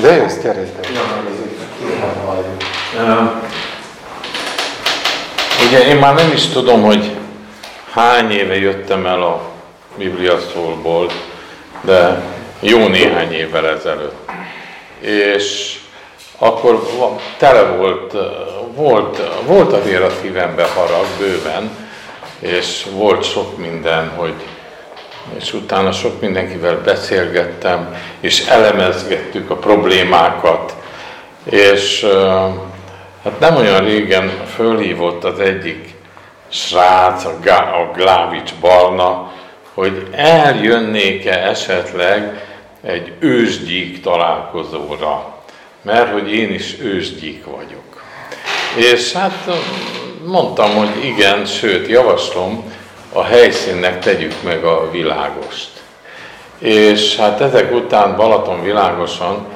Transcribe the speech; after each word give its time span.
Ide 0.00 0.16
jössz, 0.16 0.38
kerétek? 0.42 0.88
Ugye 5.66 5.86
én 5.88 5.96
már 5.96 6.14
nem 6.14 6.32
is 6.32 6.46
tudom, 6.46 6.82
hogy 6.82 7.10
hány 7.92 8.30
éve 8.30 8.56
jöttem 8.56 9.06
el 9.06 9.22
a 9.22 9.40
Biblia 9.96 10.38
szólból, 10.52 11.10
de 11.80 12.22
jó 12.60 12.86
néhány 12.86 13.32
évvel 13.32 13.68
ezelőtt. 13.68 14.30
És 15.00 15.78
akkor 16.38 16.88
tele 17.38 17.62
volt, 17.62 18.14
volt, 18.74 19.22
volt 19.46 19.72
azért 19.72 20.02
a 20.02 20.10
szívembe 20.22 20.64
harag 20.64 21.06
bőven, 21.18 21.70
és 22.38 22.86
volt 22.92 23.24
sok 23.24 23.58
minden, 23.58 24.10
hogy 24.16 24.34
és 25.38 25.52
utána 25.52 25.92
sok 25.92 26.20
mindenkivel 26.20 26.80
beszélgettem, 26.84 27.96
és 28.20 28.46
elemezgettük 28.46 29.50
a 29.50 29.56
problémákat, 29.56 30.76
és 31.44 32.06
hát 33.24 33.40
nem 33.40 33.56
olyan 33.56 33.84
régen 33.84 34.30
fölhívott 34.54 35.24
az 35.24 35.38
egyik 35.38 35.94
srác, 36.48 37.24
a, 37.24 37.38
Gá, 37.42 37.58
a 37.58 37.90
Glávics 37.96 38.54
Barna, 38.60 39.32
hogy 39.74 40.06
eljönnék-e 40.12 41.48
esetleg 41.48 42.44
egy 42.82 43.12
ősgyík 43.18 44.00
találkozóra, 44.00 45.42
mert 45.82 46.12
hogy 46.12 46.32
én 46.32 46.52
is 46.52 46.76
ősgyík 46.80 47.44
vagyok. 47.44 48.04
És 48.76 49.12
hát 49.12 49.50
mondtam, 50.26 50.70
hogy 50.70 51.04
igen, 51.04 51.44
sőt, 51.44 51.88
javaslom, 51.88 52.72
a 53.12 53.22
helyszínnek 53.22 53.98
tegyük 53.98 54.42
meg 54.42 54.64
a 54.64 54.90
világost. 54.90 55.70
És 56.58 57.16
hát 57.16 57.40
ezek 57.40 57.74
után 57.74 58.16
Balaton 58.16 58.62
világosan 58.62 59.46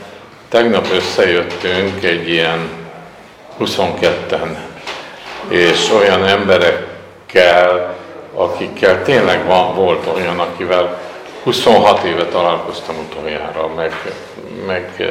tegnap 0.48 0.86
összejöttünk 0.92 2.04
egy 2.04 2.28
ilyen 2.28 2.68
22-en, 3.60 4.56
és 5.48 5.90
olyan 5.90 6.26
emberekkel, 6.26 7.96
akikkel 8.34 9.02
tényleg 9.02 9.46
van, 9.46 9.74
volt 9.74 10.06
olyan, 10.14 10.38
akivel 10.38 11.00
26 11.42 12.04
éve 12.04 12.24
találkoztam 12.24 12.96
utoljára, 13.10 13.68
meg, 13.68 13.92
meg 14.66 14.94
e, 14.98 15.04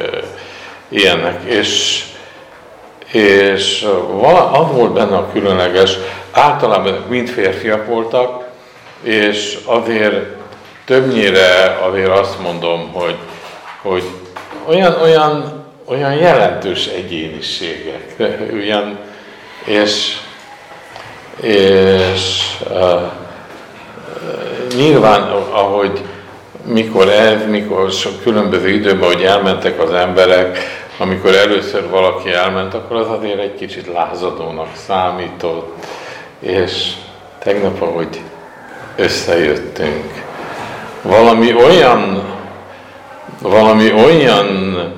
ilyenek, 0.88 1.42
és, 1.44 2.04
és 3.14 3.86
az 4.52 4.66
volt 4.72 4.92
benne 4.92 5.16
a 5.16 5.30
különleges, 5.32 5.96
általában 6.30 7.04
mind 7.08 7.28
férfiak 7.28 7.86
voltak, 7.86 8.44
és 9.02 9.58
azért 9.64 10.26
többnyire 10.84 11.78
azért 11.82 12.08
azt 12.08 12.40
mondom, 12.40 12.92
hogy, 12.92 13.16
hogy 13.82 14.02
olyan, 14.66 15.00
olyan, 15.02 15.64
olyan 15.84 16.14
jelentős 16.14 16.86
egyéniségek, 16.86 18.14
olyan, 18.60 18.98
és, 19.64 20.16
és 21.40 22.42
uh, 22.70 23.00
nyilván, 24.76 25.22
ahogy 25.50 26.00
mikor 26.64 27.08
ez, 27.08 27.46
mikor 27.48 27.90
sok 27.90 28.22
különböző 28.22 28.68
időben, 28.68 29.08
hogy 29.12 29.22
elmentek 29.22 29.80
az 29.82 29.90
emberek, 29.90 30.58
amikor 30.98 31.34
először 31.34 31.90
valaki 31.90 32.30
elment, 32.32 32.74
akkor 32.74 32.96
az 32.96 33.08
azért 33.08 33.38
egy 33.38 33.54
kicsit 33.54 33.86
lázadónak 33.86 34.76
számított, 34.86 35.86
és 36.38 36.92
tegnap, 37.38 37.80
ahogy 37.82 38.20
összejöttünk, 38.96 40.22
valami 41.02 41.54
olyan, 41.54 42.22
valami 43.40 43.92
olyan 43.92 44.92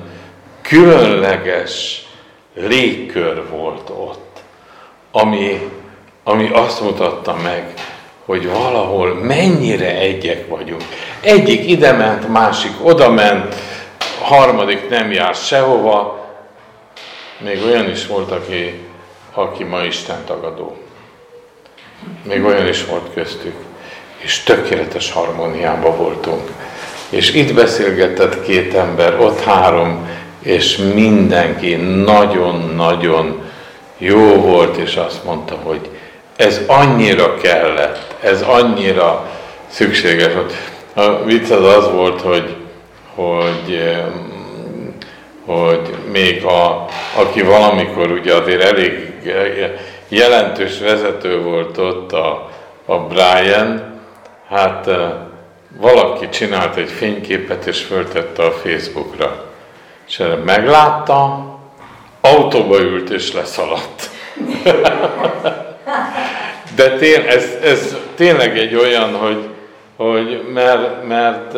különleges 0.61 2.05
légkör 2.55 3.49
volt 3.49 3.89
ott, 3.89 4.39
ami, 5.11 5.69
ami 6.23 6.49
azt 6.53 6.81
mutatta 6.81 7.35
meg, 7.43 7.73
hogy 8.25 8.49
valahol 8.49 9.13
mennyire 9.13 9.97
egyek 9.97 10.47
vagyunk. 10.47 10.83
Egyik 11.21 11.69
ide 11.69 11.91
ment, 11.91 12.27
másik 12.27 12.71
oda 12.81 13.09
ment, 13.09 13.55
harmadik 14.27 14.89
nem 14.89 15.11
jár 15.11 15.35
sehova, 15.35 16.25
még 17.37 17.63
olyan 17.63 17.89
is 17.89 18.07
volt, 18.07 18.31
aki, 18.31 18.79
aki 19.33 19.63
ma 19.63 19.83
Isten 19.83 20.25
tagadó. 20.25 20.77
Még 22.23 22.43
olyan 22.43 22.67
is 22.67 22.85
volt 22.85 23.13
köztük. 23.13 23.55
És 24.17 24.43
tökéletes 24.43 25.11
harmóniában 25.11 25.97
voltunk. 25.97 26.51
És 27.09 27.33
itt 27.33 27.53
beszélgetett 27.53 28.43
két 28.43 28.73
ember, 28.73 29.19
ott 29.19 29.43
három, 29.43 30.09
és 30.39 30.77
mindenki 30.77 31.75
nagyon-nagyon 32.05 33.41
jó 33.97 34.35
volt, 34.35 34.77
és 34.77 34.95
azt 34.95 35.23
mondta, 35.23 35.55
hogy 35.63 35.89
ez 36.35 36.61
annyira 36.67 37.37
kellett, 37.37 38.15
ez 38.21 38.41
annyira 38.41 39.29
szükséges. 39.67 40.31
A 40.93 41.23
vicc 41.23 41.49
az 41.49 41.63
az 41.63 41.91
volt, 41.91 42.21
hogy, 42.21 42.66
hogy, 43.17 43.95
hogy 45.45 45.95
még 46.11 46.45
a, 46.45 46.85
aki 47.15 47.41
valamikor 47.41 48.11
ugye 48.11 48.33
azért 48.33 48.61
elég 48.61 49.13
jelentős 50.07 50.79
vezető 50.79 51.41
volt 51.41 51.77
ott 51.77 52.11
a, 52.11 52.49
a 52.85 52.97
Brian, 52.97 53.99
hát 54.49 54.89
valaki 55.77 56.29
csinált 56.29 56.75
egy 56.75 56.89
fényképet 56.89 57.65
és 57.65 57.83
föltette 57.83 58.43
a 58.43 58.51
Facebookra. 58.51 59.45
És 60.07 60.19
erre 60.19 60.35
meglátta, 60.35 61.45
autóba 62.21 62.79
ült 62.79 63.09
és 63.09 63.33
leszaladt. 63.33 64.09
De 66.75 66.89
tény, 66.97 67.25
ez, 67.27 67.57
ez 67.63 67.97
tényleg 68.15 68.57
egy 68.57 68.75
olyan, 68.75 69.15
hogy, 69.15 69.47
hogy 69.95 70.43
mert, 70.53 71.07
mert 71.07 71.53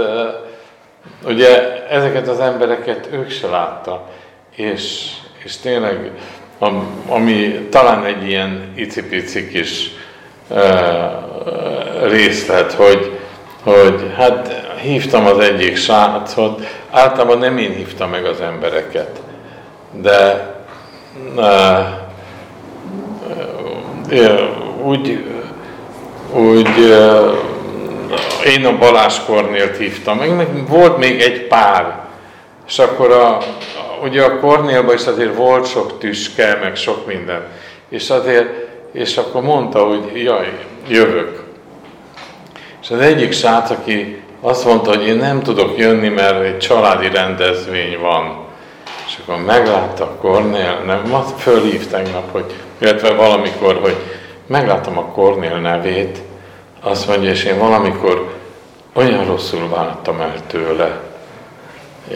ugye 1.25 1.85
ezeket 1.87 2.27
az 2.27 2.39
embereket 2.39 3.09
ők 3.11 3.29
se 3.29 3.47
látta, 3.47 4.09
és, 4.55 5.11
és 5.43 5.57
tényleg 5.57 6.11
ami 7.07 7.67
talán 7.69 8.05
egy 8.05 8.27
ilyen 8.27 8.73
icipici 8.75 9.47
kis 9.47 9.91
részlet, 12.03 12.73
hogy, 12.73 13.19
hogy 13.63 14.13
hát 14.15 14.67
hívtam 14.81 15.25
az 15.25 15.39
egyik 15.39 15.75
srácot, 15.75 16.65
általában 16.89 17.37
nem 17.37 17.57
én 17.57 17.73
hívtam 17.73 18.09
meg 18.09 18.25
az 18.25 18.41
embereket, 18.41 19.21
de 20.01 20.53
úgy, 24.83 25.25
úgy 26.33 26.93
én 28.45 28.65
a 28.65 28.77
Balázs 28.77 29.19
Kornélt 29.25 29.77
hívtam, 29.77 30.17
meg, 30.17 30.67
volt 30.67 30.97
még 30.97 31.21
egy 31.21 31.47
pár, 31.47 31.99
és 32.67 32.79
akkor 32.79 33.11
a, 33.11 33.37
ugye 34.03 34.23
a 34.23 34.39
Kornélban 34.39 34.95
is 34.95 35.05
azért 35.05 35.35
volt 35.35 35.67
sok 35.67 35.99
tüske, 35.99 36.57
meg 36.61 36.75
sok 36.75 37.07
minden, 37.07 37.41
és 37.89 38.09
azért, 38.09 38.49
és 38.91 39.17
akkor 39.17 39.41
mondta, 39.41 39.83
hogy 39.83 40.23
jaj, 40.23 40.57
jövök. 40.87 41.43
És 42.81 42.89
az 42.89 42.99
egyik 42.99 43.31
srác, 43.31 43.69
aki 43.69 44.21
azt 44.41 44.65
mondta, 44.65 44.89
hogy 44.89 45.07
én 45.07 45.15
nem 45.15 45.41
tudok 45.41 45.77
jönni, 45.77 46.07
mert 46.07 46.43
egy 46.43 46.57
családi 46.57 47.09
rendezvény 47.09 47.99
van. 47.99 48.37
És 49.07 49.17
akkor 49.21 49.43
meglátta 49.43 50.15
Kornél, 50.21 50.81
nem, 50.85 51.01
ma 51.09 51.23
fölhív 51.37 51.87
tegnap, 51.87 52.31
hogy, 52.31 52.45
illetve 52.77 53.13
valamikor, 53.13 53.79
hogy 53.81 53.95
megláttam 54.47 54.97
a 54.97 55.05
Kornél 55.05 55.55
nevét, 55.55 56.17
azt 56.81 57.07
mondja, 57.07 57.29
és 57.29 57.43
én 57.43 57.57
valamikor 57.57 58.33
olyan 58.93 59.25
rosszul 59.25 59.69
váltam 59.69 60.21
el 60.21 60.35
tőle, 60.47 61.01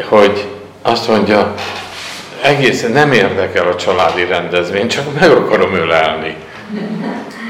hogy 0.09 0.47
azt 0.81 1.07
mondja, 1.07 1.53
egészen 2.41 2.91
nem 2.91 3.11
érdekel 3.11 3.67
a 3.67 3.75
családi 3.75 4.25
rendezvény, 4.25 4.87
csak 4.87 5.19
meg 5.19 5.31
akarom 5.31 5.73
ölelni. 5.73 6.35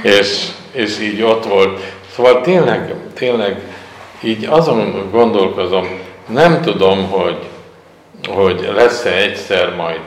és, 0.01 0.47
és 0.71 0.99
így 0.99 1.21
ott 1.21 1.45
volt. 1.45 1.79
Szóval 2.15 2.41
tényleg, 2.41 2.93
tényleg 3.13 3.61
így 4.21 4.45
azon 4.49 5.09
gondolkozom, 5.11 5.87
nem 6.27 6.61
tudom, 6.61 7.09
hogy, 7.09 7.37
hogy 8.29 8.71
lesz-e 8.75 9.15
egyszer 9.15 9.75
majd 9.75 10.01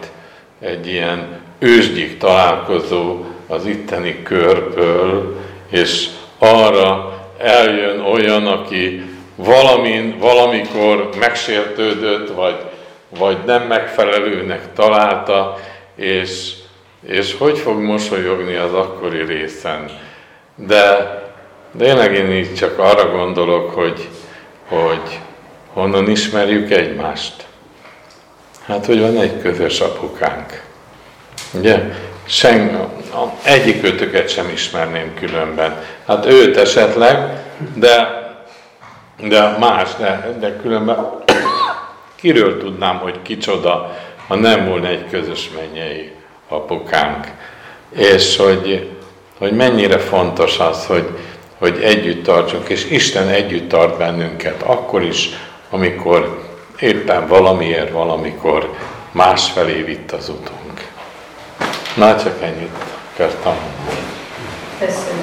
egy 0.60 0.86
ilyen 0.86 1.40
ősgyik 1.58 2.18
találkozó 2.18 3.24
az 3.46 3.66
itteni 3.66 4.22
körből, 4.22 5.36
és 5.70 6.08
arra 6.38 7.20
eljön 7.38 8.00
olyan, 8.00 8.46
aki 8.46 9.04
valamin, 9.34 10.18
valamikor 10.18 11.08
megsértődött, 11.18 12.34
vagy, 12.34 12.56
vagy 13.18 13.36
nem 13.46 13.62
megfelelőnek 13.62 14.72
találta, 14.74 15.58
és, 15.94 16.52
és 17.06 17.36
hogy 17.38 17.58
fog 17.58 17.80
mosolyogni 17.80 18.54
az 18.54 18.72
akkori 18.72 19.24
részen. 19.24 19.90
De 20.54 21.14
tényleg 21.78 22.14
én 22.14 22.32
így 22.32 22.54
csak 22.54 22.78
arra 22.78 23.10
gondolok, 23.10 23.70
hogy, 23.70 24.08
hogy 24.68 25.20
honnan 25.72 26.10
ismerjük 26.10 26.70
egymást. 26.70 27.46
Hát, 28.66 28.86
hogy 28.86 29.00
van 29.00 29.20
egy 29.20 29.40
közös 29.40 29.80
apukánk. 29.80 30.62
Ugye? 31.54 31.82
Sen, 32.26 32.88
egyik 33.42 33.84
őtöket 33.84 34.28
sem 34.28 34.48
ismerném 34.48 35.14
különben. 35.14 35.84
Hát 36.06 36.26
őt 36.26 36.56
esetleg, 36.56 37.44
de, 37.74 38.24
de 39.28 39.56
más, 39.58 39.88
de, 39.98 40.36
de 40.40 40.56
különben 40.56 41.24
kiről 42.14 42.58
tudnám, 42.58 42.98
hogy 42.98 43.22
kicsoda, 43.22 43.96
ha 44.26 44.34
nem 44.34 44.66
volna 44.66 44.86
egy 44.86 45.04
közös 45.10 45.50
mennyei 45.54 46.12
apukánk. 46.48 47.26
És 47.90 48.36
hogy, 48.36 48.90
hogy 49.38 49.52
mennyire 49.52 49.98
fontos 49.98 50.58
az, 50.58 50.86
hogy, 50.86 51.08
hogy 51.58 51.82
együtt 51.82 52.24
tartsunk, 52.24 52.68
és 52.68 52.90
Isten 52.90 53.28
együtt 53.28 53.68
tart 53.68 53.98
bennünket, 53.98 54.62
akkor 54.62 55.02
is, 55.02 55.28
amikor 55.70 56.44
éppen 56.80 57.26
valamiért, 57.26 57.90
valamikor 57.90 58.74
másfelé 59.12 59.82
vitt 59.82 60.12
az 60.12 60.28
utunk. 60.28 60.65
Na, 61.96 62.16
csak 62.16 62.42
ennyit 62.42 62.70
akartam 63.14 63.54
mondani. 63.54 64.06
Köszönöm. 64.78 65.16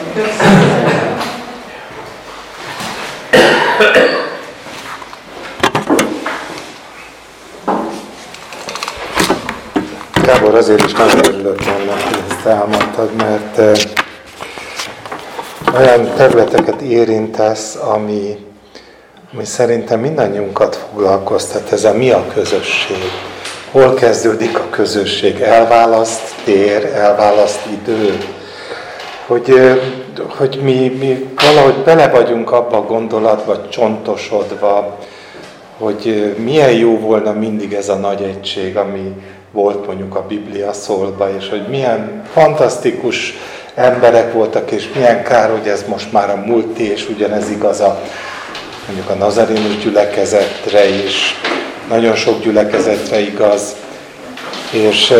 Gábor, 10.23 10.55
azért 10.55 10.85
is 10.85 10.91
nagyon 10.91 11.25
örülök 11.25 11.65
ennek, 11.65 12.01
hogy 12.03 12.23
ezt 12.29 12.45
elmondtad, 12.45 13.15
mert 13.15 13.57
eh, 13.57 13.75
olyan 15.75 16.13
területeket 16.15 16.81
érintesz, 16.81 17.75
ami, 17.75 18.45
ami 19.33 19.45
szerintem 19.45 19.99
mindannyiunkat 19.99 20.75
foglalkoztat, 20.75 21.71
ez 21.71 21.83
a 21.83 21.93
mi 21.93 22.11
a 22.11 22.25
közösség. 22.33 23.32
Hol 23.73 23.93
kezdődik 23.93 24.59
a 24.59 24.69
közösség? 24.69 25.41
Elválaszt 25.41 26.35
tér, 26.43 26.85
elválaszt 26.85 27.59
idő. 27.71 28.17
Hogy, 29.27 29.53
hogy 30.27 30.59
mi, 30.63 30.95
mi 30.99 31.29
valahogy 31.35 31.83
bele 31.83 32.07
vagyunk 32.07 32.51
abba 32.51 32.77
a 32.77 32.85
gondolatba 32.85 33.69
csontosodva, 33.69 34.97
hogy 35.77 36.35
milyen 36.37 36.71
jó 36.71 36.99
volna 36.99 37.31
mindig 37.31 37.73
ez 37.73 37.89
a 37.89 37.95
nagy 37.95 38.21
egység, 38.21 38.77
ami 38.77 39.13
volt 39.51 39.85
mondjuk 39.85 40.15
a 40.15 40.25
Biblia 40.27 40.73
szólba, 40.73 41.35
és 41.37 41.49
hogy 41.49 41.67
milyen 41.69 42.23
fantasztikus 42.33 43.33
emberek 43.75 44.33
voltak, 44.33 44.71
és 44.71 44.89
milyen 44.95 45.23
kár, 45.23 45.49
hogy 45.49 45.67
ez 45.67 45.83
most 45.87 46.11
már 46.11 46.29
a 46.29 46.43
múlti, 46.45 46.91
és 46.91 47.09
ugyanez 47.09 47.49
igaz 47.49 47.79
a 47.79 48.01
mondjuk 48.87 49.09
a 49.09 49.13
nazarénus 49.13 49.77
gyülekezetre 49.77 50.87
is, 50.89 51.35
nagyon 51.89 52.15
sok 52.15 52.41
gyülekezetre 52.41 53.19
igaz, 53.19 53.75
és 54.71 55.13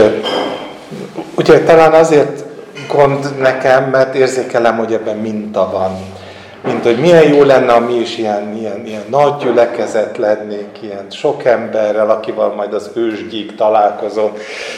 ugye 1.36 1.64
talán 1.64 1.94
azért 1.94 2.44
gond 2.88 3.38
nekem, 3.40 3.90
mert 3.90 4.16
érzékelem, 4.16 4.78
hogy 4.78 4.94
ebben 4.94 5.18
minta 5.18 5.70
van. 5.72 5.92
Mint 6.64 6.84
hogy 6.84 7.00
milyen 7.00 7.28
jó 7.28 7.44
lenne, 7.44 7.74
ha 7.74 7.80
mi 7.80 7.94
is 7.94 8.18
ilyen, 8.18 8.58
ilyen, 8.58 8.86
ilyen 8.86 9.04
nagy 9.10 9.36
gyülekezet 9.38 10.18
lennénk, 10.18 10.82
ilyen 10.82 11.06
sok 11.12 11.46
emberrel, 11.46 12.10
akivel 12.10 12.48
majd 12.48 12.74
az 12.74 12.90
ősgyík 12.94 13.56
találkozom. 13.56 14.32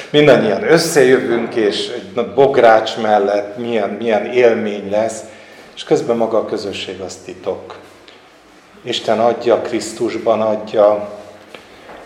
Mindannyian 0.10 0.72
összejövünk, 0.72 1.56
és 1.56 1.92
egy 1.96 2.26
bogrács 2.36 2.98
mellett 3.02 3.58
milyen, 3.58 3.90
milyen 3.90 4.26
élmény 4.26 4.90
lesz, 4.90 5.20
és 5.76 5.84
közben 5.84 6.18
maga 6.18 6.38
a 6.38 6.46
közösség 6.46 7.00
az 7.00 7.16
titok. 7.26 7.76
Isten 8.82 9.20
adja, 9.20 9.62
Krisztusban 9.62 10.42
adja, 10.42 11.10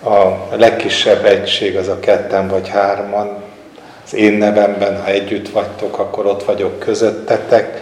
a 0.04 0.56
legkisebb 0.56 1.26
egység 1.26 1.78
az 1.78 1.88
a 1.88 2.00
ketten 2.00 2.48
vagy 2.48 2.70
hárman. 2.70 3.44
Az 4.06 4.14
én 4.14 4.34
nevemben, 4.34 5.02
ha 5.02 5.10
együtt 5.10 5.50
vagytok, 5.50 6.00
akkor 6.00 6.26
ott 6.26 6.44
vagyok 6.44 6.80
közöttetek. 6.80 7.82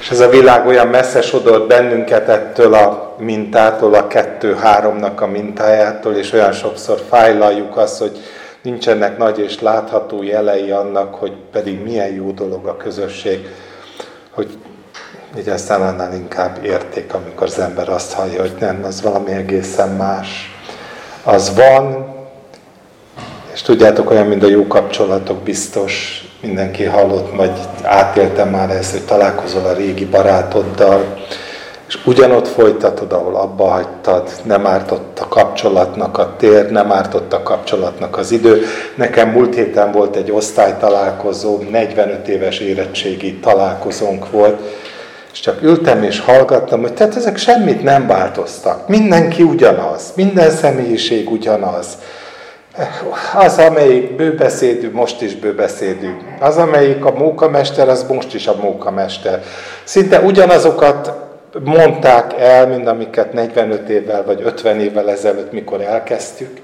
És 0.00 0.10
ez 0.10 0.20
a 0.20 0.28
világ 0.28 0.66
olyan 0.66 0.86
messze 0.86 1.22
sodort 1.22 1.66
bennünket 1.66 2.28
ettől 2.28 2.74
a 2.74 3.14
mintától, 3.18 3.94
a 3.94 4.06
kettő-háromnak 4.06 5.20
a 5.20 5.26
mintájától, 5.26 6.14
és 6.14 6.32
olyan 6.32 6.52
sokszor 6.52 7.00
fájlaljuk 7.08 7.76
azt, 7.76 7.98
hogy 7.98 8.18
nincsenek 8.62 9.18
nagy 9.18 9.38
és 9.38 9.60
látható 9.60 10.22
jelei 10.22 10.70
annak, 10.70 11.14
hogy 11.14 11.32
pedig 11.52 11.82
milyen 11.82 12.12
jó 12.12 12.30
dolog 12.30 12.66
a 12.66 12.76
közösség, 12.76 13.48
hogy 14.30 14.58
így 15.38 15.48
aztán 15.48 15.82
annál 15.82 16.14
inkább 16.14 16.64
érték, 16.64 17.14
amikor 17.14 17.46
az 17.46 17.58
ember 17.58 17.88
azt 17.88 18.12
hallja, 18.12 18.40
hogy 18.40 18.54
nem, 18.58 18.84
az 18.84 19.02
valami 19.02 19.30
egészen 19.30 19.88
más. 19.88 20.57
Az 21.30 21.54
van, 21.54 22.06
és 23.52 23.62
tudjátok, 23.62 24.10
olyan, 24.10 24.26
mint 24.26 24.42
a 24.42 24.48
jó 24.48 24.66
kapcsolatok, 24.66 25.38
biztos 25.38 26.24
mindenki 26.40 26.84
hallott, 26.84 27.36
vagy 27.36 27.50
átéltem 27.82 28.48
már 28.48 28.70
ezt, 28.70 28.90
hogy 28.90 29.04
találkozol 29.04 29.64
a 29.64 29.72
régi 29.72 30.04
barátoddal, 30.04 31.16
és 31.88 31.98
ugyanott 32.04 32.48
folytatod, 32.48 33.12
ahol 33.12 33.36
abba 33.36 33.64
hagytad, 33.64 34.30
nem 34.42 34.66
ártott 34.66 35.18
a 35.18 35.28
kapcsolatnak 35.28 36.18
a 36.18 36.34
tér, 36.36 36.70
nem 36.70 36.92
ártott 36.92 37.32
a 37.32 37.42
kapcsolatnak 37.42 38.16
az 38.16 38.30
idő. 38.30 38.62
Nekem 38.94 39.28
múlt 39.28 39.54
héten 39.54 39.92
volt 39.92 40.16
egy 40.16 40.30
osztálytalálkozó, 40.30 41.58
45 41.70 42.28
éves 42.28 42.58
érettségi 42.58 43.34
találkozónk 43.34 44.30
volt, 44.30 44.60
és 45.32 45.40
csak 45.40 45.62
ültem 45.62 46.02
és 46.02 46.20
hallgattam, 46.20 46.80
hogy 46.80 46.94
tehát 46.94 47.16
ezek 47.16 47.36
semmit 47.36 47.82
nem 47.82 48.06
változtak. 48.06 48.88
Mindenki 48.88 49.42
ugyanaz, 49.42 50.12
minden 50.14 50.50
személyiség 50.50 51.30
ugyanaz. 51.30 51.98
Az, 53.34 53.58
amelyik 53.58 54.16
bőbeszédű, 54.16 54.90
most 54.90 55.22
is 55.22 55.34
bőbeszédű. 55.34 56.08
Az, 56.40 56.56
amelyik 56.56 57.04
a 57.04 57.10
mókamester, 57.10 57.88
az 57.88 58.06
most 58.08 58.34
is 58.34 58.46
a 58.46 58.56
mókamester. 58.60 59.42
Szinte 59.84 60.20
ugyanazokat 60.20 61.12
mondták 61.64 62.32
el, 62.38 62.66
mint 62.66 62.88
amiket 62.88 63.32
45 63.32 63.88
évvel 63.88 64.24
vagy 64.24 64.40
50 64.44 64.80
évvel 64.80 65.10
ezelőtt, 65.10 65.52
mikor 65.52 65.80
elkezdtük. 65.80 66.60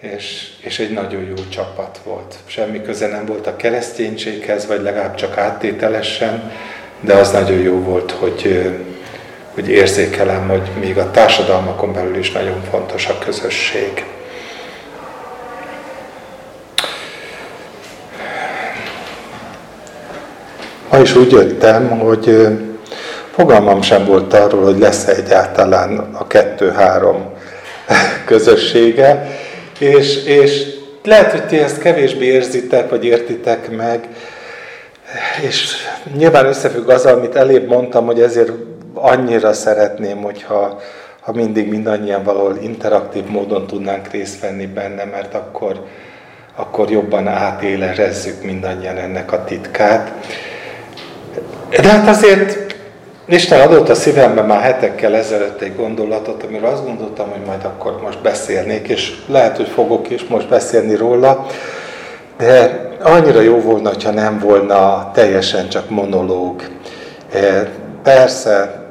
És, 0.00 0.48
és 0.60 0.78
egy 0.78 0.92
nagyon 0.92 1.22
jó 1.22 1.48
csapat 1.48 2.00
volt. 2.04 2.34
Semmi 2.46 2.82
köze 2.82 3.06
nem 3.06 3.26
volt 3.26 3.46
a 3.46 3.56
kereszténységhez, 3.56 4.66
vagy 4.66 4.82
legalább 4.82 5.14
csak 5.14 5.38
áttételesen, 5.38 6.52
de 7.00 7.14
az 7.14 7.30
nagyon 7.30 7.58
jó 7.58 7.74
volt, 7.82 8.10
hogy, 8.10 8.70
hogy 9.54 9.68
érzékelem, 9.68 10.48
hogy 10.48 10.70
még 10.80 10.98
a 10.98 11.10
társadalmakon 11.10 11.92
belül 11.92 12.16
is 12.16 12.32
nagyon 12.32 12.62
fontos 12.70 13.06
a 13.06 13.18
közösség. 13.24 14.04
Ma 20.90 20.98
is 20.98 21.14
úgy 21.14 21.30
jöttem, 21.30 21.88
hogy 21.88 22.48
fogalmam 23.34 23.82
sem 23.82 24.04
volt 24.04 24.34
arról, 24.34 24.64
hogy 24.64 24.78
lesz 24.78 25.06
-e 25.06 25.14
egyáltalán 25.14 25.98
a 26.12 26.26
kettő-három 26.26 27.32
közössége, 28.24 29.38
és, 29.78 30.24
és 30.24 30.66
lehet, 31.04 31.30
hogy 31.30 31.46
ti 31.46 31.58
ezt 31.58 31.78
kevésbé 31.78 32.24
érzitek, 32.24 32.90
vagy 32.90 33.04
értitek 33.04 33.76
meg, 33.76 34.08
és 35.42 35.74
nyilván 36.16 36.46
összefügg 36.46 36.88
azzal, 36.88 37.14
amit 37.14 37.36
elébb 37.36 37.68
mondtam, 37.68 38.06
hogy 38.06 38.20
ezért 38.20 38.52
annyira 38.94 39.52
szeretném, 39.52 40.22
hogyha 40.22 40.80
ha 41.20 41.32
mindig 41.32 41.68
mindannyian 41.68 42.22
valahol 42.22 42.56
interaktív 42.60 43.24
módon 43.24 43.66
tudnánk 43.66 44.08
részt 44.10 44.40
venni 44.40 44.66
benne, 44.66 45.04
mert 45.04 45.34
akkor, 45.34 45.84
akkor 46.56 46.90
jobban 46.90 47.28
átélerezzük 47.28 48.42
mindannyian 48.42 48.96
ennek 48.96 49.32
a 49.32 49.44
titkát. 49.44 50.12
De 51.70 51.88
hát 51.88 52.08
azért 52.08 52.70
Isten 53.26 53.60
adott 53.60 53.88
a 53.88 53.94
szívembe 53.94 54.42
már 54.42 54.60
hetekkel 54.60 55.14
ezelőtt 55.14 55.60
egy 55.60 55.76
gondolatot, 55.76 56.42
amiről 56.42 56.68
azt 56.68 56.84
gondoltam, 56.84 57.30
hogy 57.30 57.46
majd 57.46 57.64
akkor 57.64 58.00
most 58.02 58.22
beszélnék, 58.22 58.88
és 58.88 59.14
lehet, 59.26 59.56
hogy 59.56 59.68
fogok 59.68 60.10
is 60.10 60.24
most 60.24 60.48
beszélni 60.48 60.94
róla, 60.94 61.46
de 62.40 62.88
annyira 63.02 63.40
jó 63.40 63.60
volna, 63.60 63.90
ha 64.04 64.10
nem 64.10 64.38
volna 64.38 65.10
teljesen 65.14 65.68
csak 65.68 65.90
monológ. 65.90 66.62
E, 67.32 67.68
persze, 68.02 68.84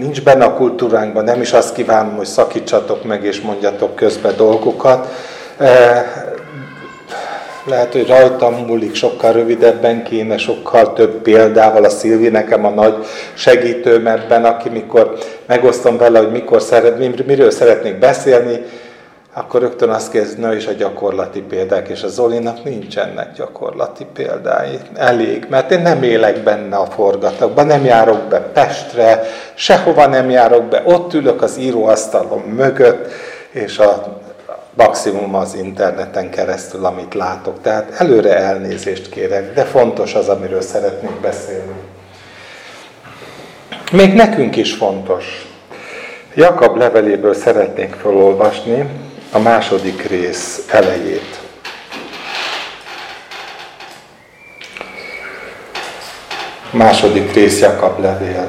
nincs 0.00 0.22
benne 0.22 0.44
a 0.44 0.54
kultúránkban, 0.54 1.24
nem 1.24 1.40
is 1.40 1.52
azt 1.52 1.74
kívánom, 1.74 2.16
hogy 2.16 2.26
szakítsatok 2.26 3.04
meg 3.04 3.24
és 3.24 3.40
mondjatok 3.40 3.94
közbe 3.94 4.32
dolgokat, 4.32 5.08
e, 5.58 6.04
lehet, 7.66 7.92
hogy 7.92 8.06
rajtam 8.06 8.54
múlik, 8.54 8.94
sokkal 8.94 9.32
rövidebben 9.32 10.02
kéne, 10.02 10.36
sokkal 10.36 10.92
több 10.92 11.22
példával. 11.22 11.84
A 11.84 11.88
Szilvi 11.88 12.28
nekem 12.28 12.64
a 12.64 12.70
nagy 12.70 12.94
segítőm 13.34 14.06
ebben, 14.06 14.44
aki 14.44 14.68
mikor 14.68 15.18
megosztom 15.46 15.96
vele, 15.96 16.18
hogy 16.18 16.30
mikor 16.30 16.62
szeret, 16.62 17.26
miről 17.26 17.50
szeretnék 17.50 17.98
beszélni, 17.98 18.60
akkor 19.36 19.60
rögtön 19.60 19.88
azt 19.88 20.10
kezd, 20.10 20.38
na 20.38 20.54
és 20.54 20.66
a 20.66 20.72
gyakorlati 20.72 21.40
példák, 21.40 21.88
és 21.88 22.02
a 22.02 22.08
Zolinak 22.08 22.64
nincsenek 22.64 23.32
gyakorlati 23.32 24.06
példái. 24.12 24.78
Elég, 24.94 25.46
mert 25.48 25.70
én 25.70 25.80
nem 25.80 26.02
élek 26.02 26.42
benne 26.42 26.76
a 26.76 26.86
forgatagban, 26.86 27.66
nem 27.66 27.84
járok 27.84 28.22
be 28.28 28.40
Pestre, 28.40 29.22
sehova 29.54 30.06
nem 30.06 30.30
járok 30.30 30.64
be, 30.64 30.82
ott 30.84 31.14
ülök 31.14 31.42
az 31.42 31.58
íróasztalom 31.58 32.42
mögött, 32.42 33.12
és 33.50 33.78
a 33.78 34.20
maximum 34.74 35.34
az 35.34 35.54
interneten 35.54 36.30
keresztül, 36.30 36.84
amit 36.84 37.14
látok. 37.14 37.60
Tehát 37.60 37.90
előre 37.98 38.36
elnézést 38.36 39.08
kérek, 39.08 39.54
de 39.54 39.64
fontos 39.64 40.14
az, 40.14 40.28
amiről 40.28 40.60
szeretnék 40.60 41.20
beszélni. 41.20 41.74
Még 43.92 44.14
nekünk 44.14 44.56
is 44.56 44.74
fontos. 44.74 45.48
Jakab 46.34 46.76
leveléből 46.76 47.34
szeretnék 47.34 47.94
felolvasni 47.94 48.88
a 49.34 49.38
második 49.38 50.08
rész 50.08 50.64
elejét. 50.70 51.40
Második 56.70 57.32
rész 57.32 57.60
Jakab 57.60 58.00
levél. 58.00 58.48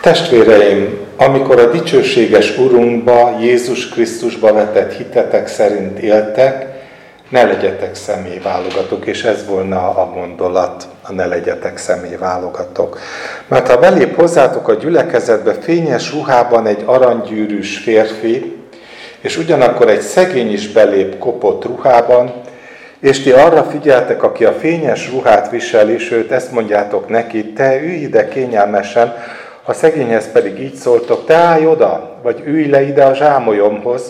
Testvéreim, 0.00 0.98
amikor 1.16 1.58
a 1.58 1.70
dicsőséges 1.70 2.58
Urunkba, 2.58 3.38
Jézus 3.40 3.88
Krisztusba 3.88 4.52
vetett 4.52 4.92
hitetek 4.92 5.48
szerint 5.48 5.98
éltek, 5.98 6.73
ne 7.28 7.44
legyetek 7.44 7.94
személyválogatók, 7.94 9.06
és 9.06 9.24
ez 9.24 9.46
volna 9.46 9.88
a 9.88 10.10
gondolat, 10.14 10.86
a 11.02 11.12
ne 11.12 11.26
legyetek 11.26 11.76
személyválogatók. 11.76 12.98
Mert 13.48 13.68
ha 13.68 13.78
belép 13.78 14.16
hozzátok 14.16 14.68
a 14.68 14.74
gyülekezetbe 14.74 15.54
fényes 15.54 16.12
ruhában 16.12 16.66
egy 16.66 16.82
aranygyűrűs 16.84 17.78
férfi, 17.78 18.56
és 19.20 19.36
ugyanakkor 19.36 19.88
egy 19.88 20.00
szegény 20.00 20.52
is 20.52 20.68
belép 20.68 21.18
kopott 21.18 21.64
ruhában, 21.64 22.32
és 23.00 23.22
ti 23.22 23.30
arra 23.30 23.62
figyeltek, 23.62 24.22
aki 24.22 24.44
a 24.44 24.52
fényes 24.52 25.10
ruhát 25.10 25.50
viseli, 25.50 25.98
sőt 25.98 26.32
ezt 26.32 26.52
mondjátok 26.52 27.08
neki, 27.08 27.52
te 27.52 27.80
ülj 27.82 27.94
ide 27.94 28.28
kényelmesen, 28.28 29.14
a 29.64 29.72
szegényhez 29.72 30.32
pedig 30.32 30.60
így 30.60 30.74
szóltok, 30.74 31.26
te 31.26 31.34
állj 31.34 31.66
oda, 31.66 32.18
vagy 32.22 32.42
ülj 32.46 32.66
le 32.66 32.82
ide 32.82 33.04
a 33.04 33.14
zsámolyomhoz, 33.14 34.02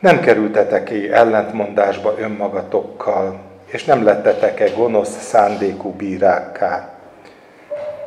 nem 0.00 0.20
kerültetek-e 0.20 0.94
ellentmondásba 1.12 2.14
önmagatokkal, 2.18 3.38
és 3.66 3.84
nem 3.84 4.04
lettetek-e 4.04 4.68
gonosz 4.76 5.18
szándékú 5.20 5.90
bírákká. 5.90 6.88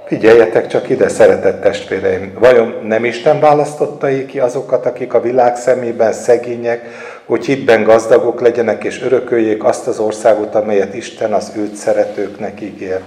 Figyeljetek 0.06 0.68
csak 0.68 0.90
ide, 0.90 1.10
szeretett 1.10 1.62
testvéreim, 1.62 2.34
vajon 2.40 2.76
nem 2.84 3.06
Isten 3.06 3.40
választotta 3.40 4.08
ki 4.26 4.40
azokat, 4.40 4.86
akik 4.86 5.14
a 5.14 5.22
világ 5.22 5.56
szemében 5.56 6.14
szegények, 6.14 6.86
hogy 7.26 7.46
hitben 7.46 7.84
gazdagok 7.84 8.42
legyenek 8.42 8.84
és 8.84 9.02
örököljék 9.02 9.64
azt 9.64 9.88
az 9.88 10.00
országot, 10.00 10.56
amelyet 10.56 10.94
Isten 10.94 11.34
az 11.34 11.52
őt 11.56 11.76
szeretőknek 11.76 12.62
ígér. 12.62 13.00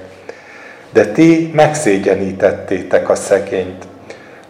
De 0.92 1.06
ti 1.06 1.50
megszégyenítettétek 1.54 3.08
a 3.08 3.14
szegényt. 3.14 3.93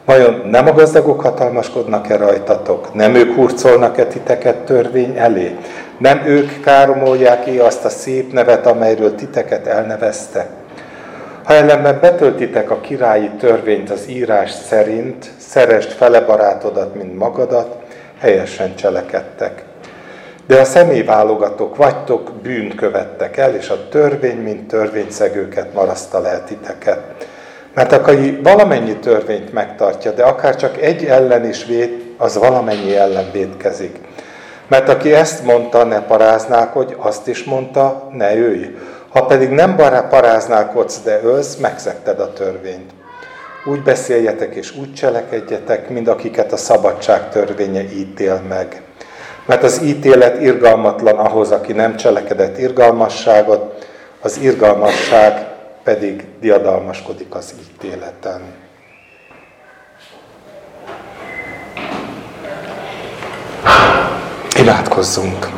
Vajon 0.04 0.42
nem 0.50 0.66
a 0.66 0.72
gazdagok 0.72 1.20
hatalmaskodnak-e 1.20 2.16
rajtatok? 2.16 2.94
Nem 2.94 3.14
ők 3.14 3.34
hurcolnak-e 3.34 4.06
titeket 4.06 4.56
törvény 4.56 5.16
elé? 5.16 5.56
Nem 5.98 6.22
ők 6.26 6.60
káromolják 6.60 7.44
ki 7.44 7.58
azt 7.58 7.84
a 7.84 7.88
szép 7.88 8.32
nevet, 8.32 8.66
amelyről 8.66 9.14
titeket 9.14 9.66
elnevezte? 9.66 10.46
Ha 11.44 11.54
ellenben 11.54 11.98
betöltitek 12.00 12.70
a 12.70 12.80
királyi 12.80 13.30
törvényt 13.38 13.90
az 13.90 14.08
írás 14.08 14.50
szerint, 14.50 15.30
szerest 15.38 15.92
fele 15.92 16.20
barátodat, 16.20 16.94
mint 16.94 17.18
magadat, 17.18 17.76
helyesen 18.18 18.74
cselekedtek. 18.76 19.62
De 20.46 20.60
a 20.60 20.64
személyválogatók 20.64 21.76
vagytok, 21.76 22.32
bűnt 22.42 22.74
követtek 22.74 23.36
el, 23.36 23.54
és 23.54 23.68
a 23.68 23.88
törvény, 23.88 24.38
mint 24.38 24.68
törvényszegőket 24.68 25.74
marasztal 25.74 26.28
el 26.28 26.44
titeket. 26.44 27.00
Mert 27.74 27.92
aki 27.92 28.40
valamennyi 28.42 28.96
törvényt 28.96 29.52
megtartja, 29.52 30.10
de 30.10 30.22
akár 30.22 30.56
csak 30.56 30.82
egy 30.82 31.04
ellen 31.04 31.48
is 31.48 31.64
véd, 31.64 31.90
az 32.18 32.38
valamennyi 32.38 32.96
ellen 32.96 33.30
védkezik. 33.32 33.98
Mert 34.68 34.88
aki 34.88 35.12
ezt 35.12 35.44
mondta, 35.44 35.84
ne 35.84 36.00
paráználkodj, 36.00 36.94
azt 36.98 37.28
is 37.28 37.44
mondta, 37.44 38.08
ne 38.12 38.36
őj. 38.36 38.76
Ha 39.08 39.24
pedig 39.24 39.48
nem 39.48 39.76
paráználkodsz, 40.08 41.00
de 41.02 41.20
ölsz, 41.22 41.56
megszekted 41.56 42.20
a 42.20 42.32
törvényt. 42.32 42.90
Úgy 43.64 43.82
beszéljetek 43.82 44.54
és 44.54 44.76
úgy 44.76 44.94
cselekedjetek, 44.94 45.88
mint 45.88 46.08
akiket 46.08 46.52
a 46.52 46.56
szabadság 46.56 47.28
törvénye 47.28 47.82
ítél 47.82 48.40
meg. 48.48 48.82
Mert 49.46 49.62
az 49.62 49.82
ítélet 49.82 50.40
irgalmatlan 50.40 51.18
ahhoz, 51.18 51.50
aki 51.50 51.72
nem 51.72 51.96
cselekedett 51.96 52.58
irgalmasságot, 52.58 53.88
az 54.20 54.38
irgalmasság 54.42 55.53
pedig 55.84 56.24
diadalmaskodik 56.40 57.34
az 57.34 57.54
ítéleten. 57.60 58.40
Imádkozzunk! 64.58 65.50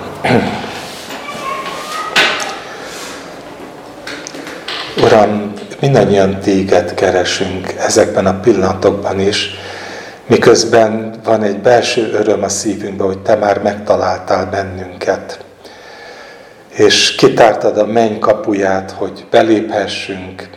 Uram, 5.03 5.53
mindannyian 5.81 6.41
téged 6.41 6.95
keresünk 6.95 7.73
ezekben 7.73 8.27
a 8.27 8.41
pillanatokban 8.41 9.21
is, 9.21 9.51
miközben 10.27 11.15
van 11.25 11.43
egy 11.43 11.59
belső 11.59 12.13
öröm 12.13 12.43
a 12.43 12.49
szívünkben, 12.49 13.07
hogy 13.07 13.19
Te 13.19 13.35
már 13.35 13.63
megtaláltál 13.63 14.47
bennünket 14.47 15.46
és 16.77 17.15
kitártad 17.15 17.79
a 17.79 17.87
menny 17.87 18.19
kapuját, 18.19 18.91
hogy 18.91 19.27
beléphessünk, 19.31 20.49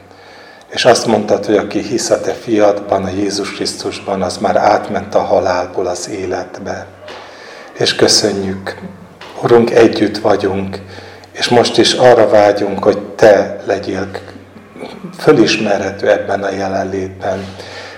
és 0.70 0.86
azt 0.86 1.06
mondtad, 1.06 1.46
hogy 1.46 1.56
aki 1.56 1.80
hisz 1.80 2.10
a 2.10 2.22
te 2.22 2.32
fiadban, 2.32 3.04
a 3.04 3.10
Jézus 3.10 3.54
Krisztusban, 3.54 4.22
az 4.22 4.38
már 4.38 4.58
átment 4.58 5.16
a 5.16 5.20
halálból 5.20 5.88
az 5.88 6.10
életbe. 6.10 6.86
És 7.78 7.96
köszönjük, 7.96 8.78
Urunk, 9.44 9.72
együtt 9.72 10.18
vagyunk, 10.18 10.82
és 11.32 11.48
most 11.48 11.78
is 11.78 11.94
arra 11.94 12.30
vágyunk, 12.30 12.84
hogy 12.84 13.00
Te 13.00 13.62
legyél 13.66 14.10
fölismerhető 15.18 16.10
ebben 16.10 16.44
a 16.44 16.52
jelenlétben, 16.52 17.46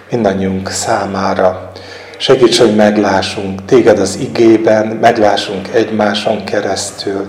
mindannyiunk 0.10 0.70
számára. 0.70 1.72
Segíts, 2.18 2.60
hogy 2.60 2.76
meglássunk 2.76 3.66
Téged 3.66 4.00
az 4.00 4.18
igében, 4.20 4.88
meglássunk 4.88 5.68
egymáson 5.74 6.44
keresztül, 6.44 7.26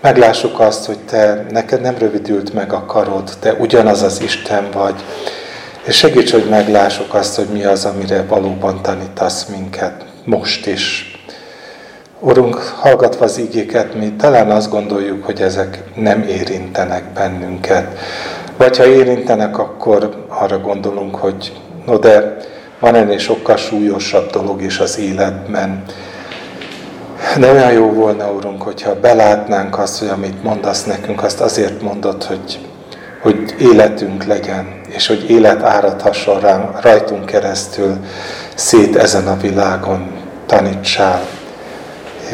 Meglássuk 0.00 0.60
azt, 0.60 0.86
hogy 0.86 0.98
te, 0.98 1.46
neked 1.50 1.80
nem 1.80 1.98
rövidült 1.98 2.54
meg 2.54 2.72
a 2.72 2.84
karod, 2.84 3.30
te 3.40 3.52
ugyanaz 3.52 4.02
az 4.02 4.20
Isten 4.22 4.70
vagy, 4.72 4.94
és 5.84 5.96
segíts, 5.96 6.32
hogy 6.32 6.46
meglássuk 6.50 7.14
azt, 7.14 7.36
hogy 7.36 7.46
mi 7.52 7.64
az, 7.64 7.84
amire 7.84 8.24
valóban 8.28 8.82
tanítasz 8.82 9.46
minket, 9.46 10.04
most 10.24 10.66
is. 10.66 11.14
Urunk, 12.18 12.54
hallgatva 12.54 13.24
az 13.24 13.38
ígéket, 13.38 13.94
mi 13.94 14.12
talán 14.12 14.50
azt 14.50 14.70
gondoljuk, 14.70 15.24
hogy 15.24 15.40
ezek 15.40 15.82
nem 15.94 16.22
érintenek 16.22 17.04
bennünket. 17.12 17.98
Vagy 18.56 18.76
ha 18.76 18.86
érintenek, 18.86 19.58
akkor 19.58 20.24
arra 20.28 20.58
gondolunk, 20.58 21.14
hogy 21.14 21.52
no 21.86 21.98
de 21.98 22.36
van 22.78 22.94
ennél 22.94 23.18
sokkal 23.18 23.56
súlyosabb 23.56 24.30
dolog 24.30 24.62
is 24.62 24.78
az 24.78 24.98
életben. 24.98 25.84
De 27.38 27.52
olyan 27.52 27.72
jó 27.72 27.92
volna, 27.92 28.32
Urunk, 28.32 28.62
hogyha 28.62 29.00
belátnánk 29.00 29.78
azt, 29.78 29.98
hogy 29.98 30.08
amit 30.08 30.42
mondasz 30.42 30.84
nekünk, 30.84 31.22
azt 31.22 31.40
azért 31.40 31.82
mondod, 31.82 32.24
hogy, 32.24 32.68
hogy 33.22 33.54
életünk 33.58 34.24
legyen, 34.24 34.80
és 34.88 35.06
hogy 35.06 35.30
élet 35.30 35.62
áradhasson 35.62 36.40
ránk, 36.40 36.80
rajtunk 36.80 37.26
keresztül 37.26 37.96
szét 38.54 38.96
ezen 38.96 39.26
a 39.26 39.36
világon. 39.36 40.10
Tanítsál, 40.46 41.22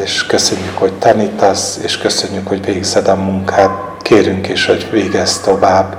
és 0.02 0.26
köszönjük, 0.26 0.78
hogy 0.78 0.92
tanítasz, 0.92 1.78
és 1.82 1.98
köszönjük, 1.98 2.48
hogy 2.48 2.64
végzed 2.64 3.08
a 3.08 3.14
munkát. 3.14 3.70
Kérünk 4.02 4.48
is, 4.48 4.66
hogy 4.66 4.88
végezz 4.90 5.38
tovább, 5.38 5.96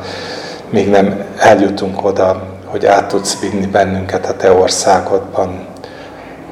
még 0.70 0.90
nem 0.90 1.24
eljutunk 1.38 2.06
oda, 2.06 2.44
hogy 2.66 2.86
át 2.86 3.08
tudsz 3.08 3.40
vinni 3.40 3.66
bennünket 3.66 4.26
a 4.26 4.36
Te 4.36 4.52
országodban 4.52 5.68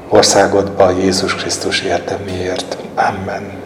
országodba 0.10 0.92
Jézus 0.92 1.36
Krisztus 1.36 1.82
érdeméért. 1.82 2.78
Amen. 2.96 3.64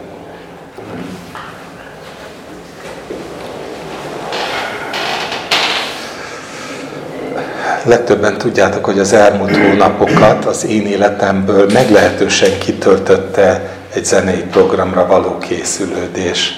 Legtöbben 7.83 8.37
tudjátok, 8.37 8.85
hogy 8.85 8.99
az 8.99 9.13
elmúlt 9.13 9.57
hónapokat 9.57 10.45
az 10.45 10.65
én 10.65 10.87
életemből 10.87 11.69
meglehetősen 11.73 12.57
kitöltötte 12.57 13.69
egy 13.93 14.05
zenei 14.05 14.43
programra 14.51 15.05
való 15.07 15.37
készülődés. 15.37 16.53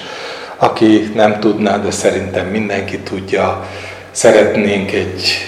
Aki 0.56 1.10
nem 1.14 1.40
tudná, 1.40 1.78
de 1.78 1.90
szerintem 1.90 2.46
mindenki 2.46 2.98
tudja, 2.98 3.66
szeretnénk 4.10 4.92
egy 4.92 5.38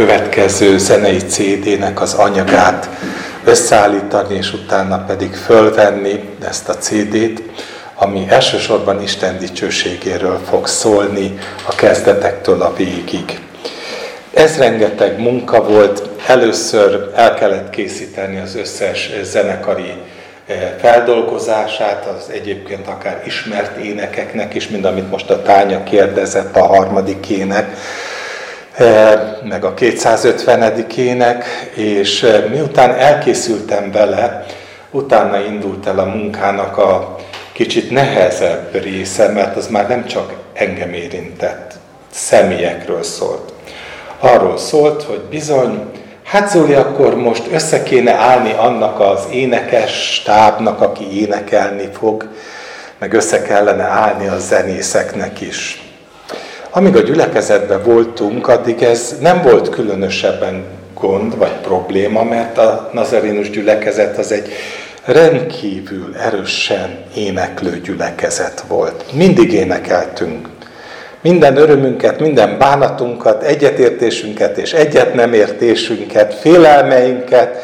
következő 0.00 0.78
zenei 0.78 1.18
CD-nek 1.18 2.00
az 2.00 2.14
anyagát 2.14 2.88
összeállítani, 3.44 4.34
és 4.34 4.52
utána 4.52 5.04
pedig 5.04 5.34
fölvenni 5.34 6.20
ezt 6.48 6.68
a 6.68 6.76
CD-t, 6.76 7.42
ami 7.94 8.26
elsősorban 8.28 9.02
Isten 9.02 9.38
dicsőségéről 9.38 10.40
fog 10.48 10.66
szólni 10.66 11.38
a 11.68 11.74
kezdetektől 11.74 12.62
a 12.62 12.74
végig. 12.76 13.40
Ez 14.34 14.58
rengeteg 14.58 15.18
munka 15.18 15.64
volt, 15.64 16.08
először 16.26 17.10
el 17.14 17.34
kellett 17.34 17.70
készíteni 17.70 18.38
az 18.38 18.56
összes 18.56 19.10
zenekari 19.22 19.92
feldolgozását, 20.80 22.06
az 22.06 22.30
egyébként 22.32 22.86
akár 22.86 23.22
ismert 23.26 23.76
énekeknek 23.76 24.54
is, 24.54 24.68
mint 24.68 24.84
amit 24.84 25.10
most 25.10 25.30
a 25.30 25.42
Tánya 25.42 25.82
kérdezett 25.82 26.56
a 26.56 26.66
harmadik 26.66 27.28
ének, 27.28 27.76
meg 29.42 29.64
a 29.64 29.74
250 29.74 30.86
ének, 30.96 31.44
és 31.74 32.26
miután 32.50 32.94
elkészültem 32.94 33.90
vele, 33.90 34.46
utána 34.90 35.40
indult 35.40 35.86
el 35.86 35.98
a 35.98 36.04
munkának 36.04 36.78
a 36.78 37.16
kicsit 37.52 37.90
nehezebb 37.90 38.82
része, 38.82 39.28
mert 39.28 39.56
az 39.56 39.66
már 39.66 39.88
nem 39.88 40.06
csak 40.06 40.32
engem 40.52 40.92
érintett, 40.92 41.74
személyekről 42.10 43.02
szólt. 43.02 43.52
Arról 44.18 44.58
szólt, 44.58 45.02
hogy 45.02 45.20
bizony, 45.30 45.82
hát 46.24 46.50
Zoli, 46.50 46.74
akkor 46.74 47.14
most 47.14 47.42
össze 47.52 47.82
kéne 47.82 48.12
állni 48.12 48.52
annak 48.52 49.00
az 49.00 49.20
énekes 49.32 50.14
stábnak, 50.14 50.80
aki 50.80 51.20
énekelni 51.20 51.88
fog, 51.98 52.28
meg 52.98 53.12
össze 53.12 53.42
kellene 53.42 53.84
állni 53.84 54.26
a 54.26 54.38
zenészeknek 54.38 55.40
is. 55.40 55.89
Amíg 56.72 56.96
a 56.96 57.00
gyülekezetben 57.00 57.82
voltunk, 57.82 58.48
addig 58.48 58.82
ez 58.82 59.16
nem 59.20 59.42
volt 59.42 59.68
különösebben 59.68 60.64
gond 60.94 61.36
vagy 61.38 61.52
probléma, 61.62 62.24
mert 62.24 62.58
a 62.58 62.90
nazarénus 62.92 63.50
gyülekezet 63.50 64.18
az 64.18 64.32
egy 64.32 64.48
rendkívül 65.04 66.16
erősen 66.16 66.98
éneklő 67.16 67.80
gyülekezet 67.80 68.64
volt. 68.68 69.04
Mindig 69.12 69.52
énekeltünk. 69.52 70.48
Minden 71.20 71.56
örömünket, 71.56 72.20
minden 72.20 72.58
bánatunkat, 72.58 73.42
egyetértésünket 73.42 74.58
és 74.58 74.72
egyet 74.72 75.14
nem 75.14 75.32
értésünket, 75.32 76.34
félelmeinket 76.34 77.62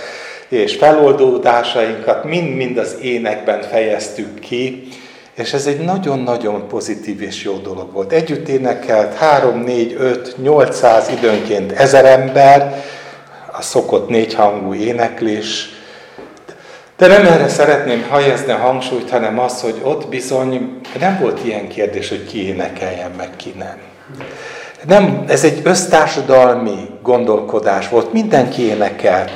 és 0.49 0.77
feloldódásainkat 0.77 2.25
mind-mind 2.25 2.79
az 2.79 2.97
énekben 3.03 3.63
fejeztük 3.63 4.39
ki, 4.39 4.89
és 5.37 5.53
ez 5.53 5.67
egy 5.67 5.81
nagyon-nagyon 5.81 6.69
pozitív 6.69 7.23
és 7.23 7.43
jó 7.43 7.57
dolog 7.57 7.93
volt. 7.93 8.13
Együtt 8.13 8.49
énekelt 8.49 9.15
3, 9.15 9.61
4, 9.61 9.97
5, 9.99 10.37
800 10.43 11.09
időnként 11.09 11.73
ezer 11.73 12.05
ember, 12.05 12.85
a 13.53 13.63
szokott 13.63 14.09
négyhangú 14.09 14.75
éneklés, 14.75 15.69
de 16.97 17.07
nem 17.07 17.27
erre 17.27 17.49
szeretném 17.49 18.07
helyezni 18.11 18.53
a 18.53 18.57
hangsúlyt, 18.57 19.11
hanem 19.11 19.39
az, 19.39 19.61
hogy 19.61 19.81
ott 19.83 20.09
bizony 20.09 20.81
nem 20.99 21.19
volt 21.21 21.45
ilyen 21.45 21.69
kérdés, 21.69 22.09
hogy 22.09 22.27
ki 22.27 22.47
énekeljen, 22.47 23.11
meg 23.17 23.29
ki 23.37 23.55
nem. 23.59 23.77
nem 24.87 25.25
ez 25.29 25.45
egy 25.45 25.61
össztársadalmi 25.65 26.89
gondolkodás 27.03 27.89
volt, 27.89 28.13
mindenki 28.13 28.63
énekelt. 28.63 29.31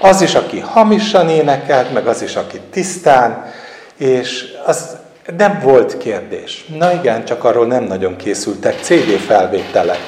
Az 0.00 0.20
is, 0.20 0.34
aki 0.34 0.58
hamisan 0.58 1.28
énekelt, 1.28 1.92
meg 1.92 2.06
az 2.06 2.22
is, 2.22 2.36
aki 2.36 2.60
tisztán, 2.70 3.52
és 3.96 4.44
az 4.66 4.96
nem 5.36 5.60
volt 5.62 5.98
kérdés. 5.98 6.64
Na 6.78 6.92
igen, 6.92 7.24
csak 7.24 7.44
arról 7.44 7.66
nem 7.66 7.84
nagyon 7.84 8.16
készültek 8.16 8.80
CD 8.80 9.18
felvételek. 9.18 9.98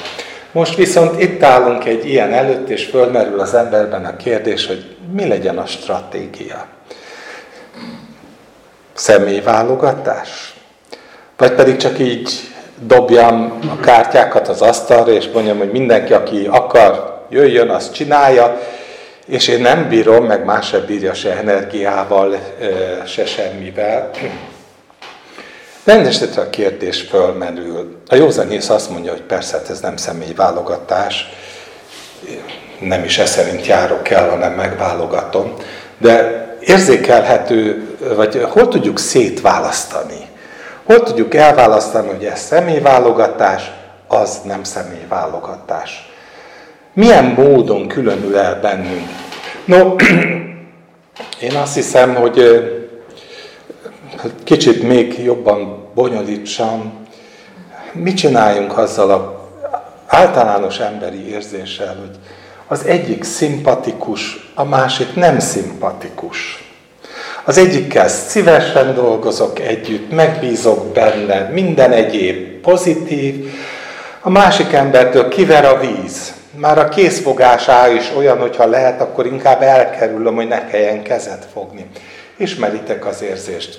Most 0.52 0.75
viszont 0.75 1.23
itt 1.23 1.42
állunk 1.42 1.85
egy 1.85 2.08
ilyen 2.08 2.32
előtt, 2.32 2.68
és 2.68 2.85
fölmerül 2.85 3.40
az 3.40 3.54
emberben 3.54 4.04
a 4.04 4.16
kérdés, 4.16 4.66
hogy 4.66 4.96
mi 5.12 5.28
legyen 5.28 5.58
a 5.58 5.66
stratégia. 5.66 6.66
Személyválogatás? 8.94 10.54
Vagy 11.37 11.52
pedig 11.52 11.76
csak 11.76 11.99
így 11.99 12.30
dobjam 12.78 13.58
a 13.70 13.80
kártyákat 13.80 14.49
az 14.49 14.62
asztalra, 14.62 15.12
és 15.12 15.28
mondjam, 15.28 15.58
hogy 15.58 15.70
mindenki, 15.70 16.12
aki 16.12 16.46
akar, 16.50 17.25
jöjjön, 17.30 17.68
azt 17.68 17.94
csinálja, 17.94 18.61
és 19.26 19.49
én 19.49 19.61
nem 19.61 19.88
bírom, 19.88 20.25
meg 20.25 20.44
más 20.44 20.66
sem 20.66 20.85
bírja 20.87 21.14
se 21.14 21.37
energiával, 21.37 22.38
se 23.06 23.26
semmivel. 23.26 24.11
Rendesetre 25.86 26.42
a 26.42 26.50
kérdés 26.50 27.00
fölmerül. 27.00 27.96
A 28.08 28.14
józanész 28.14 28.68
azt 28.68 28.90
mondja, 28.90 29.10
hogy 29.10 29.22
persze, 29.22 29.56
hát 29.56 29.70
ez 29.70 29.80
nem 29.80 29.96
személyválogatás, 29.96 31.28
nem 32.80 33.04
is 33.04 33.18
e 33.18 33.26
szerint 33.26 33.66
járok 33.66 34.08
el, 34.08 34.28
hanem 34.28 34.52
megválogatom, 34.52 35.54
de 35.99 36.46
érzékelhető, 36.60 37.88
vagy 38.16 38.42
hol 38.42 38.68
tudjuk 38.68 38.99
szétválasztani? 38.99 40.26
Hol 40.84 41.02
tudjuk 41.02 41.34
elválasztani, 41.34 42.08
hogy 42.08 42.25
ez 42.25 42.40
személyválogatás, 42.40 43.70
az 44.06 44.40
nem 44.44 44.64
személyválogatás? 44.64 46.12
Milyen 46.92 47.25
módon 47.25 47.88
különül 47.88 48.38
el 48.38 48.60
bennünk? 48.60 49.08
No, 49.64 49.94
én 51.49 51.54
azt 51.54 51.75
hiszem, 51.75 52.14
hogy 52.14 52.40
kicsit 54.44 54.82
még 54.82 55.18
jobban 55.24 55.88
bonyolítsam, 55.94 56.92
mit 57.92 58.16
csináljunk 58.16 58.78
azzal 58.78 59.10
a 59.10 59.48
általános 60.06 60.78
emberi 60.78 61.30
érzéssel, 61.30 61.96
hogy 62.00 62.18
az 62.66 62.84
egyik 62.84 63.24
szimpatikus, 63.24 64.50
a 64.54 64.64
másik 64.64 65.14
nem 65.14 65.38
szimpatikus. 65.38 66.64
Az 67.44 67.58
egyikkel 67.58 68.08
szívesen 68.08 68.94
dolgozok 68.94 69.58
együtt, 69.58 70.10
megbízok 70.10 70.86
benne, 70.92 71.48
minden 71.52 71.92
egyéb 71.92 72.60
pozitív, 72.60 73.54
a 74.20 74.30
másik 74.30 74.72
embertől 74.72 75.28
kiver 75.28 75.64
a 75.64 75.80
víz. 75.80 76.34
Már 76.56 76.78
a 76.78 76.88
készfogásá 76.88 77.88
is 77.88 78.12
olyan, 78.16 78.38
hogyha 78.38 78.66
lehet, 78.66 79.00
akkor 79.00 79.26
inkább 79.26 79.62
elkerülöm, 79.62 80.34
hogy 80.34 80.48
ne 80.48 80.66
kelljen 80.66 81.02
kezet 81.02 81.46
fogni. 81.52 81.86
Ismeritek 82.36 83.06
az 83.06 83.22
érzést. 83.22 83.78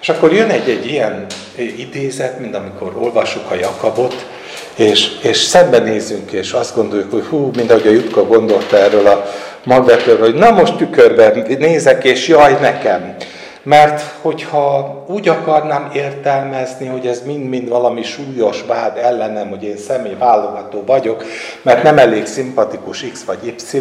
És 0.00 0.08
akkor 0.08 0.32
jön 0.32 0.50
egy-egy 0.50 0.86
ilyen 0.86 1.26
idézet, 1.56 2.40
mint 2.40 2.54
amikor 2.54 2.96
olvassuk 2.96 3.50
a 3.50 3.54
Jakabot, 3.54 4.26
és, 4.74 5.18
és 5.22 5.36
szembenézünk, 5.36 6.32
és 6.32 6.52
azt 6.52 6.74
gondoljuk, 6.74 7.10
hogy 7.10 7.24
hú, 7.24 7.50
mint 7.56 7.70
ahogy 7.70 7.86
a 7.86 7.90
Jutka 7.90 8.24
gondolta 8.24 8.76
erről 8.76 9.06
a 9.06 9.24
magvetőről, 9.64 10.30
hogy 10.30 10.34
na 10.34 10.50
most 10.50 10.76
tükörben 10.76 11.46
nézek, 11.58 12.04
és 12.04 12.28
jaj 12.28 12.56
nekem. 12.60 13.16
Mert 13.62 14.02
hogyha 14.20 15.04
úgy 15.08 15.28
akarnám 15.28 15.90
értelmezni, 15.94 16.86
hogy 16.86 17.06
ez 17.06 17.22
mind-mind 17.24 17.68
valami 17.68 18.02
súlyos 18.02 18.64
vád 18.66 18.96
ellenem, 18.96 19.48
hogy 19.48 19.62
én 19.62 19.76
személy 19.76 20.14
válogató 20.18 20.82
vagyok, 20.86 21.24
mert 21.62 21.82
nem 21.82 21.98
elég 21.98 22.26
szimpatikus 22.26 23.04
X 23.12 23.24
vagy 23.24 23.46
Y, 23.46 23.78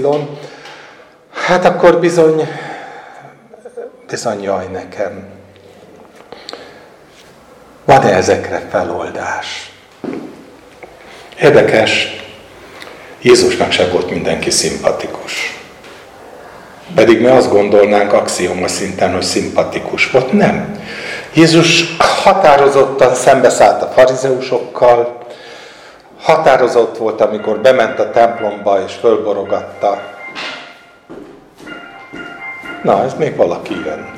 hát 1.32 1.66
akkor 1.66 2.00
bizony, 2.00 2.48
bizony 4.08 4.42
jaj 4.42 4.66
nekem. 4.72 5.37
Van-e 7.88 8.14
ezekre 8.14 8.68
feloldás? 8.70 9.72
Érdekes, 11.40 12.08
Jézusnak 13.22 13.72
se 13.72 13.88
volt 13.88 14.10
mindenki 14.10 14.50
szimpatikus. 14.50 15.60
Pedig 16.96 17.22
mi 17.22 17.28
azt 17.28 17.52
gondolnánk 17.52 18.14
axioma 18.14 18.68
szinten, 18.68 19.14
hogy 19.14 19.24
szimpatikus 19.24 20.12
volt. 20.12 20.32
Nem. 20.32 20.82
Jézus 21.34 21.96
határozottan 22.24 23.16
szembeszállt 23.16 23.82
a 23.82 23.92
farizeusokkal, 23.96 25.18
határozott 26.22 26.98
volt, 26.98 27.22
amikor 27.22 27.60
bement 27.60 28.00
a 28.00 28.12
templomba 28.12 28.84
és 28.88 28.94
fölborogatta. 28.94 30.02
Na, 32.84 33.04
ez 33.04 33.14
még 33.14 33.36
valaki 33.36 33.74
jön. 33.86 34.17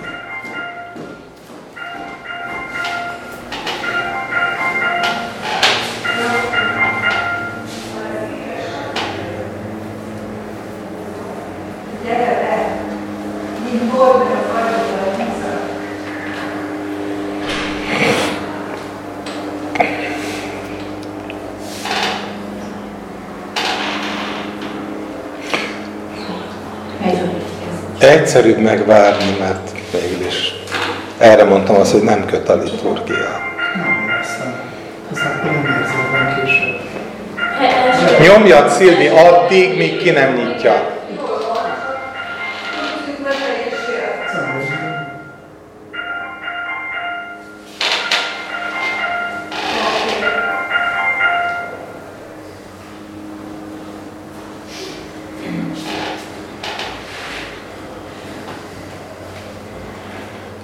Egyszerűbb 27.99 28.57
megvárni, 28.57 29.37
mert 29.39 29.71
végül 29.91 30.25
is 30.25 30.55
erre 31.17 31.43
mondtam 31.43 31.75
azt, 31.75 31.91
hogy 31.91 32.01
nem 32.01 32.25
köt 32.25 32.49
a 32.49 32.55
liturgia. 32.55 33.39
Nyomjad 38.21 38.69
Szilvi 38.69 39.07
addig, 39.07 39.77
míg 39.77 39.97
ki 39.97 40.09
nem 40.09 40.33
nyitja. 40.33 40.98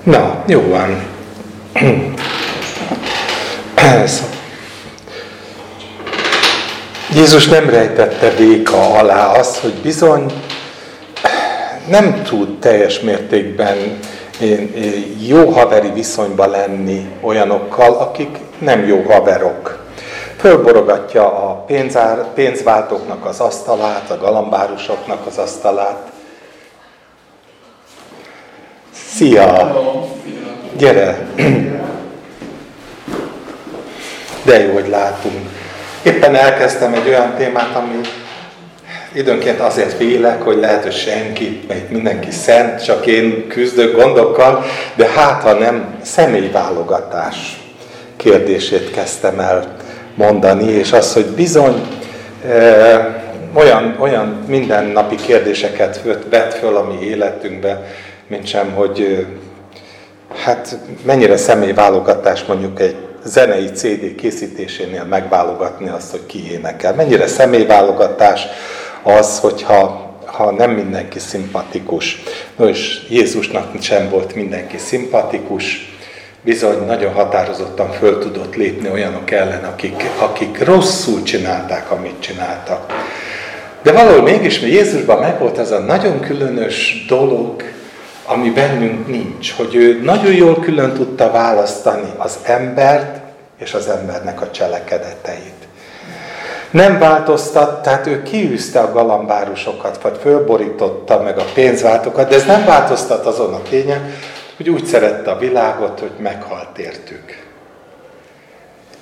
Na, 0.06 0.44
jó 0.46 0.62
van. 0.62 1.04
Jézus 7.14 7.48
nem 7.48 7.70
rejtette 7.70 8.30
véka 8.30 8.98
alá 8.98 9.32
azt, 9.32 9.58
hogy 9.58 9.74
bizony 9.74 10.34
nem 11.88 12.24
tud 12.24 12.60
teljes 12.60 13.00
mértékben 13.00 14.00
jó 15.28 15.50
haveri 15.50 15.92
viszonyba 15.92 16.46
lenni 16.46 17.08
olyanokkal, 17.22 17.94
akik 17.94 18.38
nem 18.58 18.88
jó 18.88 19.02
haverok. 19.02 19.86
Fölborogatja 20.38 21.26
a 21.26 21.54
pénzár, 21.54 22.34
pénzváltóknak 22.34 23.26
az 23.26 23.40
asztalát, 23.40 24.12
a 24.12 24.18
galambárusoknak 24.18 25.26
az 25.28 25.38
asztalát. 25.38 26.14
Szia! 29.16 29.76
Gyere! 30.78 31.28
De 34.46 34.60
jó, 34.60 34.74
hogy 34.74 34.88
látunk. 34.90 35.50
Éppen 36.04 36.36
elkezdtem 36.36 36.94
egy 36.94 37.08
olyan 37.08 37.34
témát, 37.38 37.76
ami 37.76 38.00
időnként 39.14 39.60
azért 39.60 39.94
félek, 39.94 40.42
hogy 40.42 40.58
lehet, 40.58 40.84
hogy 40.84 40.94
senki, 40.94 41.64
mert 41.68 41.90
mindenki 41.90 42.32
szent, 42.32 42.84
csak 42.84 43.06
én 43.06 43.48
küzdök 43.48 43.96
gondokkal, 43.96 44.64
de 44.96 45.08
hát 45.08 45.42
ha 45.42 45.54
nem 45.54 45.96
személyválogatás 46.02 47.62
kérdését 48.18 48.92
kezdtem 48.92 49.40
el 49.40 49.76
mondani, 50.16 50.72
és 50.72 50.92
az, 50.92 51.14
hogy 51.14 51.26
bizony 51.26 51.82
e, 52.48 53.24
olyan, 53.54 53.96
olyan 54.00 54.44
mindennapi 54.48 55.16
kérdéseket 55.16 56.02
vett 56.30 56.54
föl 56.54 56.76
a 56.76 56.84
mi 56.84 57.06
életünkbe, 57.06 57.86
mint 58.28 58.48
sem, 58.48 58.72
hogy 58.72 59.28
hát 60.44 60.78
mennyire 61.06 61.38
személyválogatás 61.38 62.44
mondjuk 62.46 62.80
egy 62.80 62.96
zenei 63.24 63.68
CD 63.68 64.16
készítésénél 64.16 65.04
megválogatni 65.04 65.90
azt, 65.90 66.12
hogy 66.12 66.26
ki 66.26 66.52
énekel. 66.52 66.94
Mennyire 66.94 67.28
személyválogatás 67.28 68.42
az, 69.04 69.40
hogyha 69.40 70.04
ha 70.26 70.52
nem 70.52 70.72
mindenki 70.72 71.20
szimpatikus. 71.20 72.24
No 72.56 72.68
és 72.68 73.06
Jézusnak 73.10 73.82
sem 73.82 74.10
volt 74.10 74.36
mindenki 74.36 74.78
szimpatikus, 74.78 75.94
bizony 76.42 76.86
nagyon 76.86 77.14
határozottan 77.14 77.92
föl 77.92 78.20
tudott 78.20 78.56
lépni 78.56 78.90
olyanok 78.90 79.32
ellen, 79.32 79.64
akik, 79.64 80.04
akik 80.20 80.64
rosszul 80.64 81.24
csinálták, 81.24 81.92
amit 81.92 82.20
csináltak. 82.20 82.94
De 83.82 83.92
valahol 83.92 84.22
mégis 84.22 84.60
mi 84.60 84.68
Jézusban 84.68 85.20
megvolt 85.20 85.58
ez 85.58 85.72
a 85.72 85.80
nagyon 85.80 86.20
különös 86.20 87.06
dolog, 87.08 87.64
ami 88.26 88.50
bennünk 88.50 89.08
nincs, 89.08 89.54
hogy 89.54 89.76
ő 89.76 90.02
nagyon 90.04 90.34
jól 90.34 90.60
külön 90.60 90.94
tudta 90.94 91.32
választani 91.32 92.12
az 92.18 92.38
embert 92.44 93.20
és 93.58 93.74
az 93.74 93.88
embernek 93.88 94.42
a 94.42 94.52
cselekedeteit. 94.52 95.54
Nem 96.72 97.00
változtat, 97.00 97.82
tehát 97.82 98.08
ő 98.08 98.24
kiűzte 98.24 98.80
a 98.80 98.92
galambárusokat, 98.92 100.02
vagy 100.02 100.18
fölborította 100.22 101.22
meg 101.22 101.38
a 101.38 101.46
pénzváltókat, 101.54 102.30
de 102.30 102.36
ez 102.36 102.46
nem 102.46 102.66
változtat 102.66 103.26
azon 103.26 103.54
a 103.54 103.62
tényen, 103.70 104.14
hogy 104.58 104.70
úgy 104.70 104.86
szerette 104.86 105.32
a 105.32 105.38
világot, 105.38 106.00
hogy 106.00 106.12
meghalt 106.20 106.78
értük. 106.78 107.44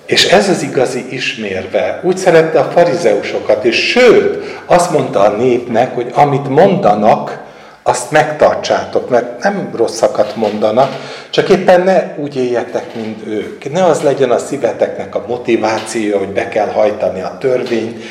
És 0.06 0.32
ez 0.32 0.50
az 0.50 0.62
igazi 0.62 1.06
ismérve. 1.10 2.00
Úgy 2.04 2.18
szerette 2.18 2.60
a 2.60 2.72
farizeusokat, 2.72 3.64
és 3.64 3.90
sőt, 3.90 4.60
azt 4.66 4.92
mondta 4.92 5.20
a 5.20 5.36
népnek, 5.36 5.96
hogy 5.96 6.12
amit 6.14 6.50
mondanak, 6.50 7.42
azt 7.84 8.12
megtartsátok, 8.12 9.10
mert 9.10 9.44
nem 9.44 9.70
rosszakat 9.76 10.36
mondanak, 10.36 10.96
csak 11.30 11.50
éppen 11.50 11.82
ne 11.82 12.16
úgy 12.18 12.36
éljetek, 12.36 12.96
mint 12.96 13.28
ők. 13.28 13.72
Ne 13.72 13.84
az 13.84 14.02
legyen 14.02 14.32
a 14.32 14.38
szíveteknek 14.38 15.16
a 15.16 15.26
motiváció, 15.28 16.18
hogy 16.18 16.28
be 16.28 16.48
kell 16.48 16.68
hajtani 16.68 17.22
a 17.22 17.38
törvényt. 17.40 18.04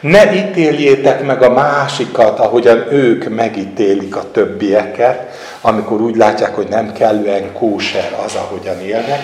Ne 0.00 0.34
ítéljétek 0.34 1.22
meg 1.24 1.42
a 1.42 1.50
másikat, 1.50 2.38
ahogyan 2.38 2.92
ők 2.92 3.28
megítélik 3.28 4.16
a 4.16 4.30
többieket, 4.32 5.28
amikor 5.60 6.00
úgy 6.00 6.16
látják, 6.16 6.54
hogy 6.54 6.68
nem 6.68 6.92
kellően 6.92 7.52
kóser 7.52 8.16
az, 8.24 8.34
ahogyan 8.34 8.80
élnek. 8.80 9.20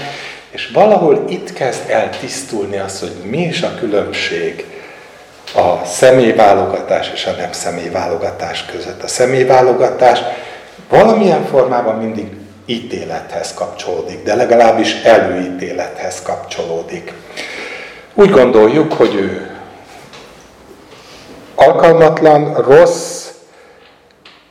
És 0.50 0.70
valahol 0.74 1.24
itt 1.28 1.52
kezd 1.52 1.90
el 1.90 2.10
tisztulni 2.20 2.78
az, 2.78 3.00
hogy 3.00 3.30
mi 3.30 3.42
is 3.42 3.62
a 3.62 3.74
különbség 3.78 4.73
a 5.54 5.84
személyválogatás 5.84 7.10
és 7.14 7.26
a 7.26 7.32
nem 7.32 7.52
személyválogatás 7.52 8.64
között. 8.64 9.02
A 9.02 9.08
személyválogatás 9.08 10.20
valamilyen 10.88 11.44
formában 11.44 11.94
mindig 11.94 12.26
ítélethez 12.66 13.54
kapcsolódik, 13.54 14.22
de 14.22 14.34
legalábbis 14.34 15.02
előítélethez 15.02 16.22
kapcsolódik. 16.22 17.12
Úgy 18.14 18.30
gondoljuk, 18.30 18.92
hogy 18.92 19.14
ő 19.14 19.56
alkalmatlan, 21.54 22.54
rossz, 22.54 23.28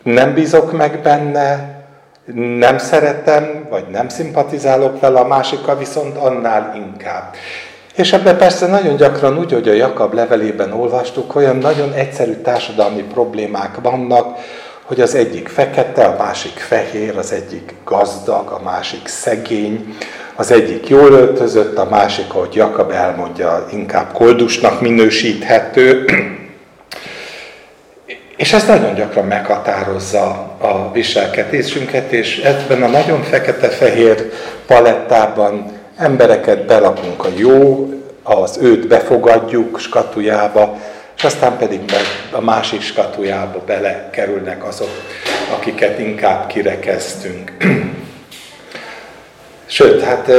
nem 0.04 0.34
bízok 0.34 0.72
meg 0.72 1.00
benne, 1.02 1.82
nem 2.58 2.78
szeretem, 2.78 3.68
vagy 3.70 3.88
nem 3.88 4.10
szimpatizálok 4.10 5.00
vele, 5.00 5.20
a 5.20 5.28
másikkal 5.28 5.78
viszont 5.78 6.18
annál 6.18 6.74
inkább. 6.76 7.36
És 7.96 8.14
ebben 8.14 8.38
persze 8.38 8.68
nagyon 8.68 8.96
gyakran 8.96 9.38
úgy, 9.38 9.52
hogy 9.52 9.68
a 9.68 9.74
Jakab 9.74 10.14
levelében 10.14 10.72
olvastuk, 10.72 11.36
olyan 11.36 11.58
nagyon 11.58 11.94
egyszerű 11.94 12.34
társadalmi 12.34 13.02
problémák 13.02 13.82
vannak, 13.82 14.38
hogy 14.84 15.02
az 15.02 15.16
egyik 15.16 15.48
fekete, 15.48 16.06
a 16.06 16.16
másik 16.18 16.58
fehér, 16.58 17.18
az 17.18 17.32
egyik 17.32 17.74
gazdag, 17.86 18.50
a 18.50 18.62
másik 18.64 19.08
szegény, 19.08 19.96
az 20.36 20.52
egyik 20.52 20.88
jól 20.88 21.12
öltözött, 21.12 21.78
a 21.78 21.88
másik, 21.90 22.34
ahogy 22.34 22.56
Jakab 22.56 22.92
elmondja, 22.92 23.68
inkább 23.72 24.12
koldusnak 24.12 24.82
minősíthető. 24.82 26.06
És 28.36 28.54
ez 28.54 28.66
nagyon 28.66 28.94
gyakran 28.96 29.26
meghatározza 29.26 30.28
a 30.60 30.92
viselkedésünket, 30.92 32.12
és 32.12 32.38
ebben 32.38 32.84
a 32.84 32.88
nagyon 32.88 33.24
fekete-fehér 33.24 34.32
palettában 34.68 35.82
embereket 36.04 36.66
belakunk 36.66 37.26
a 37.26 37.30
jó, 37.36 37.90
az 38.24 38.58
őt 38.62 38.88
befogadjuk 38.88 39.80
skatujába, 39.80 40.78
és 41.18 41.24
aztán 41.24 41.58
pedig 41.58 41.80
be, 41.80 41.98
a 42.32 42.42
másik 42.42 42.82
skatujába 42.82 43.62
belekerülnek 43.66 44.66
azok, 44.66 44.92
akiket 45.58 46.00
inkább 46.00 46.48
kirekeztünk. 46.48 47.52
Sőt, 49.66 50.04
hát 50.04 50.32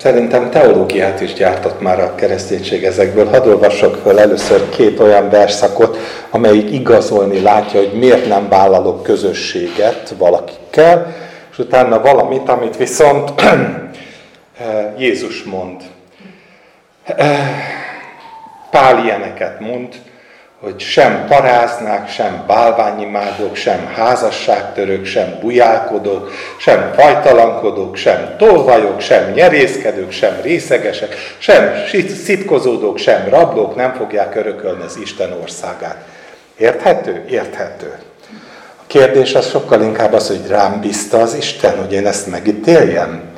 szerintem 0.00 0.50
teológiát 0.50 1.20
is 1.20 1.32
gyártott 1.32 1.80
már 1.80 2.00
a 2.00 2.14
kereszténység 2.14 2.84
ezekből. 2.84 3.26
Hadd 3.26 3.48
olvasok 3.48 3.98
föl 4.02 4.18
először 4.18 4.68
két 4.68 5.00
olyan 5.00 5.30
verszakot, 5.30 5.98
amelyik 6.30 6.72
igazolni 6.72 7.40
látja, 7.40 7.80
hogy 7.80 7.92
miért 7.98 8.28
nem 8.28 8.48
vállalok 8.48 9.02
közösséget 9.02 10.14
valakikkel, 10.18 11.14
és 11.50 11.58
utána 11.58 12.00
valamit, 12.00 12.48
amit 12.48 12.76
viszont 12.76 13.32
Jézus 14.98 15.42
mond. 15.42 15.82
Pál 18.70 19.04
ilyeneket 19.04 19.60
mond, 19.60 19.94
hogy 20.60 20.80
sem 20.80 21.26
paráznák, 21.28 22.08
sem 22.08 22.44
bálványimádók, 22.46 23.56
sem 23.56 23.86
házasságtörők, 23.94 25.04
sem 25.04 25.38
bujálkodók, 25.40 26.30
sem 26.58 26.92
fajtalankodók, 26.94 27.96
sem 27.96 28.34
tolvajok, 28.38 29.00
sem 29.00 29.32
nyerészkedők, 29.32 30.10
sem 30.10 30.40
részegesek, 30.42 31.14
sem 31.38 31.74
szitkozódók, 32.24 32.98
sem 32.98 33.28
rablók 33.28 33.76
nem 33.76 33.94
fogják 33.94 34.34
örökölni 34.34 34.82
az 34.82 34.98
Isten 35.02 35.32
országát. 35.32 36.04
Érthető? 36.56 37.24
Érthető. 37.30 37.98
A 38.76 38.84
kérdés 38.86 39.34
az 39.34 39.48
sokkal 39.48 39.82
inkább 39.82 40.12
az, 40.12 40.26
hogy 40.26 40.46
rám 40.48 40.80
bízta 40.80 41.18
az 41.18 41.34
Isten, 41.34 41.78
hogy 41.78 41.92
én 41.92 42.06
ezt 42.06 42.26
megítéljem. 42.26 43.36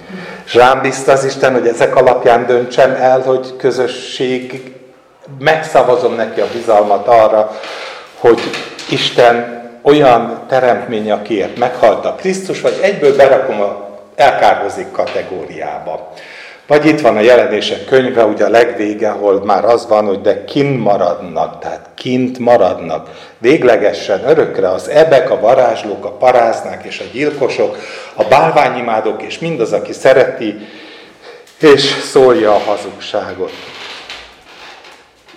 És 0.51 0.57
rám 0.57 0.81
bízta 0.81 1.13
az 1.13 1.25
Isten, 1.25 1.53
hogy 1.53 1.67
ezek 1.67 1.97
alapján 1.97 2.47
döntsem 2.47 2.95
el, 2.95 3.21
hogy 3.21 3.57
közösség, 3.57 4.73
megszavazom 5.39 6.15
neki 6.15 6.41
a 6.41 6.47
bizalmat 6.53 7.07
arra, 7.07 7.61
hogy 8.19 8.41
Isten 8.89 9.63
olyan 9.83 10.45
teremtmény, 10.49 11.11
akiért 11.11 11.59
meghalt 11.59 12.05
a 12.05 12.15
Krisztus, 12.15 12.61
vagy 12.61 12.79
egyből 12.83 13.17
berakom 13.17 13.61
a 13.61 13.89
elkárhozik 14.15 14.91
kategóriába. 14.91 16.13
Vagy 16.71 16.87
itt 16.87 17.01
van 17.01 17.17
a 17.17 17.21
jelenések 17.21 17.85
könyve, 17.85 18.25
ugye 18.25 18.45
a 18.45 18.49
legvége, 18.49 19.11
ahol 19.11 19.45
már 19.45 19.65
az 19.65 19.87
van, 19.89 20.07
hogy 20.07 20.21
de 20.21 20.45
kint 20.45 20.79
maradnak, 20.79 21.59
tehát 21.59 21.91
kint 21.95 22.39
maradnak. 22.39 23.09
Véglegesen, 23.39 24.29
örökre 24.29 24.71
az 24.71 24.89
ebek, 24.89 25.31
a 25.31 25.41
varázslók, 25.41 26.05
a 26.05 26.11
paráznák 26.11 26.85
és 26.85 26.99
a 27.01 27.05
gyilkosok, 27.13 27.77
a 28.15 28.25
bálványimádók 28.25 29.23
és 29.23 29.39
mindaz, 29.39 29.73
aki 29.73 29.93
szereti 29.93 30.69
és 31.61 31.81
szólja 31.83 32.55
a 32.55 32.59
hazugságot. 32.59 33.53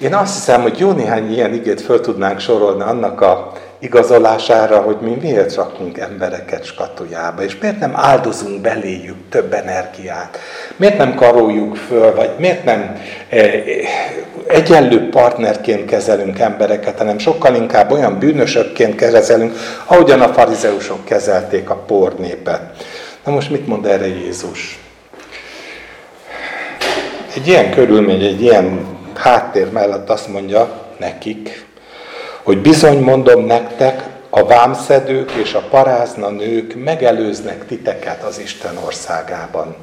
Én 0.02 0.13
azt 0.13 0.34
hiszem, 0.34 0.62
hogy 0.62 0.80
jó 0.80 0.91
néhány 0.91 1.34
ilyen 1.34 1.54
igét 1.54 1.82
föl 1.82 2.02
tudnánk 2.02 2.39
sorolni 2.39 2.82
annak 2.82 3.22
a 3.22 3.52
igazolására, 3.84 4.82
hogy 4.82 4.98
mi 5.02 5.17
miért 5.22 5.56
rakunk 5.56 5.98
embereket 5.98 6.65
skatujába, 6.65 7.43
és 7.43 7.58
miért 7.60 7.80
nem 7.80 7.91
áldozunk 7.96 8.62
beléjük 8.62 9.17
több 9.30 9.54
energiát, 9.54 10.38
miért 10.76 10.98
nem 10.98 11.15
karoljuk 11.15 11.76
föl, 11.76 12.15
vagy 12.15 12.30
miért 12.38 12.63
nem 12.63 13.02
e, 13.30 13.38
e, 13.38 13.52
egyenlő 14.48 15.10
partnerként 15.10 15.86
kezelünk 15.86 16.39
embereket, 16.39 16.98
hanem 16.98 17.17
sokkal 17.17 17.56
inkább 17.56 17.91
olyan 17.91 18.19
bűnösökként 18.19 18.96
kezelünk, 18.96 19.56
ahogyan 19.86 20.22
a 20.22 20.34
farizeusok 20.34 21.06
kezelték 21.06 21.69
a 21.69 21.76
pornépet. 21.76 22.62
Na 23.26 23.32
most 23.32 23.50
mit 23.50 23.67
mond 23.67 23.86
erre 23.86 24.08
Jézus? 24.08 24.80
Egy 27.36 27.48
ilyen 27.48 27.72
körülmény, 27.72 28.24
egy 28.24 28.41
ilyen 28.41 28.86
háttér 29.15 29.72
mellett 29.72 30.10
azt 30.10 30.28
mondja 30.28 30.82
nekik, 31.00 31.65
hogy 32.43 32.62
bizony 32.62 32.99
mondom 32.99 33.45
nektek, 33.45 34.03
a 34.29 34.45
vámszedők 34.45 35.32
és 35.32 35.53
a 35.53 35.67
parázna 35.69 36.29
nők 36.29 36.75
megelőznek 36.84 37.65
titeket 37.65 38.23
az 38.23 38.39
Isten 38.39 38.77
országában. 38.86 39.75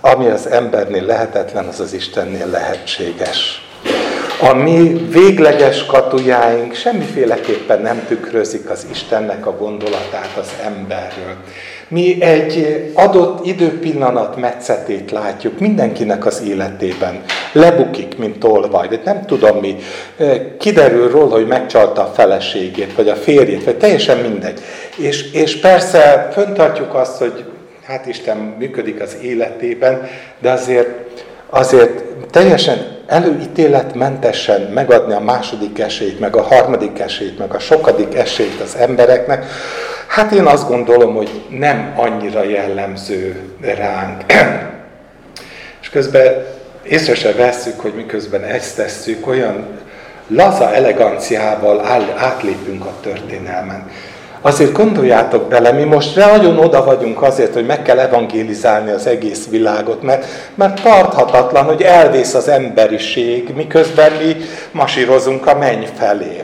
Ami 0.00 0.26
az 0.26 0.46
embernél 0.46 1.04
lehetetlen, 1.04 1.64
az 1.64 1.80
az 1.80 1.92
Istennél 1.92 2.46
lehetséges. 2.46 3.66
A 4.40 4.54
mi 4.54 5.06
végleges 5.10 5.86
katujáink 5.86 6.74
semmiféleképpen 6.74 7.80
nem 7.80 8.04
tükrözik 8.08 8.70
az 8.70 8.86
Istennek 8.90 9.46
a 9.46 9.56
gondolatát 9.56 10.36
az 10.36 10.48
emberről. 10.64 11.36
Mi 11.88 12.22
egy 12.22 12.84
adott 12.94 13.46
időpillanat 13.46 14.36
metszetét 14.36 15.10
látjuk 15.10 15.58
mindenkinek 15.58 16.26
az 16.26 16.42
életében. 16.42 17.22
Lebukik, 17.56 18.18
mint 18.18 18.38
tolvaj, 18.38 18.88
de 18.88 19.00
nem 19.04 19.24
tudom 19.26 19.58
mi. 19.58 19.76
Kiderül 20.58 21.10
róla, 21.10 21.34
hogy 21.34 21.46
megcsalta 21.46 22.02
a 22.02 22.12
feleségét, 22.14 22.94
vagy 22.94 23.08
a 23.08 23.14
férjét, 23.14 23.64
vagy 23.64 23.76
teljesen 23.76 24.18
mindegy. 24.18 24.60
És, 24.96 25.32
és 25.32 25.60
persze 25.60 26.28
föntartjuk 26.32 26.94
azt, 26.94 27.18
hogy 27.18 27.44
hát 27.86 28.06
Isten 28.06 28.36
működik 28.36 29.00
az 29.00 29.16
életében, 29.22 30.08
de 30.38 30.50
azért, 30.50 30.88
azért 31.50 32.02
teljesen 32.30 32.96
előítéletmentesen 33.06 34.60
megadni 34.60 35.14
a 35.14 35.20
második 35.20 35.78
esélyt, 35.78 36.20
meg 36.20 36.36
a 36.36 36.42
harmadik 36.42 36.98
esélyt, 36.98 37.38
meg 37.38 37.54
a 37.54 37.58
sokadik 37.58 38.14
esélyt 38.14 38.60
az 38.60 38.76
embereknek, 38.76 39.44
hát 40.06 40.32
én 40.32 40.44
azt 40.44 40.68
gondolom, 40.68 41.14
hogy 41.14 41.30
nem 41.50 41.92
annyira 41.96 42.44
jellemző 42.44 43.36
ránk. 43.60 44.24
És 45.82 45.88
közben 45.90 46.54
észre 46.88 47.14
se 47.14 47.32
vesszük, 47.32 47.80
hogy 47.80 47.92
miközben 47.94 48.44
ezt 48.44 48.76
tesszük, 48.76 49.26
olyan 49.26 49.66
laza 50.28 50.74
eleganciával 50.74 51.86
átlépünk 52.16 52.84
a 52.84 52.92
történelmen. 53.00 53.90
Azért 54.40 54.72
gondoljátok 54.72 55.48
bele, 55.48 55.72
mi 55.72 55.84
most 55.84 56.16
nagyon 56.16 56.58
oda 56.58 56.84
vagyunk 56.84 57.22
azért, 57.22 57.54
hogy 57.54 57.66
meg 57.66 57.82
kell 57.82 57.98
evangélizálni 57.98 58.90
az 58.90 59.06
egész 59.06 59.48
világot, 59.48 60.02
mert, 60.02 60.26
mert 60.54 60.82
tarthatatlan, 60.82 61.64
hogy 61.64 61.82
elvész 61.82 62.34
az 62.34 62.48
emberiség, 62.48 63.54
miközben 63.54 64.12
mi 64.12 64.36
masírozunk 64.70 65.46
a 65.46 65.58
menny 65.58 65.84
felé. 65.98 66.42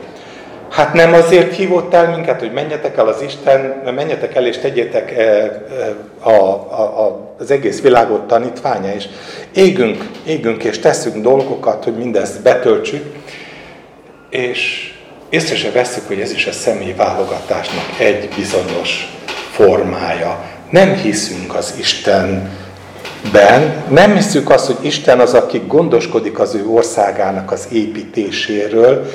Hát 0.73 0.93
nem 0.93 1.13
azért 1.13 1.55
hívott 1.55 1.93
el 1.93 2.09
minket, 2.09 2.39
hogy 2.39 2.51
menjetek 2.51 2.97
el 2.97 3.07
az 3.07 3.21
Isten, 3.21 3.81
menjetek 3.95 4.35
el 4.35 4.47
és 4.47 4.57
tegyétek 4.57 5.11
eh, 5.11 5.27
eh, 5.27 5.51
a, 6.19 6.31
a, 6.69 6.81
a, 6.81 7.35
az 7.39 7.51
egész 7.51 7.81
világot 7.81 8.21
tanítványa, 8.21 8.93
és 8.93 9.05
égünk, 9.53 10.09
égünk 10.25 10.63
és 10.63 10.79
teszünk 10.79 11.23
dolgokat, 11.23 11.83
hogy 11.83 11.97
mindezt 11.97 12.41
betöltsük, 12.41 13.15
és 14.29 14.91
észre 15.29 15.55
se 15.55 15.71
veszük, 15.71 16.07
hogy 16.07 16.19
ez 16.19 16.31
is 16.31 16.45
a 16.45 16.51
személyválogatásnak 16.51 17.99
egy 17.99 18.29
bizonyos 18.35 19.17
formája. 19.51 20.43
Nem 20.69 20.95
hiszünk 20.95 21.55
az 21.55 21.73
Istenben, 21.79 23.83
nem 23.89 24.15
hiszük 24.15 24.49
azt, 24.49 24.65
hogy 24.65 24.85
Isten 24.85 25.19
az, 25.19 25.33
aki 25.33 25.61
gondoskodik 25.67 26.39
az 26.39 26.55
ő 26.55 26.67
országának 26.67 27.51
az 27.51 27.67
építéséről, 27.71 29.11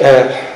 e, 0.00 0.50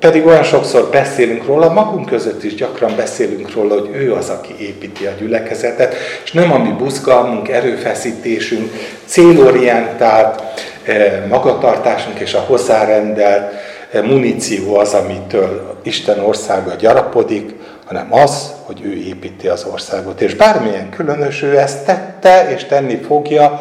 pedig 0.00 0.26
olyan 0.26 0.42
sokszor 0.42 0.88
beszélünk 0.90 1.46
róla, 1.46 1.72
magunk 1.72 2.06
között 2.06 2.42
is 2.44 2.54
gyakran 2.54 2.96
beszélünk 2.96 3.54
róla, 3.54 3.80
hogy 3.80 3.90
ő 3.92 4.12
az, 4.12 4.28
aki 4.28 4.54
építi 4.58 5.06
a 5.06 5.12
gyülekezetet, 5.18 5.94
és 6.24 6.32
nem 6.32 6.52
a 6.52 6.58
mi 6.58 6.70
buzgalmunk, 6.70 7.48
erőfeszítésünk, 7.48 8.72
célorientált 9.04 10.42
e, 10.84 11.26
magatartásunk 11.28 12.18
és 12.18 12.34
a 12.34 12.44
hozzárendelt 12.46 13.52
muníció 13.92 14.76
az, 14.76 14.94
amitől 14.94 15.78
Isten 15.82 16.18
országa 16.18 16.74
gyarapodik, 16.74 17.54
hanem 17.86 18.14
az, 18.14 18.52
hogy 18.62 18.80
ő 18.84 18.92
építi 18.92 19.48
az 19.48 19.66
országot. 19.72 20.20
És 20.20 20.34
bármilyen 20.34 20.90
különös 20.90 21.42
ő 21.42 21.58
ezt 21.58 21.84
tette, 21.84 22.50
és 22.54 22.64
tenni 22.64 22.96
fogja, 22.96 23.60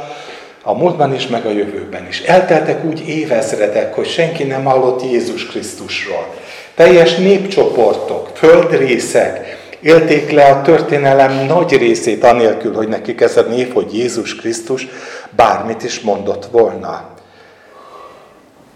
a 0.63 0.73
múltban 0.73 1.13
is, 1.13 1.27
meg 1.27 1.45
a 1.45 1.51
jövőben 1.51 2.07
is. 2.07 2.21
Elteltek 2.21 2.85
úgy 2.85 3.07
évezredek, 3.07 3.93
hogy 3.93 4.07
senki 4.07 4.43
nem 4.43 4.63
hallott 4.63 5.03
Jézus 5.03 5.45
Krisztusról. 5.45 6.33
Teljes 6.75 7.15
népcsoportok, 7.15 8.29
földrészek 8.33 9.57
élték 9.81 10.31
le 10.31 10.45
a 10.45 10.61
történelem 10.61 11.45
nagy 11.45 11.77
részét 11.77 12.23
anélkül, 12.23 12.75
hogy 12.75 12.87
nekik 12.87 13.21
ez 13.21 13.37
a 13.37 13.41
név, 13.41 13.73
hogy 13.73 13.97
Jézus 13.97 14.35
Krisztus 14.35 14.87
bármit 15.29 15.83
is 15.83 15.99
mondott 15.99 16.45
volna. 16.45 17.09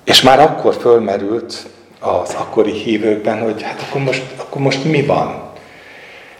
És 0.03 0.21
már 0.21 0.39
akkor 0.39 0.75
fölmerült 0.79 1.65
az 1.99 2.33
akkori 2.33 2.71
hívőkben, 2.71 3.41
hogy 3.41 3.61
hát 3.61 3.85
akkor 3.87 4.01
most, 4.01 4.23
akkor 4.37 4.61
most 4.61 4.83
mi 4.83 5.05
van? 5.05 5.51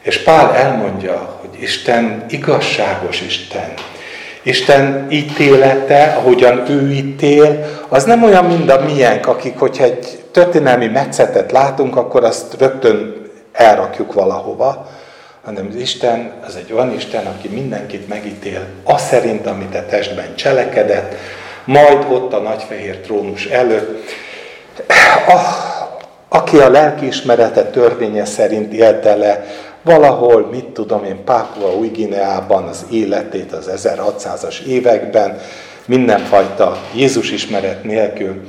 És 0.02 0.18
Pál 0.18 0.56
elmondja, 0.56 1.38
hogy 1.42 1.62
Isten 1.62 2.26
igazságos 2.30 3.22
Isten. 3.22 3.74
Isten 4.44 5.08
ítélete, 5.10 6.16
ahogyan 6.18 6.70
ő 6.70 6.92
ítél, 6.92 7.66
az 7.90 8.04
nem 8.04 8.24
olyan, 8.24 8.46
mint 8.46 8.72
a 8.72 8.84
miénk, 8.86 9.28
akik, 9.28 9.60
hogyha 9.60 9.84
egy 9.84 10.24
történelmi 10.32 10.88
metszetet 10.88 11.52
látunk, 11.52 11.96
akkor 11.96 12.24
azt 12.24 12.56
rögtön 12.60 13.22
elrakjuk 13.52 14.14
valahova, 14.14 14.90
hanem 15.44 15.68
az 15.70 15.76
Isten 15.76 16.32
az 16.48 16.56
egy 16.56 16.74
olyan 16.74 16.94
Isten, 16.94 17.26
aki 17.26 17.48
mindenkit 17.48 18.08
megítél, 18.08 18.66
az 18.84 19.02
szerint, 19.02 19.48
amit 19.48 19.76
a 19.76 19.86
testben 19.86 20.36
cselekedett, 20.36 21.16
majd 21.66 22.06
ott 22.10 22.34
a 22.34 22.40
nagyfehér 22.40 22.98
trónus 22.98 23.46
előtt, 23.46 24.10
a, 25.28 25.40
aki 26.28 26.58
a 26.58 26.70
lelkiismerete 26.70 27.64
törvénye 27.64 28.26
szerint 28.26 28.74
élte 28.74 29.16
le 29.16 29.46
valahol, 29.84 30.48
mit 30.52 30.66
tudom 30.66 31.04
én, 31.04 31.24
Pápua 31.24 31.76
új 31.76 31.88
Gineában 31.88 32.64
az 32.64 32.86
életét 32.92 33.52
az 33.52 33.70
1600-as 33.76 34.60
években, 34.60 35.40
mindenfajta 35.86 36.78
Jézus 36.94 37.32
ismeret 37.32 37.84
nélkül, 37.84 38.42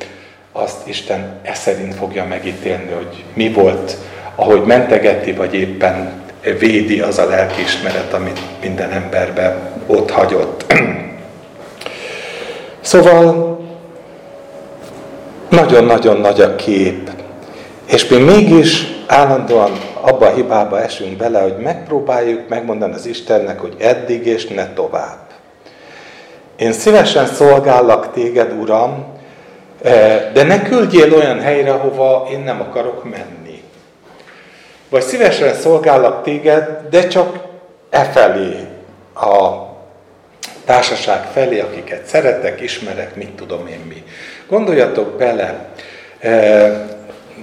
azt 0.53 0.89
Isten 0.89 1.41
e 1.43 1.55
szerint 1.55 1.95
fogja 1.95 2.25
megítélni, 2.25 2.93
hogy 2.93 3.25
mi 3.35 3.53
volt, 3.53 3.97
ahogy 4.35 4.63
mentegeti, 4.65 5.33
vagy 5.33 5.55
éppen 5.55 6.23
védi 6.59 7.01
az 7.01 7.19
a 7.19 7.29
lelkiismeret, 7.29 8.13
amit 8.13 8.41
minden 8.63 8.91
emberbe 8.91 9.73
ott 9.87 10.11
hagyott. 10.11 10.65
Szóval 12.81 13.59
nagyon-nagyon 15.49 16.17
nagy 16.17 16.41
a 16.41 16.57
kép. 16.57 17.11
És 17.85 18.09
mi 18.09 18.17
mégis 18.17 18.87
állandóan 19.07 19.71
abba 20.05 20.27
a 20.27 20.35
hibába 20.35 20.83
esünk 20.83 21.17
bele, 21.17 21.41
hogy 21.41 21.57
megpróbáljuk 21.57 22.49
megmondani 22.49 22.95
az 22.95 23.07
Istennek, 23.07 23.61
hogy 23.61 23.75
eddig 23.79 24.27
és 24.27 24.47
ne 24.47 24.73
tovább. 24.73 25.19
Én 26.57 26.73
szívesen 26.73 27.27
szolgállak 27.27 28.13
téged, 28.13 28.53
Uram, 28.53 29.05
eh, 29.83 30.31
de 30.33 30.43
ne 30.43 30.63
küldjél 30.63 31.15
olyan 31.15 31.41
helyre, 31.41 31.71
hova 31.71 32.29
én 32.31 32.41
nem 32.41 32.61
akarok 32.61 33.05
menni. 33.05 33.63
Vagy 34.89 35.03
szívesen 35.03 35.55
szolgállak 35.55 36.23
téged, 36.23 36.81
de 36.91 37.07
csak 37.09 37.39
e 37.91 38.05
felé, 38.05 38.57
a 39.15 39.65
társaság 40.65 41.25
felé, 41.33 41.61
akiket 41.61 42.07
szeretek, 42.07 42.61
ismerek, 42.61 43.17
mit 43.17 43.31
tudom 43.31 43.67
én 43.67 43.81
mi. 43.89 44.05
Gondoljatok 44.49 45.17
bele, 45.17 45.69
e, 46.21 46.93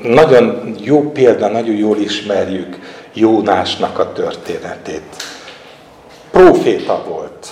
nagyon 0.04 0.76
jó 0.80 1.12
példa, 1.12 1.48
nagyon 1.48 1.76
jól 1.76 1.98
ismerjük 1.98 2.80
Jónásnak 3.14 4.00
a 4.00 4.12
történetét. 4.12 5.16
Proféta 6.32 7.04
volt. 7.08 7.48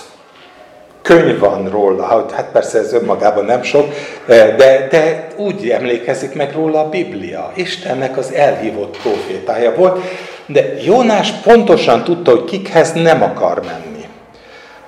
Könyv 1.02 1.38
van 1.38 1.68
róla, 1.68 2.28
hát 2.32 2.48
persze 2.52 2.78
ez 2.78 2.92
önmagában 2.92 3.44
nem 3.44 3.62
sok, 3.62 3.86
de, 4.26 4.86
de 4.90 5.26
úgy 5.36 5.68
emlékezik 5.68 6.34
meg 6.34 6.52
róla 6.54 6.80
a 6.80 6.88
Biblia. 6.88 7.52
Istennek 7.54 8.16
az 8.16 8.32
elhívott 8.32 8.96
profétája 9.02 9.74
volt, 9.74 10.00
de 10.46 10.82
Jónás 10.82 11.30
pontosan 11.30 12.04
tudta, 12.04 12.30
hogy 12.30 12.44
kikhez 12.44 12.92
nem 12.92 13.22
akar 13.22 13.60
menni. 13.64 13.89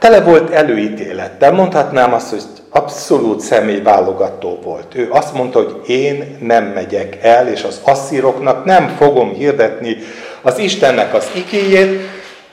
Tele 0.02 0.20
volt 0.20 0.50
előítélettel. 0.50 1.52
Mondhatnám 1.52 2.12
azt, 2.12 2.30
hogy 2.30 2.42
abszolút 2.70 3.40
személyválogató 3.40 4.58
volt. 4.62 4.94
Ő 4.94 5.08
azt 5.10 5.34
mondta, 5.34 5.62
hogy 5.62 5.90
én 5.90 6.36
nem 6.40 6.64
megyek 6.64 7.18
el, 7.20 7.48
és 7.48 7.62
az 7.62 7.80
asszíroknak 7.84 8.64
nem 8.64 8.88
fogom 8.88 9.32
hirdetni 9.32 9.96
az 10.40 10.58
Istennek 10.58 11.14
az 11.14 11.30
igéjét, 11.34 12.00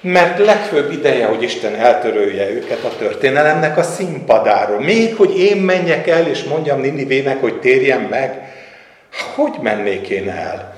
mert 0.01 0.45
legfőbb 0.45 0.91
ideje, 0.91 1.25
hogy 1.25 1.43
Isten 1.43 1.75
eltörölje 1.75 2.49
őket 2.49 2.83
a 2.83 2.97
történelemnek 2.97 3.77
a 3.77 3.83
színpadáról. 3.83 4.79
Még, 4.79 5.15
hogy 5.15 5.39
én 5.39 5.57
menjek 5.57 6.07
el, 6.07 6.27
és 6.27 6.43
mondjam 6.43 6.79
Ninivének, 6.79 7.41
hogy 7.41 7.59
térjen 7.59 8.01
meg, 8.01 8.53
hogy 9.35 9.53
mennék 9.62 10.09
én 10.09 10.29
el? 10.29 10.75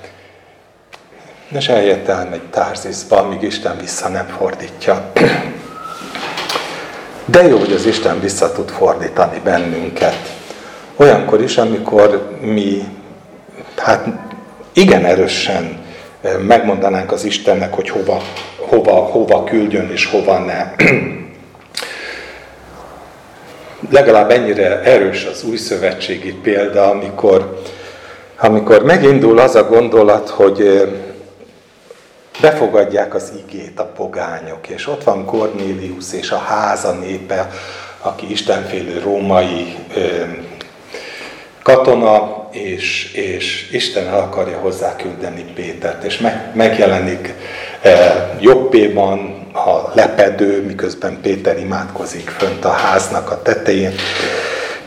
És 1.58 1.68
eljött 1.68 2.08
elmegy 2.08 2.42
Tárzizba, 2.50 3.18
amíg 3.18 3.42
Isten 3.42 3.78
vissza 3.80 4.08
nem 4.08 4.26
fordítja. 4.38 5.12
De 7.32 7.46
jó, 7.48 7.58
hogy 7.58 7.72
az 7.72 7.86
Isten 7.86 8.20
vissza 8.20 8.52
tud 8.52 8.70
fordítani 8.70 9.40
bennünket. 9.44 10.16
Olyankor 10.96 11.42
is, 11.42 11.56
amikor 11.56 12.38
mi 12.40 12.82
hát 13.76 14.06
igen 14.72 15.04
erősen 15.04 15.84
eh, 16.20 16.38
megmondanánk 16.38 17.12
az 17.12 17.24
Istennek, 17.24 17.74
hogy 17.74 17.88
hova, 17.88 18.22
hova, 18.56 18.92
hova 18.92 19.44
küldjön 19.44 19.90
és 19.90 20.06
hova 20.06 20.38
ne. 20.38 20.74
Legalább 23.90 24.30
ennyire 24.30 24.80
erős 24.82 25.24
az 25.24 25.44
új 25.44 25.56
szövetségi 25.56 26.32
példa, 26.32 26.90
amikor, 26.90 27.62
amikor 28.38 28.84
megindul 28.84 29.38
az 29.38 29.54
a 29.54 29.68
gondolat, 29.68 30.28
hogy 30.28 30.60
eh, 30.60 30.82
befogadják 32.40 33.14
az 33.14 33.32
igét 33.46 33.78
a 33.78 33.84
pogányok, 33.84 34.68
és 34.68 34.88
ott 34.88 35.04
van 35.04 35.24
Cornélius 35.24 36.12
és 36.12 36.30
a 36.30 36.38
háza 36.38 36.92
népe, 36.92 37.50
aki 38.00 38.30
istenfélő 38.30 38.98
római 38.98 39.76
ö, 39.94 40.24
katona, 41.62 42.48
és, 42.50 43.12
és 43.12 43.68
Isten 43.72 44.06
el 44.06 44.18
akarja 44.18 44.58
hozzá 44.58 44.96
küldeni 44.96 45.44
Pétert, 45.54 46.04
és 46.04 46.18
meg, 46.18 46.50
megjelenik 46.54 47.34
e, 47.82 48.36
jobbéban 48.40 49.46
a 49.52 49.90
lepedő, 49.94 50.62
miközben 50.66 51.20
Péter 51.20 51.58
imádkozik 51.58 52.28
fönt 52.30 52.64
a 52.64 52.70
háznak 52.70 53.30
a 53.30 53.42
tetején, 53.42 53.94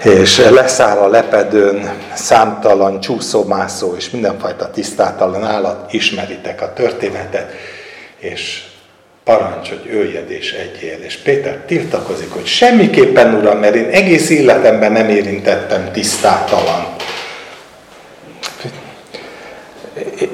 és 0.03 0.37
leszáll 0.49 0.97
a 0.97 1.07
lepedőn 1.07 1.93
számtalan 2.13 2.99
csúszómászó 2.99 3.95
és 3.95 4.09
mindenfajta 4.09 4.71
tisztátalan 4.71 5.43
állat, 5.43 5.93
ismeritek 5.93 6.61
a 6.61 6.73
történetet, 6.73 7.51
és 8.17 8.63
parancs, 9.23 9.69
hogy 9.69 9.89
öljed 9.91 10.31
és 10.31 10.53
egyél. 10.53 10.97
És 11.03 11.15
Péter 11.15 11.57
tiltakozik, 11.67 12.31
hogy 12.31 12.45
semmiképpen, 12.45 13.33
uram, 13.33 13.57
mert 13.57 13.75
én 13.75 13.89
egész 13.91 14.29
életemben 14.29 14.91
nem 14.91 15.09
érintettem 15.09 15.91
tisztátalan. 15.91 16.85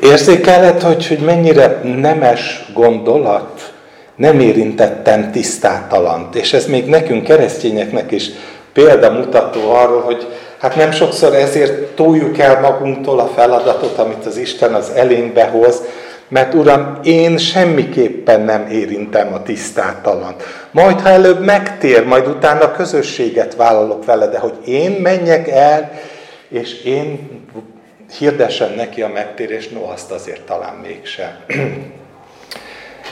Érzékeled, 0.03 0.81
hogy, 0.81 1.07
hogy 1.07 1.19
mennyire 1.19 1.81
nemes 1.83 2.63
gondolat, 2.73 3.73
nem 4.15 4.39
érintettem 4.39 5.31
tisztátalant. 5.31 6.35
És 6.35 6.53
ez 6.53 6.65
még 6.65 6.85
nekünk 6.85 7.23
keresztényeknek 7.23 8.11
is 8.11 8.29
példamutató 8.73 9.71
arról, 9.71 10.01
hogy 10.01 10.27
hát 10.59 10.75
nem 10.75 10.91
sokszor 10.91 11.33
ezért 11.33 11.95
túljuk 11.95 12.37
el 12.37 12.59
magunktól 12.59 13.19
a 13.19 13.31
feladatot, 13.35 13.97
amit 13.97 14.25
az 14.25 14.37
Isten 14.37 14.73
az 14.73 14.89
elénkbe 14.95 15.45
hoz, 15.45 15.81
mert 16.27 16.53
Uram, 16.53 16.99
én 17.03 17.37
semmiképpen 17.37 18.41
nem 18.41 18.67
érintem 18.71 19.33
a 19.33 19.43
tisztátalant. 19.43 20.43
Majd, 20.71 20.99
ha 20.99 21.09
előbb 21.09 21.43
megtér, 21.43 22.05
majd 22.05 22.27
utána 22.27 22.71
közösséget 22.71 23.55
vállalok 23.55 24.05
vele, 24.05 24.27
de 24.27 24.39
hogy 24.39 24.53
én 24.65 24.91
menjek 24.91 25.47
el, 25.47 25.91
és 26.49 26.83
én 26.83 27.29
hirdessem 28.17 28.73
neki 28.75 29.01
a 29.01 29.07
megtérést, 29.07 29.71
no, 29.71 29.91
azt 29.91 30.11
azért 30.11 30.41
talán 30.41 30.75
mégsem. 30.75 31.31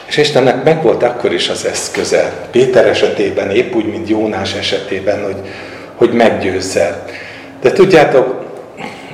És 0.10 0.18
Istennek 0.18 0.64
megvolt 0.64 1.04
akkor 1.04 1.34
is 1.34 1.50
az 1.50 1.66
eszköze. 1.66 2.32
Péter 2.52 2.88
esetében, 2.88 3.52
épp 3.52 3.74
úgy, 3.74 3.86
mint 3.86 4.10
Jónás 4.10 4.54
esetében, 4.54 5.24
hogy, 5.24 5.36
hogy 5.96 6.12
meggyőzze. 6.12 7.04
De 7.62 7.72
tudjátok, 7.72 8.44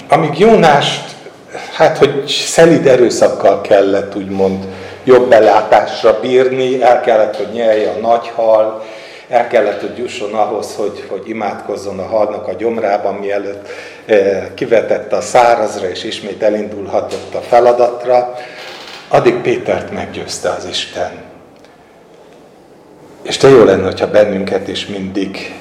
amíg 0.09 0.39
Jónást, 0.39 1.15
hát 1.73 1.97
hogy 1.97 2.27
szelid 2.27 2.87
erőszakkal 2.87 3.61
kellett 3.61 4.15
úgymond 4.15 4.65
jobb 5.03 5.29
belátásra 5.29 6.19
bírni, 6.19 6.81
el 6.81 7.01
kellett, 7.01 7.35
hogy 7.35 7.49
nyelje 7.53 7.89
a 7.89 7.99
nagy 7.99 8.31
hal, 8.35 8.83
el 9.29 9.47
kellett, 9.47 9.81
hogy 9.81 9.97
jusson 9.97 10.33
ahhoz, 10.33 10.75
hogy, 10.75 11.03
hogy 11.07 11.29
imádkozzon 11.29 11.99
a 11.99 12.07
halnak 12.07 12.47
a 12.47 12.53
gyomrában, 12.53 13.15
mielőtt 13.15 13.67
eh, 14.05 14.45
kivetette 14.53 15.15
a 15.15 15.21
szárazra, 15.21 15.89
és 15.89 16.03
ismét 16.03 16.43
elindulhatott 16.43 17.35
a 17.35 17.41
feladatra 17.41 18.35
addig 19.07 19.35
Pétert 19.35 19.91
meggyőzte 19.91 20.49
az 20.49 20.67
Isten. 20.69 21.11
És 23.21 23.37
te 23.37 23.49
jó 23.49 23.63
lenne, 23.63 23.83
hogyha 23.83 24.11
bennünket 24.11 24.67
is 24.67 24.85
mindig 24.85 25.55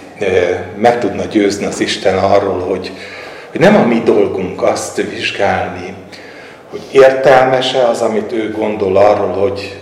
meg 0.77 1.01
tudna 1.01 1.25
győzni 1.25 1.65
az 1.65 1.81
Isten 1.81 2.19
arról, 2.19 2.61
hogy, 2.61 2.93
hogy 3.51 3.61
nem 3.61 3.77
a 3.77 3.87
mi 3.87 4.03
dolgunk 4.05 4.63
azt 4.63 4.97
vizsgálni, 4.97 5.95
hogy 6.71 6.83
értelmese 6.93 7.85
az, 7.89 8.01
amit 8.01 8.33
ő 8.33 8.51
gondol 8.51 8.97
arról, 8.97 9.33
hogy 9.33 9.81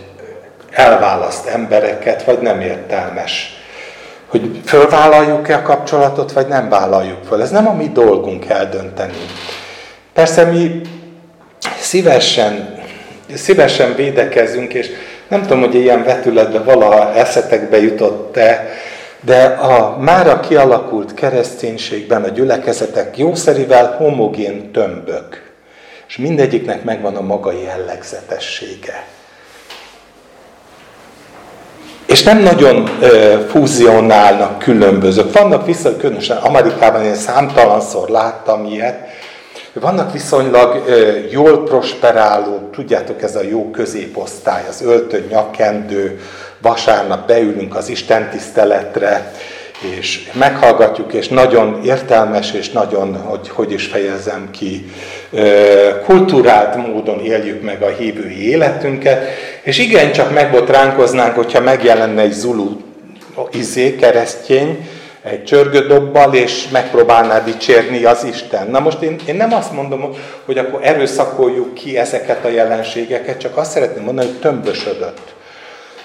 elválaszt 0.70 1.46
embereket, 1.46 2.24
vagy 2.24 2.38
nem 2.38 2.60
értelmes. 2.60 3.56
Hogy 4.28 4.60
fölvállaljuk-e 4.64 5.56
a 5.56 5.62
kapcsolatot, 5.62 6.32
vagy 6.32 6.46
nem 6.46 6.68
vállaljuk 6.68 7.24
föl. 7.28 7.42
Ez 7.42 7.50
nem 7.50 7.68
a 7.68 7.72
mi 7.72 7.88
dolgunk 7.88 8.48
eldönteni. 8.48 9.26
Persze 10.12 10.44
mi 10.44 10.80
szívesen 11.80 12.81
szívesen 13.34 13.94
védekezünk, 13.94 14.74
és 14.74 14.90
nem 15.28 15.42
tudom, 15.42 15.60
hogy 15.60 15.74
ilyen 15.74 16.04
vetületbe 16.04 16.58
valaha 16.58 17.14
eszetekbe 17.14 17.80
jutott-e, 17.80 18.68
de 19.24 19.42
a 19.44 19.96
mára 19.98 20.40
kialakult 20.40 21.14
kereszténységben 21.14 22.22
a 22.22 22.28
gyülekezetek 22.28 23.18
jószerivel 23.18 23.94
homogén 23.98 24.72
tömbök, 24.72 25.52
és 26.08 26.16
mindegyiknek 26.16 26.84
megvan 26.84 27.16
a 27.16 27.20
maga 27.20 27.52
jellegzetessége. 27.52 29.04
És 32.06 32.22
nem 32.22 32.38
nagyon 32.38 32.88
ö, 33.00 33.36
fúzionálnak 33.48 34.58
különbözők. 34.58 35.32
Vannak 35.32 35.66
viszont, 35.66 35.98
különösen 35.98 36.36
Amerikában 36.36 37.04
én 37.04 37.14
számtalanszor 37.14 38.08
láttam 38.08 38.64
ilyet, 38.64 38.98
vannak 39.80 40.12
viszonylag 40.12 40.84
jól 41.30 41.64
prosperáló, 41.64 42.68
tudjátok, 42.72 43.22
ez 43.22 43.36
a 43.36 43.42
jó 43.42 43.70
középosztály, 43.70 44.62
az 44.68 44.82
öltöny, 44.82 45.26
nyakendő, 45.30 46.20
vasárnap 46.60 47.26
beülünk 47.26 47.74
az 47.74 47.88
Isten 47.88 48.30
tiszteletre, 48.30 49.32
és 49.98 50.30
meghallgatjuk, 50.32 51.12
és 51.12 51.28
nagyon 51.28 51.80
értelmes, 51.84 52.52
és 52.52 52.70
nagyon, 52.70 53.16
hogy, 53.16 53.48
hogy 53.48 53.72
is 53.72 53.86
fejezem 53.86 54.50
ki, 54.50 54.92
kulturált 56.04 56.76
módon 56.76 57.20
éljük 57.20 57.62
meg 57.62 57.82
a 57.82 57.88
hívői 57.88 58.48
életünket, 58.48 59.28
és 59.62 59.78
igencsak 59.78 60.32
megbotránkoznánk, 60.32 61.34
hogyha 61.34 61.60
megjelenne 61.60 62.22
egy 62.22 62.32
zulu 62.32 62.76
izé, 63.52 63.94
keresztény, 63.94 64.88
egy 65.22 65.44
csörgődobbal, 65.44 66.34
és 66.34 66.68
megpróbálná 66.68 67.40
dicsérni 67.40 68.04
az 68.04 68.24
Isten. 68.24 68.70
Na 68.70 68.80
most 68.80 69.02
én, 69.02 69.16
én 69.26 69.34
nem 69.34 69.52
azt 69.52 69.72
mondom, 69.72 70.14
hogy 70.44 70.58
akkor 70.58 70.80
erőszakoljuk 70.82 71.74
ki 71.74 71.98
ezeket 71.98 72.44
a 72.44 72.48
jelenségeket, 72.48 73.38
csak 73.38 73.56
azt 73.56 73.70
szeretném 73.70 74.04
mondani, 74.04 74.28
hogy 74.28 74.38
tömbösödött. 74.38 75.34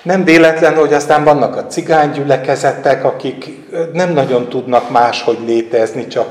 Nem 0.02 0.24
véletlen, 0.24 0.76
hogy 0.76 0.94
aztán 0.94 1.24
vannak 1.24 1.56
a 1.56 1.66
cigánygyülekezetek, 1.66 3.04
akik 3.04 3.46
nem 3.94 4.14
nagyon 4.14 4.50
tudnak 4.50 4.90
máshogy 4.90 5.38
létezni, 5.46 6.08
csak, 6.08 6.28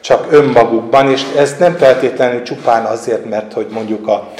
csak 0.00 0.32
önmagukban, 0.32 1.10
és 1.10 1.22
ez 1.36 1.54
nem 1.58 1.76
feltétlenül 1.76 2.42
csupán 2.42 2.84
azért, 2.84 3.28
mert 3.28 3.52
hogy 3.52 3.66
mondjuk 3.70 4.08
a, 4.08 4.32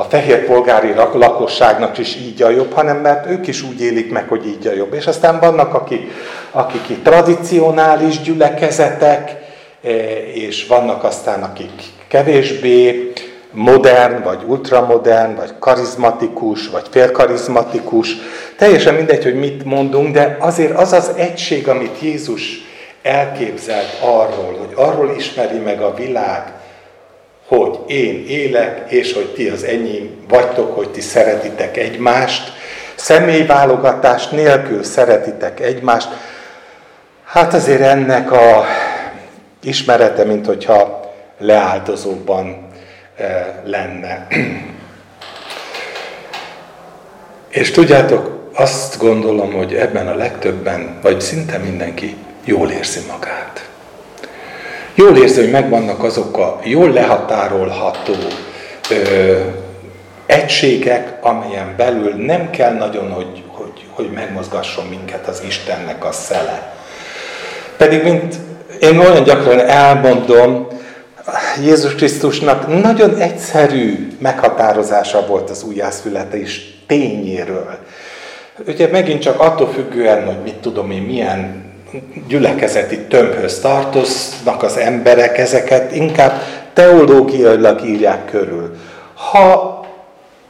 a 0.00 0.04
fehér 0.04 0.44
polgári 0.44 0.94
lakosságnak 1.12 1.98
is 1.98 2.16
így 2.16 2.42
a 2.42 2.50
jobb, 2.50 2.72
hanem 2.72 2.96
mert 2.96 3.30
ők 3.30 3.46
is 3.46 3.62
úgy 3.62 3.80
élik 3.80 4.12
meg, 4.12 4.28
hogy 4.28 4.46
így 4.46 4.66
a 4.66 4.72
jobb. 4.72 4.92
És 4.94 5.06
aztán 5.06 5.40
vannak, 5.40 5.74
akik, 5.74 6.10
akik 6.50 7.02
tradicionális 7.02 8.20
gyülekezetek, 8.20 9.36
e, 9.84 9.90
és 10.34 10.66
vannak 10.66 11.04
aztán, 11.04 11.42
akik 11.42 11.70
kevésbé 12.08 13.12
modern, 13.50 14.22
vagy 14.22 14.42
ultramodern, 14.46 15.36
vagy 15.36 15.52
karizmatikus, 15.58 16.68
vagy 16.68 16.86
félkarizmatikus. 16.90 18.16
Teljesen 18.56 18.94
mindegy, 18.94 19.22
hogy 19.22 19.38
mit 19.38 19.64
mondunk, 19.64 20.14
de 20.14 20.36
azért 20.40 20.78
az 20.78 20.92
az 20.92 21.12
egység, 21.16 21.68
amit 21.68 22.00
Jézus 22.00 22.42
elképzelt 23.02 23.98
arról, 24.00 24.56
hogy 24.58 24.72
arról 24.74 25.14
ismeri 25.16 25.58
meg 25.58 25.80
a 25.80 25.94
világ, 25.94 26.52
hogy 27.48 27.78
én 27.86 28.26
élek, 28.28 28.90
és 28.90 29.12
hogy 29.12 29.32
ti 29.34 29.48
az 29.48 29.64
enyém 29.64 30.24
vagytok, 30.28 30.74
hogy 30.74 30.90
ti 30.90 31.00
szeretitek 31.00 31.76
egymást, 31.76 32.52
személyválogatás 32.94 34.28
nélkül 34.28 34.82
szeretitek 34.82 35.60
egymást, 35.60 36.08
Hát 37.28 37.54
azért 37.54 37.80
ennek 37.80 38.32
a 38.32 38.64
ismerete, 39.62 40.24
mint 40.24 40.46
hogyha 40.46 41.10
leáldozóban 41.38 42.68
eh, 43.16 43.46
lenne. 43.64 44.26
És 47.48 47.70
tudjátok, 47.70 48.50
azt 48.54 48.98
gondolom, 48.98 49.52
hogy 49.52 49.74
ebben 49.74 50.08
a 50.08 50.14
legtöbben, 50.14 50.98
vagy 51.02 51.20
szinte 51.20 51.58
mindenki 51.58 52.16
jól 52.44 52.70
érzi 52.70 53.00
magát. 53.08 53.67
Jól 54.98 55.16
érzi, 55.16 55.40
hogy 55.40 55.50
megvannak 55.50 56.02
azok 56.02 56.36
a 56.36 56.60
jól 56.64 56.90
lehatárolható 56.90 58.14
ö, 58.90 59.38
egységek, 60.26 61.18
amelyen 61.20 61.74
belül 61.76 62.14
nem 62.14 62.50
kell 62.50 62.74
nagyon, 62.74 63.10
hogy, 63.10 63.42
hogy, 63.46 63.86
hogy 63.90 64.10
megmozgasson 64.10 64.86
minket 64.86 65.26
az 65.26 65.42
Istennek 65.46 66.04
a 66.04 66.12
szele. 66.12 66.72
Pedig, 67.76 68.02
mint 68.02 68.34
én 68.80 68.98
olyan 68.98 69.22
gyakran 69.22 69.60
elmondom, 69.60 70.66
Jézus 71.62 71.94
Krisztusnak 71.94 72.82
nagyon 72.82 73.16
egyszerű 73.16 74.08
meghatározása 74.18 75.26
volt 75.26 75.50
az 75.50 75.62
újjászületés 75.62 76.78
tényéről. 76.86 77.78
Ugye 78.66 78.88
megint 78.88 79.22
csak 79.22 79.40
attól 79.40 79.68
függően, 79.72 80.26
hogy 80.26 80.42
mit 80.42 80.54
tudom 80.54 80.90
én, 80.90 81.02
milyen 81.02 81.67
gyülekezeti 82.26 82.98
tömbhöz 82.98 83.60
tartoznak 83.60 84.62
az 84.62 84.76
emberek, 84.76 85.38
ezeket 85.38 85.92
inkább 85.92 86.42
teológiailag 86.72 87.84
írják 87.84 88.24
körül. 88.24 88.76
Ha 89.14 89.86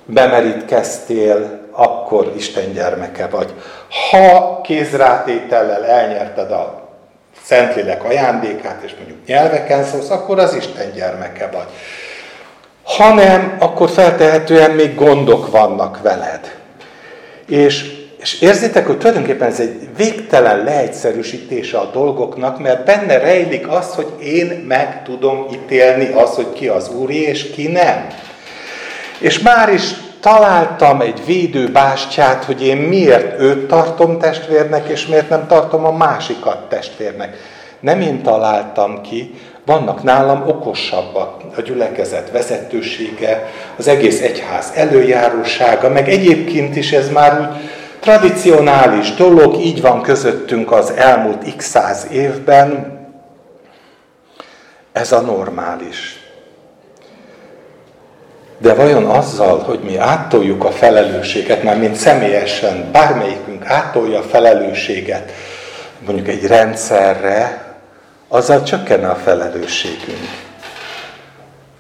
bemerítkeztél, 0.05 1.61
akkor 1.73 2.33
Isten 2.37 2.73
gyermeke 2.73 3.27
vagy. 3.27 3.53
Ha 4.11 4.61
kézrátétellel 4.61 5.85
elnyerted 5.85 6.51
a 6.51 6.89
Szentlélek 7.43 8.05
ajándékát, 8.05 8.83
és 8.85 8.95
mondjuk 8.97 9.27
nyelveken 9.27 9.85
szólsz, 9.85 10.11
akkor 10.11 10.39
az 10.39 10.55
Isten 10.55 10.93
gyermeke 10.95 11.49
vagy. 11.53 11.67
Ha 12.83 13.15
nem, 13.15 13.57
akkor 13.59 13.91
feltehetően 13.91 14.71
még 14.71 14.95
gondok 14.95 15.51
vannak 15.51 16.03
veled. 16.03 16.57
És, 17.47 17.98
és 18.21 18.41
érzitek, 18.41 18.87
hogy 18.87 18.99
tulajdonképpen 18.99 19.49
ez 19.49 19.61
egy 19.61 19.89
végtelen 19.97 20.65
leegyszerűsítése 20.65 21.79
a 21.79 21.91
dolgoknak, 21.93 22.59
mert 22.59 22.85
benne 22.85 23.19
rejlik 23.19 23.69
az, 23.69 23.95
hogy 23.95 24.13
én 24.23 24.65
meg 24.69 25.03
tudom 25.05 25.47
ítélni 25.53 26.13
az, 26.13 26.35
hogy 26.35 26.53
ki 26.53 26.69
az 26.69 26.89
Úri, 26.89 27.23
és 27.23 27.51
ki 27.51 27.67
nem. 27.67 28.07
És 29.19 29.39
már 29.39 29.73
is 29.73 29.93
találtam 30.21 31.01
egy 31.01 31.23
védőbástyát, 31.27 32.45
hogy 32.45 32.67
én 32.67 32.77
miért 32.77 33.41
őt 33.41 33.67
tartom 33.67 34.19
testvérnek, 34.19 34.89
és 34.89 35.07
miért 35.07 35.29
nem 35.29 35.47
tartom 35.47 35.85
a 35.85 35.93
másikat 35.93 36.69
testvérnek. 36.69 37.37
Nem 37.81 38.01
én 38.01 38.23
találtam 38.23 39.01
ki, 39.01 39.35
vannak 39.67 40.03
nálam 40.03 40.43
okosabbak, 40.47 41.43
a 41.57 41.61
gyülekezet 41.61 42.31
vezetősége, 42.31 43.49
az 43.77 43.89
egész 43.89 44.21
egyház 44.21 44.73
előjárósága, 44.75 45.89
meg 45.89 46.09
egyébként 46.09 46.77
is 46.77 46.93
ez 46.93 47.11
már 47.11 47.41
úgy 47.41 47.71
tradicionális 48.01 49.15
dolog, 49.15 49.55
így 49.55 49.81
van 49.81 50.03
közöttünk 50.03 50.73
az 50.73 50.91
elmúlt 50.91 51.57
x 51.57 51.69
száz 51.69 52.07
évben, 52.11 52.97
ez 54.93 55.13
a 55.13 55.21
normális. 55.21 56.23
De 58.59 58.75
vajon 58.75 59.05
azzal, 59.05 59.59
hogy 59.59 59.81
mi 59.81 59.97
áttoljuk 59.97 60.65
a 60.65 60.71
felelősséget, 60.71 61.63
már 61.63 61.79
mint 61.79 61.95
személyesen, 61.95 62.89
bármelyikünk 62.93 63.67
áttolja 63.67 64.19
a 64.19 64.23
felelősséget 64.23 65.33
mondjuk 66.07 66.29
egy 66.29 66.47
rendszerre, 66.47 67.67
azzal 68.29 68.63
csökkenne 68.63 69.09
a 69.09 69.15
felelősségünk. 69.15 70.48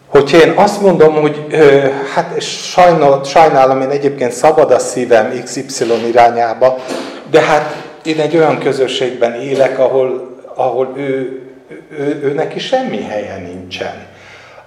Hogyha 0.08 0.38
én 0.38 0.52
azt 0.56 0.80
mondom, 0.80 1.14
hogy 1.14 1.46
ö, 1.50 1.78
hát 2.14 2.42
sajnál, 2.42 3.20
sajnálom, 3.24 3.80
én 3.80 3.90
egyébként 3.90 4.32
szabad 4.32 4.70
a 4.70 4.78
szívem 4.78 5.42
XY 5.44 5.84
irányába, 6.08 6.76
de 7.30 7.40
hát 7.40 7.74
én 8.02 8.20
egy 8.20 8.36
olyan 8.36 8.58
közösségben 8.58 9.34
élek, 9.34 9.78
ahol, 9.78 10.36
ahol 10.54 10.92
ő, 10.96 11.42
ő, 11.90 12.20
ő 12.22 12.32
neki 12.32 12.58
semmi 12.58 13.02
helye 13.02 13.36
nincsen 13.36 14.06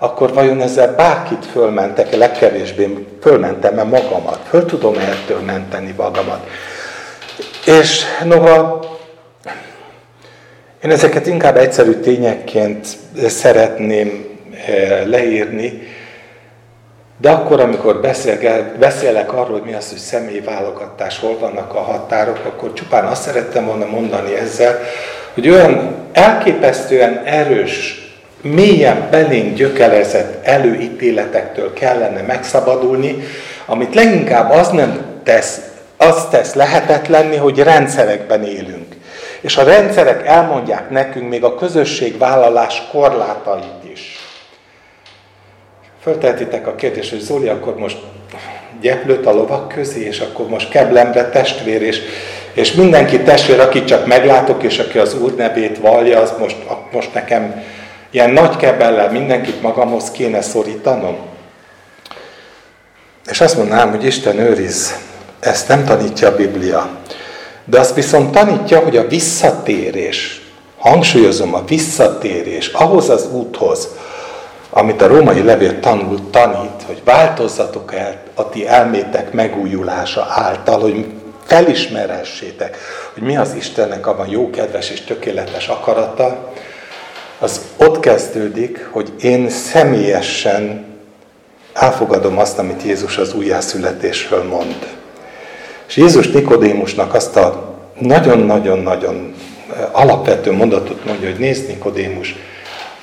akkor 0.03 0.33
vajon 0.33 0.61
ezzel 0.61 0.95
bárkit 0.95 1.45
fölmentek, 1.45 2.15
legkevésbé 2.15 3.07
fölmentem-e 3.21 3.83
magamat? 3.83 4.39
Föl 4.49 4.65
tudom 4.65 4.95
-e 4.97 5.01
ettől 5.01 5.39
menteni 5.39 5.93
magamat? 5.97 6.47
És 7.65 8.03
noha 8.23 8.79
én 10.83 10.91
ezeket 10.91 11.27
inkább 11.27 11.57
egyszerű 11.57 11.91
tényekként 11.91 12.87
szeretném 13.27 14.30
leírni, 15.05 15.81
de 17.17 17.29
akkor, 17.29 17.59
amikor 17.59 18.01
beszélek, 18.79 19.33
arról, 19.33 19.59
hogy 19.59 19.69
mi 19.69 19.73
az, 19.73 19.89
hogy 19.89 19.97
személyválogatás, 19.97 21.19
hol 21.19 21.37
vannak 21.39 21.73
a 21.73 21.81
határok, 21.81 22.39
akkor 22.45 22.73
csupán 22.73 23.05
azt 23.05 23.21
szerettem 23.21 23.65
volna 23.65 23.85
mondani 23.85 24.35
ezzel, 24.35 24.79
hogy 25.33 25.49
olyan 25.49 25.95
elképesztően 26.11 27.21
erős 27.25 28.05
mélyen 28.41 29.07
belénk 29.11 29.55
gyökerezett 29.55 30.45
előítéletektől 30.45 31.73
kellene 31.73 32.21
megszabadulni, 32.21 33.23
amit 33.65 33.95
leginkább 33.95 34.51
az 34.51 34.69
nem 34.69 35.05
tesz, 35.23 35.61
az 35.97 36.27
tesz 36.29 36.53
lehetetlenni, 36.53 37.35
hogy 37.35 37.59
rendszerekben 37.59 38.43
élünk. 38.43 38.95
És 39.41 39.57
a 39.57 39.63
rendszerek 39.63 40.27
elmondják 40.27 40.89
nekünk 40.89 41.29
még 41.29 41.43
a 41.43 41.55
közösségvállalás 41.55 42.83
korlátait 42.91 43.80
is. 43.80 43.80
Föltehetitek 46.01 46.67
a 46.67 46.75
kérdést, 46.75 47.09
hogy 47.09 47.19
Zoli, 47.19 47.47
akkor 47.47 47.75
most 47.75 47.97
gyeplőt 48.81 49.25
a 49.25 49.31
lovak 49.33 49.67
közé, 49.67 50.05
és 50.05 50.19
akkor 50.19 50.47
most 50.47 50.69
keblemre 50.69 51.29
testvér, 51.29 51.81
és, 51.81 52.01
és 52.53 52.71
mindenki 52.71 53.19
testvér, 53.19 53.59
akit 53.59 53.85
csak 53.85 54.05
meglátok, 54.05 54.63
és 54.63 54.79
aki 54.79 54.97
az 54.97 55.15
Úr 55.21 55.35
nevét 55.35 55.77
vallja, 55.77 56.19
az 56.19 56.33
most, 56.39 56.55
most 56.91 57.13
nekem 57.13 57.63
Ilyen 58.13 58.29
nagy 58.29 58.55
kebellel 58.55 59.11
mindenkit 59.11 59.61
magamhoz 59.61 60.11
kéne 60.11 60.41
szorítanom? 60.41 61.17
És 63.29 63.41
azt 63.41 63.57
mondanám, 63.57 63.89
hogy 63.89 64.05
Isten 64.05 64.39
őriz, 64.39 64.95
ezt 65.39 65.67
nem 65.67 65.85
tanítja 65.85 66.27
a 66.27 66.35
Biblia. 66.35 66.89
De 67.65 67.79
azt 67.79 67.95
viszont 67.95 68.31
tanítja, 68.31 68.79
hogy 68.79 68.97
a 68.97 69.07
visszatérés, 69.07 70.41
hangsúlyozom, 70.77 71.53
a 71.53 71.63
visszatérés 71.65 72.67
ahhoz 72.67 73.09
az 73.09 73.27
úthoz, 73.31 73.87
amit 74.73 75.01
a 75.01 75.07
római 75.07 75.43
levél 75.43 75.79
tanul, 75.79 76.29
tanít, 76.29 76.83
hogy 76.85 77.01
változzatok 77.03 77.93
el 77.93 78.21
a 78.33 78.49
ti 78.49 78.67
elmétek 78.67 79.33
megújulása 79.33 80.27
által, 80.29 80.79
hogy 80.79 81.05
felismerhessétek, 81.45 82.77
hogy 83.13 83.23
mi 83.23 83.37
az 83.37 83.53
Istennek 83.53 84.07
abban 84.07 84.29
jó, 84.29 84.49
kedves 84.49 84.89
és 84.89 85.01
tökéletes 85.01 85.67
akarata, 85.67 86.53
az 87.39 87.61
ott 87.77 87.99
kezdődik, 87.99 88.87
hogy 88.91 89.11
én 89.21 89.49
személyesen 89.49 90.85
elfogadom 91.73 92.37
azt, 92.37 92.59
amit 92.59 92.83
Jézus 92.83 93.17
az 93.17 93.33
újjászületésről 93.33 94.43
mond. 94.43 94.87
És 95.87 95.95
Jézus 95.97 96.31
Nikodémusnak 96.31 97.13
azt 97.13 97.35
a 97.35 97.75
nagyon-nagyon-nagyon 97.99 99.33
alapvető 99.91 100.51
mondatot 100.51 101.05
mondja, 101.05 101.29
hogy 101.29 101.39
nézd 101.39 101.67
Nikodémus, 101.67 102.35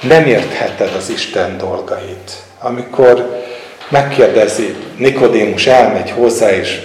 nem 0.01 0.27
értheted 0.27 0.91
az 0.97 1.11
Isten 1.11 1.59
dolgait. 1.59 2.33
Amikor 2.59 3.45
megkérdezi, 3.89 4.77
Nikodémus 4.97 5.67
elmegy 5.67 6.11
hozzá, 6.11 6.51
és 6.51 6.81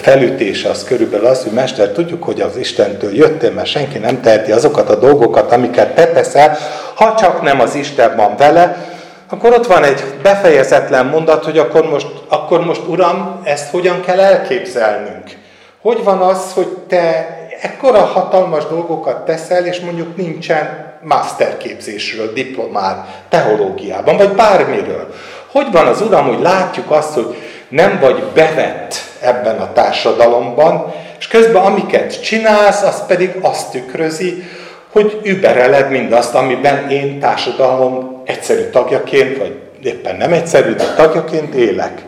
felütése 0.00 0.68
az 0.70 0.84
körülbelül 0.84 1.26
az, 1.26 1.42
hogy 1.42 1.52
Mester, 1.52 1.88
tudjuk, 1.88 2.24
hogy 2.24 2.40
az 2.40 2.56
Istentől 2.56 3.14
jöttél, 3.14 3.50
mert 3.50 3.68
senki 3.68 3.98
nem 3.98 4.20
teheti 4.20 4.52
azokat 4.52 4.88
a 4.88 4.98
dolgokat, 4.98 5.52
amiket 5.52 5.94
te 5.94 6.06
teszel, 6.06 6.58
ha 6.94 7.14
csak 7.14 7.42
nem 7.42 7.60
az 7.60 7.74
Isten 7.74 8.16
van 8.16 8.36
vele, 8.36 8.94
akkor 9.30 9.52
ott 9.52 9.66
van 9.66 9.84
egy 9.84 10.04
befejezetlen 10.22 11.06
mondat, 11.06 11.44
hogy 11.44 11.58
akkor 11.58 11.90
most, 11.90 12.06
akkor 12.28 12.64
most 12.64 12.80
Uram, 12.86 13.40
ezt 13.44 13.70
hogyan 13.70 14.00
kell 14.00 14.20
elképzelnünk? 14.20 15.24
Hogy 15.80 16.04
van 16.04 16.18
az, 16.18 16.52
hogy 16.54 16.68
te 16.88 17.28
ekkora 17.66 17.98
hatalmas 17.98 18.66
dolgokat 18.66 19.24
teszel, 19.24 19.66
és 19.66 19.80
mondjuk 19.80 20.16
nincsen 20.16 20.94
masterképzésről, 21.02 22.32
diplomár, 22.32 23.04
teológiában, 23.28 24.16
vagy 24.16 24.32
bármiről. 24.32 25.14
Hogy 25.46 25.66
van 25.72 25.86
az 25.86 26.00
Uram, 26.00 26.26
hogy 26.26 26.40
látjuk 26.40 26.90
azt, 26.90 27.14
hogy 27.14 27.36
nem 27.68 27.98
vagy 28.00 28.22
bevett 28.34 28.94
ebben 29.20 29.58
a 29.58 29.72
társadalomban, 29.72 30.94
és 31.18 31.26
közben 31.26 31.64
amiket 31.64 32.22
csinálsz, 32.22 32.82
az 32.82 33.06
pedig 33.06 33.36
azt 33.40 33.70
tükrözi, 33.70 34.42
hogy 34.92 35.20
übereled 35.24 35.90
mindazt, 35.90 36.34
amiben 36.34 36.90
én 36.90 37.20
társadalom 37.20 38.22
egyszerű 38.24 38.62
tagjaként, 38.62 39.38
vagy 39.38 39.60
éppen 39.82 40.16
nem 40.16 40.32
egyszerű, 40.32 40.74
de 40.74 40.94
tagjaként 40.96 41.54
élek. 41.54 42.02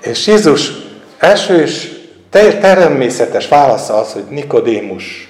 És 0.00 0.26
Jézus 0.26 0.70
első 1.18 1.60
és 1.60 1.99
természetes 2.30 3.48
válasza 3.48 3.94
az, 3.94 4.12
hogy 4.12 4.24
Nikodémus, 4.28 5.28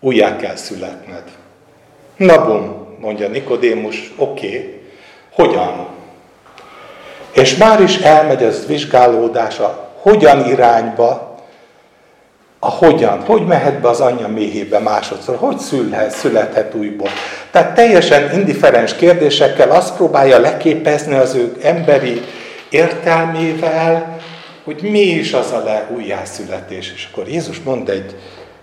újjá 0.00 0.36
kell 0.36 0.56
születned. 0.56 1.22
Na 2.16 2.44
bum, 2.44 2.96
mondja 3.00 3.28
Nikodémus, 3.28 4.12
oké, 4.16 4.46
okay. 4.46 4.80
hogyan? 5.32 5.86
És 7.32 7.56
már 7.56 7.80
is 7.80 7.96
elmegy 7.96 8.42
az 8.42 8.66
vizsgálódása, 8.66 9.90
hogyan 10.00 10.46
irányba, 10.46 11.36
a 12.64 12.70
hogyan, 12.70 13.20
hogy 13.20 13.46
mehet 13.46 13.80
be 13.80 13.88
az 13.88 14.00
anyja 14.00 14.28
méhébe 14.28 14.78
másodszor, 14.78 15.36
hogy 15.36 15.58
szülhet, 15.58 16.10
születhet 16.10 16.74
újból. 16.74 17.08
Tehát 17.50 17.74
teljesen 17.74 18.32
indiferens 18.32 18.94
kérdésekkel 18.94 19.70
azt 19.70 19.96
próbálja 19.96 20.38
leképezni 20.38 21.14
az 21.14 21.34
ő 21.34 21.56
emberi 21.62 22.20
értelmével, 22.68 24.20
hogy 24.64 24.82
mi 24.82 25.00
is 25.00 25.32
az 25.32 25.50
a 25.50 25.62
le 25.64 25.90
újjászületés. 25.94 26.92
És 26.94 27.08
akkor 27.12 27.28
Jézus 27.28 27.60
mond 27.60 27.88
egy, 27.88 28.16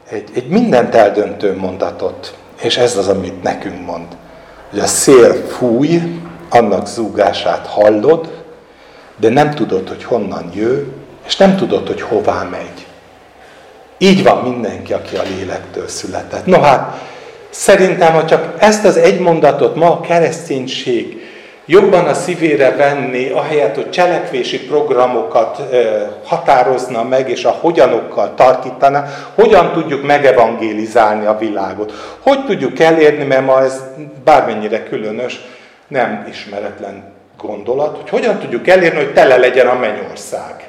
egy, 0.09 0.29
egy 0.33 0.47
mindent 0.47 0.95
eldöntő 0.95 1.55
mondatot, 1.55 2.37
és 2.61 2.77
ez 2.77 2.97
az, 2.97 3.07
amit 3.07 3.43
nekünk 3.43 3.85
mond. 3.85 4.07
Hogy 4.69 4.79
a 4.79 4.87
szél 4.87 5.33
fúj, 5.33 6.01
annak 6.49 6.87
zúgását 6.87 7.67
hallod, 7.67 8.43
de 9.17 9.29
nem 9.29 9.51
tudod, 9.51 9.87
hogy 9.87 10.03
honnan 10.03 10.51
jő, 10.53 10.91
és 11.25 11.37
nem 11.37 11.55
tudod, 11.55 11.87
hogy 11.87 12.01
hová 12.01 12.43
megy. 12.43 12.85
Így 13.97 14.23
van 14.23 14.43
mindenki, 14.43 14.93
aki 14.93 15.15
a 15.15 15.21
lélektől 15.37 15.87
született. 15.87 16.45
No 16.45 16.59
hát, 16.59 17.01
szerintem, 17.49 18.13
ha 18.13 18.25
csak 18.25 18.55
ezt 18.57 18.85
az 18.85 18.97
egy 18.97 19.19
mondatot 19.19 19.75
ma 19.75 19.91
a 19.91 20.01
kereszténység 20.01 21.18
jobban 21.69 22.05
a 22.05 22.13
szívére 22.13 22.75
venni, 22.75 23.29
ahelyett, 23.29 23.75
hogy 23.75 23.89
cselekvési 23.89 24.65
programokat 24.65 25.61
határozna 26.23 27.03
meg, 27.03 27.29
és 27.29 27.45
a 27.45 27.49
hogyanokkal 27.49 28.33
tarkítaná, 28.35 29.05
hogyan 29.35 29.71
tudjuk 29.71 30.03
megevangélizálni 30.05 31.25
a 31.25 31.37
világot. 31.37 31.93
Hogy 32.19 32.45
tudjuk 32.45 32.79
elérni, 32.79 33.23
mert 33.23 33.45
ma 33.45 33.63
ez 33.63 33.83
bármennyire 34.23 34.83
különös, 34.83 35.41
nem 35.87 36.25
ismeretlen 36.29 37.03
gondolat, 37.37 37.95
hogy 37.97 38.09
hogyan 38.09 38.39
tudjuk 38.39 38.67
elérni, 38.67 38.97
hogy 38.97 39.13
tele 39.13 39.37
legyen 39.37 39.67
a 39.67 39.79
mennyország. 39.79 40.68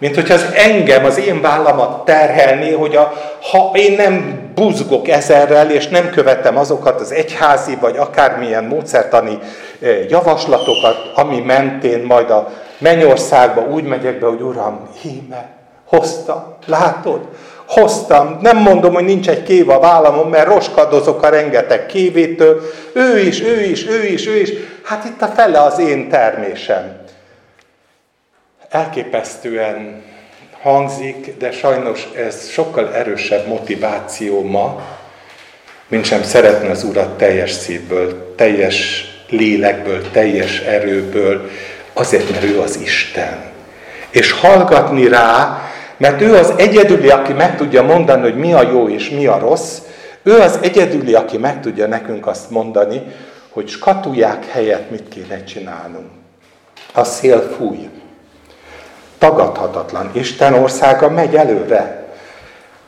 Mint 0.00 0.14
hogyha 0.14 0.34
az 0.34 0.46
engem, 0.54 1.04
az 1.04 1.18
én 1.18 1.40
vállamat 1.40 2.04
terhelni, 2.04 2.72
hogy 2.72 2.96
a, 2.96 3.12
ha 3.50 3.70
én 3.74 3.92
nem 3.92 4.40
buzgok 4.54 5.08
ezerrel, 5.08 5.70
és 5.70 5.88
nem 5.88 6.10
követem 6.10 6.56
azokat 6.56 7.00
az 7.00 7.12
egyházi, 7.12 7.76
vagy 7.80 7.96
akármilyen 7.96 8.64
módszertani 8.64 9.38
eh, 9.80 10.08
javaslatokat, 10.08 11.12
ami 11.14 11.40
mentén 11.40 12.02
majd 12.02 12.30
a 12.30 12.48
mennyországba 12.78 13.60
úgy 13.60 13.84
megyek 13.84 14.18
be, 14.18 14.26
hogy 14.26 14.40
Uram, 14.40 14.88
híme, 15.00 15.48
hoztam, 15.84 16.54
látod? 16.66 17.20
Hoztam, 17.66 18.38
nem 18.42 18.56
mondom, 18.56 18.94
hogy 18.94 19.04
nincs 19.04 19.28
egy 19.28 19.42
kév 19.42 19.68
a 19.68 19.78
vállamon, 19.78 20.26
mert 20.28 20.46
roskadozok 20.46 21.22
a 21.22 21.28
rengeteg 21.28 21.86
kévétől. 21.86 22.60
Ő 22.92 23.18
is, 23.18 23.42
ő 23.42 23.60
is, 23.60 23.86
ő 23.86 24.04
is, 24.04 24.26
ő 24.26 24.36
is. 24.36 24.50
Hát 24.84 25.04
itt 25.04 25.22
a 25.22 25.26
fele 25.26 25.62
az 25.62 25.78
én 25.78 26.08
termésem 26.08 26.99
elképesztően 28.70 30.02
hangzik, 30.62 31.36
de 31.38 31.50
sajnos 31.50 32.08
ez 32.16 32.50
sokkal 32.50 32.94
erősebb 32.94 33.46
motiváció 33.46 34.42
ma, 34.42 34.82
mint 35.88 36.04
sem 36.04 36.22
szeretne 36.22 36.70
az 36.70 36.84
Urat 36.84 37.16
teljes 37.16 37.50
szívből, 37.50 38.34
teljes 38.36 39.04
lélekből, 39.28 40.10
teljes 40.10 40.60
erőből, 40.60 41.50
azért, 41.92 42.30
mert 42.30 42.44
ő 42.44 42.60
az 42.60 42.76
Isten. 42.82 43.44
És 44.10 44.32
hallgatni 44.32 45.08
rá, 45.08 45.62
mert 45.96 46.20
ő 46.20 46.34
az 46.34 46.52
egyedüli, 46.56 47.08
aki 47.08 47.32
meg 47.32 47.56
tudja 47.56 47.82
mondani, 47.82 48.22
hogy 48.22 48.36
mi 48.36 48.52
a 48.52 48.62
jó 48.62 48.88
és 48.88 49.10
mi 49.10 49.26
a 49.26 49.38
rossz, 49.38 49.78
ő 50.22 50.38
az 50.38 50.58
egyedüli, 50.62 51.14
aki 51.14 51.36
meg 51.36 51.60
tudja 51.60 51.86
nekünk 51.86 52.26
azt 52.26 52.50
mondani, 52.50 53.02
hogy 53.48 53.68
skatuják 53.68 54.46
helyett 54.46 54.90
mit 54.90 55.08
kéne 55.08 55.44
csinálnunk. 55.44 56.10
A 56.92 57.04
szél 57.04 57.40
fúj 57.56 57.88
tagadhatatlan. 59.20 60.10
Isten 60.12 60.54
országa 60.54 61.10
megy 61.10 61.36
előre. 61.36 62.08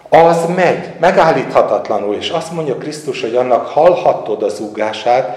Az 0.09 0.47
megy, 0.57 0.89
megállíthatatlanul, 1.01 2.15
és 2.15 2.29
azt 2.29 2.53
mondja 2.53 2.77
Krisztus, 2.77 3.21
hogy 3.21 3.35
annak 3.35 3.67
hallhattod 3.67 4.43
az 4.43 4.61
ugását, 4.61 5.37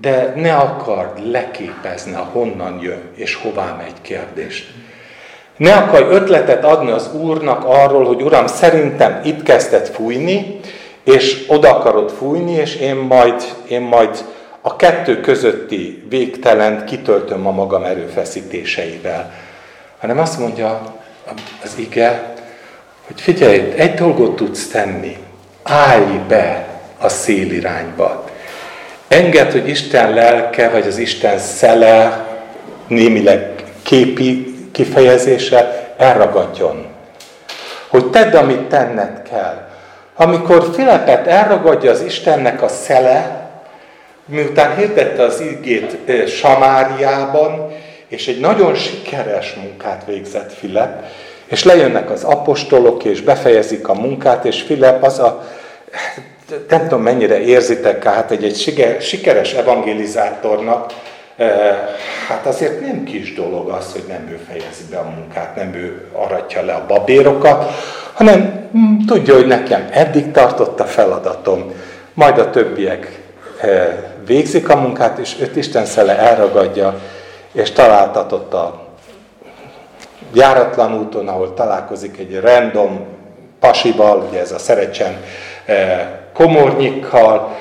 de 0.00 0.32
ne 0.36 0.54
akard 0.54 1.30
leképezni 1.30 2.16
honnan 2.32 2.78
jön 2.82 3.02
és 3.14 3.34
hová 3.34 3.74
megy 3.78 4.00
kérdést. 4.02 4.70
Ne 5.56 5.74
akarj 5.74 6.14
ötletet 6.14 6.64
adni 6.64 6.90
az 6.90 7.10
Úrnak 7.14 7.64
arról, 7.64 8.04
hogy 8.04 8.22
Uram, 8.22 8.46
szerintem 8.46 9.20
itt 9.24 9.42
kezdett 9.42 9.88
fújni, 9.88 10.60
és 11.04 11.44
oda 11.48 11.76
akarod 11.76 12.10
fújni, 12.10 12.52
és 12.52 12.74
én 12.74 12.94
majd, 12.94 13.42
én 13.68 13.80
majd 13.80 14.24
a 14.60 14.76
kettő 14.76 15.20
közötti 15.20 16.04
végtelent 16.08 16.84
kitöltöm 16.84 17.46
a 17.46 17.50
magam 17.50 17.84
erőfeszítéseivel 17.84 19.32
hanem 20.00 20.18
azt 20.18 20.38
mondja 20.38 20.94
az 21.62 21.72
ige, 21.76 22.34
hogy 23.06 23.20
figyelj, 23.20 23.72
egy 23.76 23.94
dolgot 23.94 24.36
tudsz 24.36 24.68
tenni, 24.68 25.16
állj 25.62 26.20
be 26.28 26.66
a 26.98 27.08
szélirányba. 27.08 28.24
Engedd, 29.08 29.50
hogy 29.50 29.68
Isten 29.68 30.14
lelke, 30.14 30.70
vagy 30.70 30.86
az 30.86 30.98
Isten 30.98 31.38
szele, 31.38 32.26
némileg 32.86 33.64
képi 33.82 34.54
kifejezése 34.72 35.92
elragadjon. 35.96 36.86
Hogy 37.88 38.10
tedd, 38.10 38.34
amit 38.34 38.68
tenned 38.68 39.22
kell. 39.30 39.68
Amikor 40.14 40.70
Filepet 40.74 41.26
elragadja 41.26 41.90
az 41.90 42.00
Istennek 42.00 42.62
a 42.62 42.68
szele, 42.68 43.48
miután 44.24 44.76
hirdette 44.76 45.22
az 45.22 45.40
igét 45.40 46.28
Samáriában, 46.28 47.72
és 48.08 48.28
egy 48.28 48.40
nagyon 48.40 48.74
sikeres 48.74 49.54
munkát 49.54 50.02
végzett 50.06 50.52
Filip, 50.52 50.90
és 51.46 51.64
lejönnek 51.64 52.10
az 52.10 52.24
apostolok, 52.24 53.04
és 53.04 53.20
befejezik 53.20 53.88
a 53.88 53.94
munkát, 53.94 54.44
és 54.44 54.62
Filip 54.62 55.02
az 55.02 55.18
a, 55.18 55.46
nem 56.68 56.82
tudom 56.82 57.02
mennyire 57.02 57.40
érzitek, 57.40 58.04
hát 58.04 58.30
egy, 58.30 58.44
egy 58.44 58.56
sikeres 59.00 59.52
evangelizátornak, 59.52 60.92
eh, 61.36 61.76
hát 62.28 62.46
azért 62.46 62.80
nem 62.80 63.04
kis 63.04 63.34
dolog 63.34 63.68
az, 63.68 63.92
hogy 63.92 64.04
nem 64.08 64.28
ő 64.30 64.38
fejezi 64.48 64.84
be 64.90 64.96
a 64.98 65.12
munkát, 65.16 65.56
nem 65.56 65.74
ő 65.74 66.08
aratja 66.12 66.62
le 66.62 66.72
a 66.72 66.84
babérokat, 66.86 67.70
hanem 68.12 68.68
hm, 68.72 69.06
tudja, 69.06 69.34
hogy 69.34 69.46
nekem 69.46 69.88
eddig 69.90 70.30
tartott 70.30 70.80
a 70.80 70.84
feladatom, 70.84 71.72
majd 72.14 72.38
a 72.38 72.50
többiek 72.50 73.20
eh, 73.60 73.96
végzik 74.26 74.68
a 74.68 74.76
munkát, 74.76 75.18
és 75.18 75.36
őt 75.40 75.56
Isten 75.56 75.84
szele 75.84 76.18
elragadja, 76.18 77.00
és 77.56 77.70
találtatott 77.70 78.54
a 78.54 78.86
járatlan 80.32 80.98
úton, 80.98 81.28
ahol 81.28 81.54
találkozik 81.54 82.18
egy 82.18 82.40
random 82.40 83.06
pasival, 83.60 84.26
ugye 84.28 84.40
ez 84.40 84.52
a 84.52 84.58
szerecsen 84.58 85.16
eh, 85.64 86.06
komornyikkal, 86.32 87.56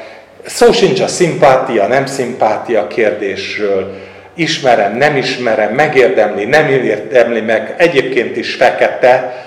szó 0.46 0.72
sincs 0.72 1.02
a 1.02 1.08
szimpátia, 1.08 1.88
nem 1.88 2.06
szimpátia 2.06 2.88
kérdésről, 2.88 3.94
ismerem, 4.34 4.98
nem 4.98 5.16
ismerem, 5.16 5.74
megérdemli, 5.74 6.46
nem 6.46 6.68
érdemli 6.68 7.42
meg, 7.42 7.76
egyébként 7.78 8.38
is 8.38 8.56
fekete, 8.56 9.44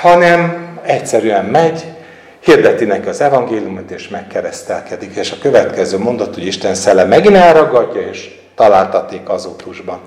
hanem 0.00 0.68
egyszerűen 0.82 1.44
megy, 1.44 1.84
hirdeti 2.40 2.84
neki 2.84 3.08
az 3.08 3.20
evangéliumot, 3.20 3.90
és 3.90 4.08
megkeresztelkedik. 4.08 5.16
És 5.16 5.30
a 5.30 5.36
következő 5.40 5.98
mondat, 5.98 6.34
hogy 6.34 6.46
Isten 6.46 6.74
szele 6.74 7.04
megint 7.04 7.36
elragadja, 7.36 8.00
és 8.00 8.38
találtaték 8.58 9.28
az 9.28 9.46
útusban. 9.46 9.98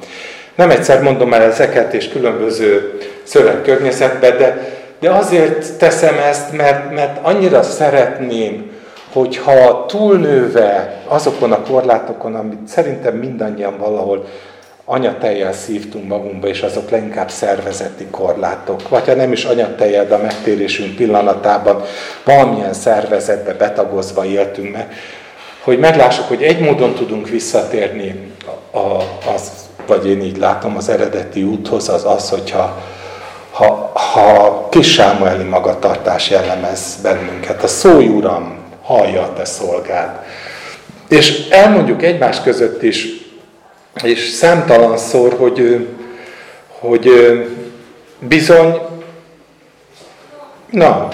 Nem 0.56 0.70
egyszer 0.70 1.02
mondom 1.02 1.34
el 1.34 1.42
ezeket, 1.42 1.94
és 1.94 2.08
különböző 2.08 3.00
szövegkörnyezetben, 3.24 4.38
de, 4.38 4.78
de 5.00 5.10
azért 5.10 5.78
teszem 5.78 6.18
ezt, 6.18 6.52
mert, 6.52 6.92
mert 6.94 7.20
annyira 7.22 7.64
szeretném, 7.64 8.72
hogyha 9.14 9.86
túlnőve 9.86 11.02
azokon 11.08 11.52
a 11.52 11.62
korlátokon, 11.62 12.36
amit 12.36 12.68
szerintem 12.68 13.16
mindannyian 13.16 13.78
valahol 13.78 14.26
anyatejjel 14.86 15.54
szívtunk 15.54 16.08
magunkba, 16.08 16.48
és 16.48 16.62
azok 16.62 16.90
leginkább 16.90 17.30
szervezeti 17.30 18.08
korlátok. 18.12 18.90
Vagy 18.90 19.06
ha 19.06 19.16
nem 19.16 19.32
is 19.32 19.44
anyatejjel, 19.44 20.06
de 20.08 20.16
a 20.16 20.22
megtérésünk 20.22 20.96
pillanatában 20.96 21.84
valamilyen 22.26 22.74
szervezetbe 22.74 23.54
betagozva 23.54 24.26
éltünk 24.26 24.72
meg, 24.72 24.94
hogy 25.64 25.80
meglássuk, 25.80 26.28
hogy 26.28 26.42
egy 26.42 26.60
módon 26.60 26.94
tudunk 26.94 27.30
visszatérni, 27.30 28.31
a, 28.72 29.04
az, 29.34 29.52
vagy 29.86 30.08
én 30.08 30.22
így 30.22 30.38
látom, 30.38 30.78
az 30.78 30.90
eredeti 30.90 31.44
úthoz, 31.44 31.90
az 31.90 32.06
az, 32.06 32.30
hogyha 32.30 32.82
ha, 33.52 33.92
ha 33.94 34.68
kis 34.70 34.94
Sámueli 34.94 35.44
magatartás 35.44 36.30
jellemez 36.30 37.00
bennünket, 37.04 37.64
a 37.64 37.68
szólj 37.68 38.08
Uram, 38.08 38.58
hallja 38.82 39.22
a 39.22 39.34
te 39.34 39.46
szolgád. 39.46 40.20
És 41.08 41.48
elmondjuk 41.50 42.04
egymás 42.04 42.42
között 42.42 42.84
is, 42.84 43.08
és 44.04 44.30
számtalan 44.30 44.98
szor, 44.98 45.36
hogy, 45.40 45.88
hogy 46.80 47.10
bizony, 48.20 48.82
na, 50.70 51.10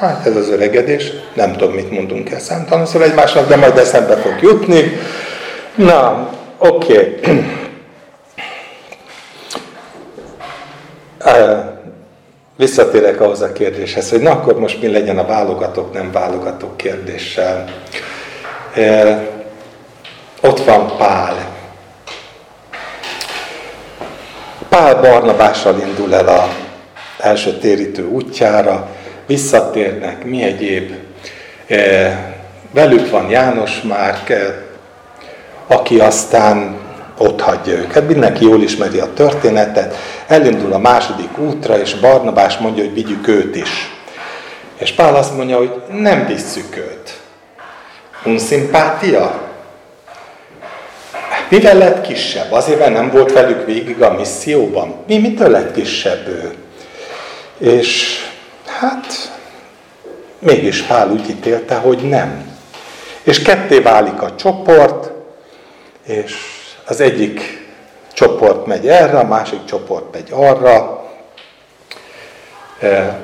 Hát 0.00 0.26
ez 0.26 0.36
az 0.36 0.48
öregedés, 0.48 1.10
nem 1.34 1.52
tudom, 1.52 1.74
mit 1.74 1.90
mondunk 1.90 2.30
el 2.30 2.38
számtalanszor 2.38 3.02
egymásnak, 3.02 3.48
de 3.48 3.56
majd 3.56 3.78
eszembe 3.78 4.16
fog 4.16 4.34
jutni. 4.40 4.98
Na, 5.74 6.30
oké. 6.60 7.20
Okay. 7.22 7.58
Visszatérek 12.56 13.20
ahhoz 13.20 13.40
a 13.40 13.52
kérdéshez, 13.52 14.10
hogy 14.10 14.20
na 14.20 14.30
akkor 14.30 14.58
most 14.58 14.82
mi 14.82 14.88
legyen 14.88 15.18
a 15.18 15.26
válogatók, 15.26 15.92
nem 15.92 16.12
válogatók 16.12 16.76
kérdéssel. 16.76 17.64
Ott 20.40 20.64
van 20.64 20.96
Pál. 20.96 21.48
Pál 24.68 25.00
Barnabással 25.00 25.78
indul 25.78 26.14
el 26.14 26.28
a 26.28 26.48
első 27.18 27.52
térítő 27.58 28.06
útjára, 28.06 28.88
visszatérnek, 29.26 30.24
mi 30.24 30.42
egyéb. 30.42 30.92
Velük 32.70 33.10
van 33.10 33.30
János 33.30 33.80
Márk, 33.82 34.32
aki 35.70 36.00
aztán 36.00 36.78
ott 37.18 37.40
hagyja 37.40 37.74
őket. 37.74 38.08
Mindenki 38.08 38.44
jól 38.44 38.62
ismeri 38.62 38.98
a 38.98 39.12
történetet, 39.14 39.96
elindul 40.26 40.72
a 40.72 40.78
második 40.78 41.38
útra, 41.38 41.78
és 41.78 41.94
Barnabás 41.94 42.58
mondja, 42.58 42.84
hogy 42.84 42.94
vigyük 42.94 43.28
őt 43.28 43.56
is. 43.56 43.90
És 44.78 44.92
Pál 44.92 45.14
azt 45.14 45.36
mondja, 45.36 45.56
hogy 45.56 45.82
nem 45.92 46.26
visszük 46.26 46.76
őt. 46.76 47.20
Unszimpátia? 48.24 49.40
Mivel 51.48 51.78
lett 51.78 52.00
kisebb? 52.00 52.52
Azért, 52.52 52.78
mert 52.78 52.92
nem 52.92 53.10
volt 53.10 53.32
velük 53.32 53.66
végig 53.66 54.02
a 54.02 54.12
misszióban? 54.12 54.94
Mi 55.06 55.18
mitől 55.18 55.50
lett 55.50 55.72
kisebb 55.72 56.26
ő? 56.26 56.54
És 57.58 58.18
hát 58.80 59.32
mégis 60.38 60.82
Pál 60.82 61.10
úgy 61.10 61.30
ítélte, 61.30 61.74
hogy 61.74 62.08
nem. 62.08 62.48
És 63.22 63.42
ketté 63.42 63.78
válik 63.78 64.22
a 64.22 64.34
csoport, 64.34 65.19
és 66.10 66.34
az 66.86 67.00
egyik 67.00 67.68
csoport 68.12 68.66
megy 68.66 68.88
erre, 68.88 69.18
a 69.18 69.26
másik 69.26 69.64
csoport 69.64 70.12
megy 70.12 70.28
arra. 70.30 71.04
E, 72.80 73.18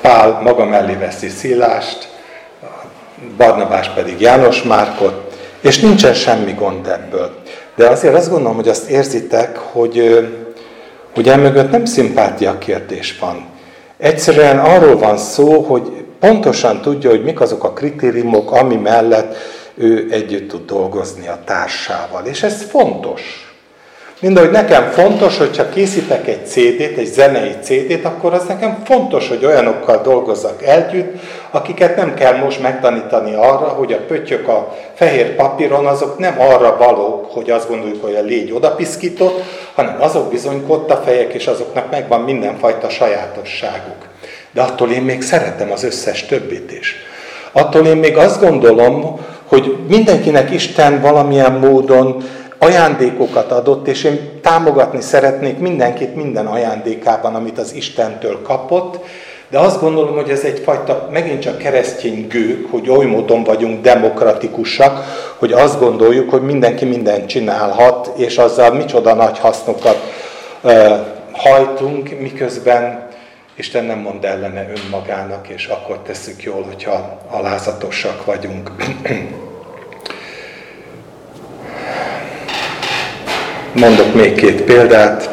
Pál 0.00 0.40
maga 0.42 0.64
mellé 0.64 0.94
veszi 0.94 1.28
Szilást, 1.28 2.08
Barnabás 3.36 3.88
pedig 3.88 4.20
János 4.20 4.62
Márkot, 4.62 5.38
és 5.60 5.80
nincsen 5.80 6.14
semmi 6.14 6.52
gond 6.52 6.86
ebből. 6.86 7.42
De 7.74 7.88
azért 7.88 8.14
azt 8.14 8.30
gondolom, 8.30 8.56
hogy 8.56 8.68
azt 8.68 8.88
érzitek, 8.90 9.56
hogy, 9.56 10.28
hogy 11.14 11.28
emögött 11.28 11.70
nem 11.70 11.84
szimpátia 11.84 12.58
kérdés 12.58 13.18
van. 13.18 13.46
Egyszerűen 13.98 14.58
arról 14.58 14.98
van 14.98 15.16
szó, 15.16 15.62
hogy 15.62 16.04
pontosan 16.20 16.80
tudja, 16.80 17.10
hogy 17.10 17.24
mik 17.24 17.40
azok 17.40 17.64
a 17.64 17.72
kritériumok, 17.72 18.52
ami 18.52 18.76
mellett 18.76 19.36
ő 19.76 20.06
együtt 20.10 20.48
tud 20.48 20.66
dolgozni 20.66 21.28
a 21.28 21.38
társával. 21.44 22.24
És 22.24 22.42
ez 22.42 22.62
fontos. 22.62 23.46
Mind 24.20 24.36
ahogy 24.36 24.50
nekem 24.50 24.90
fontos, 24.90 25.38
hogyha 25.38 25.68
készítek 25.68 26.26
egy 26.28 26.46
CD-t, 26.46 26.98
egy 26.98 27.06
zenei 27.06 27.54
CD-t, 27.62 28.04
akkor 28.04 28.34
az 28.34 28.44
nekem 28.44 28.82
fontos, 28.84 29.28
hogy 29.28 29.44
olyanokkal 29.44 30.02
dolgozzak 30.02 30.62
együtt, 30.62 31.12
akiket 31.50 31.96
nem 31.96 32.14
kell 32.14 32.36
most 32.36 32.62
megtanítani 32.62 33.34
arra, 33.34 33.68
hogy 33.68 33.92
a 33.92 34.04
pöttyök 34.06 34.48
a 34.48 34.76
fehér 34.94 35.34
papíron 35.34 35.86
azok 35.86 36.18
nem 36.18 36.40
arra 36.40 36.76
valók, 36.76 37.30
hogy 37.32 37.50
azt 37.50 37.68
gondoljuk, 37.68 38.02
hogy 38.02 38.14
a 38.14 38.20
légy 38.22 38.52
odapiszkított, 38.52 39.42
hanem 39.74 39.96
azok 40.00 40.30
bizony 40.30 40.66
fejek, 41.04 41.32
és 41.32 41.46
azoknak 41.46 41.90
megvan 41.90 42.20
mindenfajta 42.20 42.88
sajátosságuk. 42.88 44.08
De 44.50 44.62
attól 44.62 44.90
én 44.90 45.02
még 45.02 45.22
szeretem 45.22 45.72
az 45.72 45.84
összes 45.84 46.26
többit 46.26 46.72
is. 46.72 46.96
Attól 47.52 47.86
én 47.86 47.96
még 47.96 48.16
azt 48.16 48.40
gondolom, 48.40 49.20
hogy 49.46 49.76
mindenkinek 49.88 50.50
Isten 50.50 51.00
valamilyen 51.00 51.52
módon 51.52 52.22
ajándékokat 52.58 53.52
adott, 53.52 53.86
és 53.86 54.04
én 54.04 54.40
támogatni 54.42 55.00
szeretnék 55.00 55.58
mindenkit 55.58 56.14
minden 56.14 56.46
ajándékában, 56.46 57.34
amit 57.34 57.58
az 57.58 57.74
Istentől 57.74 58.42
kapott, 58.42 59.04
de 59.50 59.58
azt 59.58 59.80
gondolom, 59.80 60.14
hogy 60.14 60.28
ez 60.28 60.42
egyfajta 60.42 61.08
megint 61.12 61.40
csak 61.40 61.58
keresztény 61.58 62.26
gők, 62.28 62.70
hogy 62.70 62.90
oly 62.90 63.04
módon 63.04 63.44
vagyunk 63.44 63.80
demokratikusak, 63.82 65.04
hogy 65.38 65.52
azt 65.52 65.80
gondoljuk, 65.80 66.30
hogy 66.30 66.42
mindenki 66.42 66.84
mindent 66.84 67.26
csinálhat, 67.26 68.12
és 68.16 68.38
azzal 68.38 68.74
micsoda 68.74 69.14
nagy 69.14 69.38
hasznokat 69.38 69.96
hajtunk, 71.32 72.20
miközben 72.20 73.05
Isten 73.58 73.84
nem 73.84 73.98
mond 73.98 74.24
ellene 74.24 74.66
önmagának, 74.76 75.48
és 75.48 75.66
akkor 75.66 75.98
tesszük 75.98 76.42
jól, 76.42 76.62
hogyha 76.62 77.18
alázatosak 77.30 78.24
vagyunk. 78.24 78.70
Mondok 83.72 84.14
még 84.14 84.34
két 84.34 84.62
példát. 84.62 85.30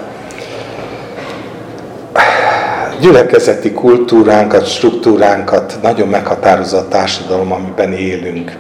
Gyülekezeti 3.00 3.72
kultúránkat, 3.72 4.68
struktúránkat 4.68 5.78
nagyon 5.82 6.08
meghatározza 6.08 6.78
a 6.78 6.88
társadalom, 6.88 7.52
amiben 7.52 7.94
élünk. 7.94 8.58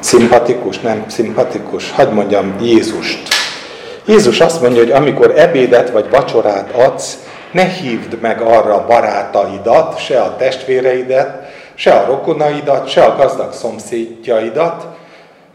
Szimpatikus, 0.00 0.78
nem 0.78 1.04
szimpatikus? 1.08 1.90
Hadd 1.90 2.12
mondjam 2.12 2.54
Jézust. 2.60 3.28
Jézus 4.06 4.40
azt 4.40 4.60
mondja, 4.60 4.82
hogy 4.82 4.90
amikor 4.90 5.38
ebédet 5.38 5.90
vagy 5.90 6.10
vacsorát 6.10 6.70
adsz, 6.70 7.18
ne 7.52 7.64
hívd 7.64 8.20
meg 8.20 8.40
arra 8.40 8.86
barátaidat, 8.86 9.98
se 9.98 10.20
a 10.20 10.36
testvéreidet, 10.36 11.50
se 11.74 11.92
a 11.92 12.06
rokonaidat, 12.06 12.88
se 12.88 13.02
a 13.02 13.16
gazdag 13.16 13.52
szomszédjaidat, 13.52 14.86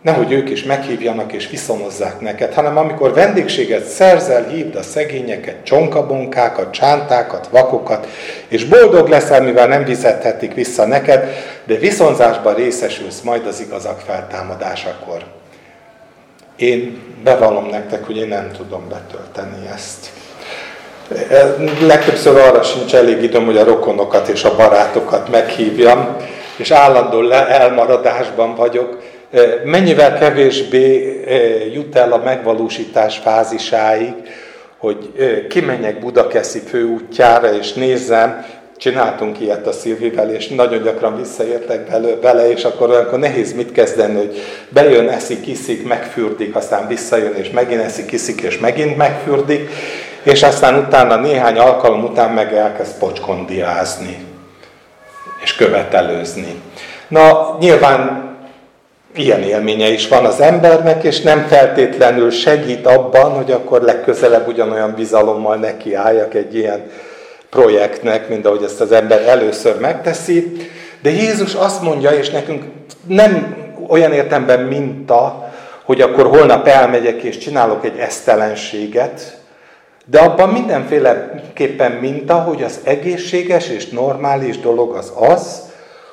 nehogy 0.02 0.32
ők 0.32 0.50
is 0.50 0.64
meghívjanak 0.64 1.34
és 1.34 1.50
viszonozzák 1.50 2.20
neked, 2.20 2.54
hanem 2.54 2.78
amikor 2.78 3.14
vendégséget 3.14 3.86
szerzel, 3.86 4.48
hívd 4.48 4.76
a 4.76 4.82
szegényeket, 4.82 5.64
csonkabonkákat, 5.64 6.72
csántákat, 6.72 7.48
vakokat, 7.48 8.08
és 8.48 8.66
boldog 8.66 9.08
leszel, 9.08 9.42
mivel 9.42 9.68
nem 9.68 9.84
vizethetik 9.84 10.54
vissza 10.54 10.86
neked, 10.86 11.30
de 11.66 11.76
viszonzásban 11.76 12.54
részesülsz 12.56 13.22
majd 13.22 13.46
az 13.46 13.60
igazak 13.60 14.00
feltámadásakor. 14.00 15.24
Én 16.56 17.02
bevallom 17.24 17.66
nektek, 17.66 18.06
hogy 18.06 18.18
én 18.18 18.28
nem 18.28 18.52
tudom 18.58 18.90
betölteni 18.90 19.68
ezt. 19.74 20.17
Legtöbbször 21.82 22.38
arra 22.38 22.64
sincs 22.64 22.96
elég 22.96 23.24
időm, 23.24 23.46
hogy 23.46 23.58
a 23.58 23.64
rokonokat 23.64 24.28
és 24.28 24.44
a 24.44 24.56
barátokat 24.56 25.30
meghívjam, 25.30 26.16
és 26.58 26.72
állandó 26.72 27.30
elmaradásban 27.32 28.56
vagyok. 28.56 28.98
Mennyivel 29.64 30.18
kevésbé 30.18 31.20
jut 31.74 31.96
el 31.96 32.12
a 32.12 32.22
megvalósítás 32.24 33.18
fázisáig, 33.18 34.14
hogy 34.78 35.12
kimenjek 35.50 36.00
Budakeszi 36.00 36.60
főútjára, 36.60 37.54
és 37.54 37.74
nézzem, 37.74 38.46
csináltunk 38.78 39.40
ilyet 39.40 39.68
a 39.68 39.72
Szilvivel, 39.72 40.32
és 40.32 40.48
nagyon 40.48 40.84
gyakran 40.84 41.18
visszaértek 41.18 42.20
bele, 42.22 42.52
és 42.52 42.64
akkor 42.64 42.90
olyankor 42.90 43.20
nehéz 43.20 43.54
mit 43.54 43.72
kezdeni, 43.72 44.16
hogy 44.16 44.42
bejön, 44.70 45.10
eszik, 45.10 45.48
iszik, 45.48 45.88
megfürdik, 45.88 46.56
aztán 46.56 46.88
visszajön, 46.88 47.36
és 47.36 47.50
megint 47.50 47.82
eszik, 47.82 48.12
iszik, 48.12 48.42
és 48.42 48.60
megint 48.60 48.98
megfürdik, 48.98 49.70
és 50.32 50.44
aztán 50.44 50.76
utána 50.76 51.16
néhány 51.16 51.58
alkalom 51.58 52.04
után 52.04 52.32
meg 52.32 52.54
elkezd 52.54 52.98
pocskondiázni, 52.98 54.26
és 55.44 55.56
követelőzni. 55.56 56.62
Na, 57.08 57.58
nyilván 57.60 58.26
ilyen 59.16 59.42
élménye 59.42 59.90
is 59.90 60.08
van 60.08 60.26
az 60.26 60.40
embernek, 60.40 61.04
és 61.04 61.22
nem 61.22 61.46
feltétlenül 61.48 62.30
segít 62.32 62.88
abban, 62.88 63.32
hogy 63.32 63.52
akkor 63.52 63.82
legközelebb 63.82 64.48
ugyanolyan 64.48 64.94
bizalommal 64.94 65.56
nekiálljak 65.56 66.34
egy 66.34 66.56
ilyen 66.56 66.92
projektnek, 67.50 68.30
mint 68.30 68.46
ahogy 68.46 68.64
ezt 68.64 68.82
az 68.82 68.92
ember 68.92 69.22
először 69.22 69.80
megteszi. 69.80 70.58
De 71.02 71.10
Jézus 71.10 71.54
azt 71.54 71.82
mondja, 71.82 72.10
és 72.10 72.30
nekünk 72.30 72.64
nem 73.08 73.56
olyan 73.88 74.14
értemben 74.14 74.60
minta, 74.60 75.52
hogy 75.84 76.02
akkor 76.02 76.26
holnap 76.26 76.68
elmegyek 76.68 77.22
és 77.22 77.38
csinálok 77.38 77.86
egy 77.86 77.98
esztelenséget, 77.98 79.37
de 80.10 80.20
abban 80.20 80.50
mindenféleképpen 80.50 81.92
minta, 81.92 82.36
hogy 82.36 82.64
az 82.64 82.80
egészséges 82.84 83.70
és 83.70 83.90
normális 83.90 84.60
dolog 84.60 84.96
az 84.96 85.12
az, 85.16 85.62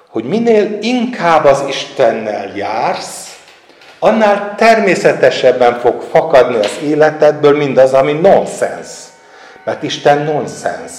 hogy 0.08 0.24
minél 0.24 0.78
inkább 0.80 1.44
az 1.44 1.64
Istennel 1.68 2.52
jársz, 2.56 3.36
annál 3.98 4.54
természetesebben 4.56 5.78
fog 5.78 6.02
fakadni 6.10 6.56
az 6.56 6.78
életedből 6.82 7.56
mindaz, 7.56 7.92
ami 7.92 8.12
nonsens. 8.12 8.88
Mert 9.64 9.82
Isten 9.82 10.18
nonsens. 10.18 10.92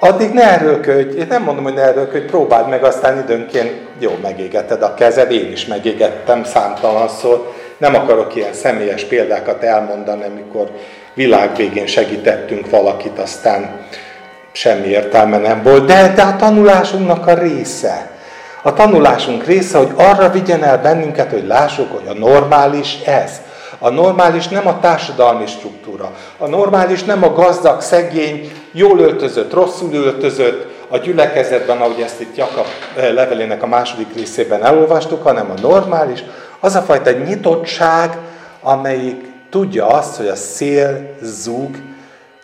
Addig 0.00 0.30
ne 0.30 0.50
erőlködj, 0.50 1.18
én 1.18 1.26
nem 1.28 1.42
mondom, 1.42 1.64
hogy 1.64 1.74
ne 1.74 1.82
erőlködj, 1.82 2.26
próbáld 2.26 2.68
meg, 2.68 2.84
aztán 2.84 3.18
időnként 3.18 3.80
jó, 3.98 4.18
megégeted 4.22 4.82
a 4.82 4.94
kezed, 4.94 5.30
én 5.30 5.52
is 5.52 5.66
megégettem 5.66 6.44
számtalanszor. 6.44 7.52
Nem 7.78 7.94
akarok 7.94 8.34
ilyen 8.34 8.52
személyes 8.52 9.04
példákat 9.04 9.62
elmondani, 9.62 10.24
amikor 10.24 10.70
világ 11.14 11.56
végén 11.56 11.86
segítettünk 11.86 12.70
valakit, 12.70 13.18
aztán 13.18 13.80
semmi 14.52 14.86
értelme 14.86 15.38
nem 15.38 15.62
volt, 15.62 15.84
de, 15.84 16.12
de 16.14 16.22
a 16.22 16.36
tanulásunknak 16.36 17.26
a 17.26 17.34
része. 17.34 18.10
A 18.62 18.72
tanulásunk 18.72 19.44
része, 19.44 19.78
hogy 19.78 19.90
arra 19.94 20.30
vigyen 20.30 20.64
el 20.64 20.78
bennünket, 20.78 21.30
hogy 21.30 21.46
lássuk, 21.46 21.92
hogy 21.92 22.08
a 22.08 22.18
normális 22.18 22.98
ez. 23.04 23.40
A 23.78 23.90
normális 23.90 24.48
nem 24.48 24.66
a 24.66 24.80
társadalmi 24.80 25.46
struktúra. 25.46 26.12
A 26.38 26.46
normális 26.46 27.04
nem 27.04 27.24
a 27.24 27.32
gazdag, 27.32 27.80
szegény, 27.80 28.52
jól 28.72 28.98
öltözött, 28.98 29.52
rosszul 29.52 29.94
öltözött, 29.94 30.70
a 30.88 30.98
gyülekezetben, 30.98 31.80
ahogy 31.80 32.00
ezt 32.00 32.20
itt 32.20 32.36
Jakab 32.36 32.66
eh, 32.96 33.12
levelének 33.12 33.62
a 33.62 33.66
második 33.66 34.14
részében 34.14 34.64
elolvastuk, 34.64 35.22
hanem 35.22 35.50
a 35.50 35.60
normális, 35.60 36.24
az 36.60 36.74
a 36.74 36.80
fajta 36.80 37.10
nyitottság, 37.10 38.18
amelyik 38.62 39.31
tudja 39.52 39.86
azt, 39.86 40.16
hogy 40.16 40.28
a 40.28 40.34
szél 40.34 41.16
zúg, 41.20 41.76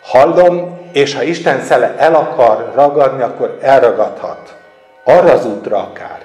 hallom, 0.01 0.79
és 0.91 1.15
ha 1.15 1.23
Isten 1.23 1.63
szele 1.63 1.95
el 1.97 2.15
akar 2.15 2.71
ragadni, 2.75 3.21
akkor 3.21 3.57
elragadhat. 3.61 4.55
Arra 5.03 5.31
az 5.31 5.45
útra 5.45 5.77
akár. 5.77 6.21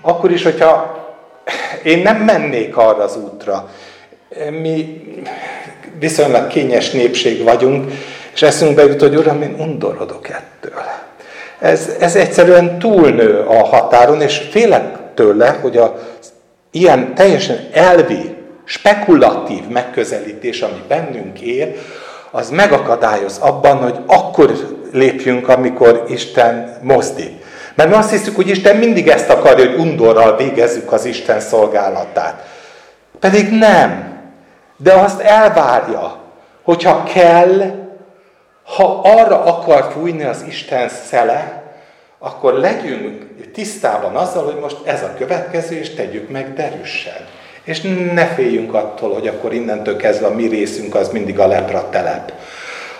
Akkor 0.00 0.30
is, 0.30 0.42
hogyha 0.42 0.98
én 1.82 2.02
nem 2.02 2.16
mennék 2.16 2.76
arra 2.76 3.02
az 3.02 3.16
útra. 3.16 3.68
Mi 4.50 5.02
viszonylag 5.98 6.46
kényes 6.46 6.90
népség 6.90 7.42
vagyunk, 7.42 7.92
és 8.34 8.42
eszünkbe 8.42 8.84
jut, 8.84 9.00
hogy 9.00 9.16
Uram, 9.16 9.42
én 9.42 9.56
undorodok 9.58 10.28
ettől. 10.28 10.82
Ez, 11.58 11.96
ez 12.00 12.16
egyszerűen 12.16 12.78
túlnő 12.78 13.40
a 13.40 13.64
határon, 13.64 14.20
és 14.20 14.38
félek 14.50 14.96
tőle, 15.14 15.58
hogy 15.60 15.76
a 15.76 15.98
ilyen 16.70 17.14
teljesen 17.14 17.68
elvi, 17.72 18.37
spekulatív 18.68 19.66
megközelítés, 19.68 20.60
ami 20.60 20.82
bennünk 20.88 21.40
él, 21.40 21.72
az 22.30 22.50
megakadályoz 22.50 23.38
abban, 23.38 23.76
hogy 23.76 23.98
akkor 24.06 24.52
lépjünk, 24.92 25.48
amikor 25.48 26.04
Isten 26.08 26.78
mozdít. 26.82 27.44
Mert 27.74 27.88
mi 27.88 27.94
azt 27.94 28.10
hiszük, 28.10 28.36
hogy 28.36 28.48
Isten 28.48 28.76
mindig 28.76 29.08
ezt 29.08 29.30
akarja, 29.30 29.66
hogy 29.66 29.78
undorral 29.78 30.36
végezzük 30.36 30.92
az 30.92 31.04
Isten 31.04 31.40
szolgálatát. 31.40 32.46
Pedig 33.20 33.50
nem. 33.50 34.16
De 34.76 34.92
azt 34.92 35.20
elvárja, 35.20 36.16
hogyha 36.62 37.02
kell, 37.02 37.86
ha 38.76 39.00
arra 39.00 39.44
akar 39.44 39.90
fújni 39.92 40.24
az 40.24 40.44
Isten 40.48 40.88
szele, 40.88 41.62
akkor 42.18 42.52
legyünk 42.52 43.26
tisztában 43.52 44.16
azzal, 44.16 44.44
hogy 44.44 44.58
most 44.60 44.76
ez 44.84 45.02
a 45.02 45.14
következő, 45.18 45.76
és 45.76 45.94
tegyük 45.94 46.30
meg 46.30 46.54
derűsen. 46.54 47.26
És 47.68 47.80
ne 48.14 48.26
féljünk 48.26 48.74
attól, 48.74 49.12
hogy 49.12 49.26
akkor 49.26 49.54
innentől 49.54 49.96
kezdve 49.96 50.26
a 50.26 50.34
mi 50.34 50.46
részünk 50.46 50.94
az 50.94 51.08
mindig 51.08 51.38
a 51.38 51.46
lepra 51.46 51.88
telep. 51.90 52.32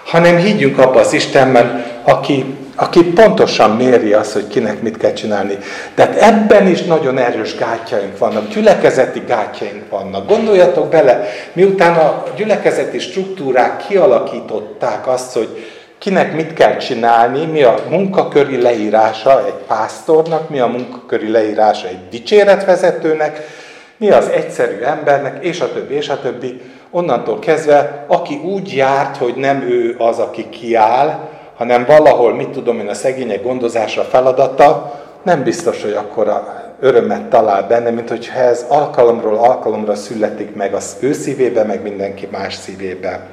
Hanem 0.04 0.36
higgyünk 0.36 0.78
abba 0.78 1.00
az 1.00 1.12
Istenben, 1.12 1.84
aki, 2.02 2.44
aki 2.74 3.04
pontosan 3.04 3.70
méri 3.70 4.12
azt, 4.12 4.32
hogy 4.32 4.46
kinek 4.46 4.82
mit 4.82 4.96
kell 4.96 5.12
csinálni. 5.12 5.58
Tehát 5.94 6.16
ebben 6.16 6.66
is 6.66 6.82
nagyon 6.82 7.18
erős 7.18 7.56
gátjaink 7.56 8.18
vannak, 8.18 8.48
gyülekezeti 8.48 9.22
gátjaink 9.26 9.90
vannak. 9.90 10.28
Gondoljatok 10.28 10.88
bele, 10.88 11.28
miután 11.52 11.94
a 11.94 12.24
gyülekezeti 12.36 12.98
struktúrák 12.98 13.86
kialakították 13.86 15.06
azt, 15.06 15.32
hogy 15.32 15.66
kinek 15.98 16.34
mit 16.34 16.52
kell 16.52 16.76
csinálni, 16.76 17.44
mi 17.44 17.62
a 17.62 17.78
munkaköri 17.88 18.62
leírása 18.62 19.46
egy 19.46 19.66
pásztornak, 19.66 20.48
mi 20.48 20.58
a 20.58 20.66
munkaköri 20.66 21.30
leírása 21.30 21.86
egy 21.88 22.08
dicséretvezetőnek, 22.10 23.66
mi 23.98 24.10
az 24.10 24.28
egyszerű 24.28 24.80
embernek, 24.80 25.44
és 25.44 25.60
a 25.60 25.72
többi, 25.72 25.94
és 25.94 26.08
a 26.08 26.20
többi. 26.20 26.60
Onnantól 26.90 27.38
kezdve, 27.38 28.04
aki 28.06 28.34
úgy 28.34 28.74
járt, 28.74 29.16
hogy 29.16 29.34
nem 29.34 29.60
ő 29.60 29.94
az, 29.98 30.18
aki 30.18 30.48
kiáll, 30.48 31.28
hanem 31.56 31.84
valahol, 31.84 32.34
mit 32.34 32.48
tudom 32.48 32.78
én, 32.78 32.88
a 32.88 32.94
szegények 32.94 33.42
gondozása 33.42 34.02
feladata, 34.02 35.00
nem 35.22 35.42
biztos, 35.42 35.82
hogy 35.82 35.92
akkora 35.92 36.62
örömet 36.80 37.22
talál 37.22 37.66
benne, 37.66 37.90
mint 37.90 38.08
hogyha 38.08 38.38
ez 38.38 38.64
alkalomról 38.68 39.38
alkalomra 39.38 39.94
születik 39.94 40.54
meg 40.54 40.74
az 40.74 40.96
ő 41.00 41.12
szívébe, 41.12 41.62
meg 41.62 41.82
mindenki 41.82 42.28
más 42.30 42.54
szívébe. 42.54 43.26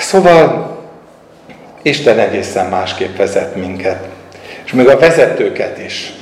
Szóval 0.00 0.78
Isten 1.82 2.18
egészen 2.18 2.66
másképp 2.66 3.16
vezet 3.16 3.54
minket. 3.54 4.08
És 4.64 4.72
még 4.72 4.88
a 4.88 4.98
vezetőket 4.98 5.78
is. 5.78 6.19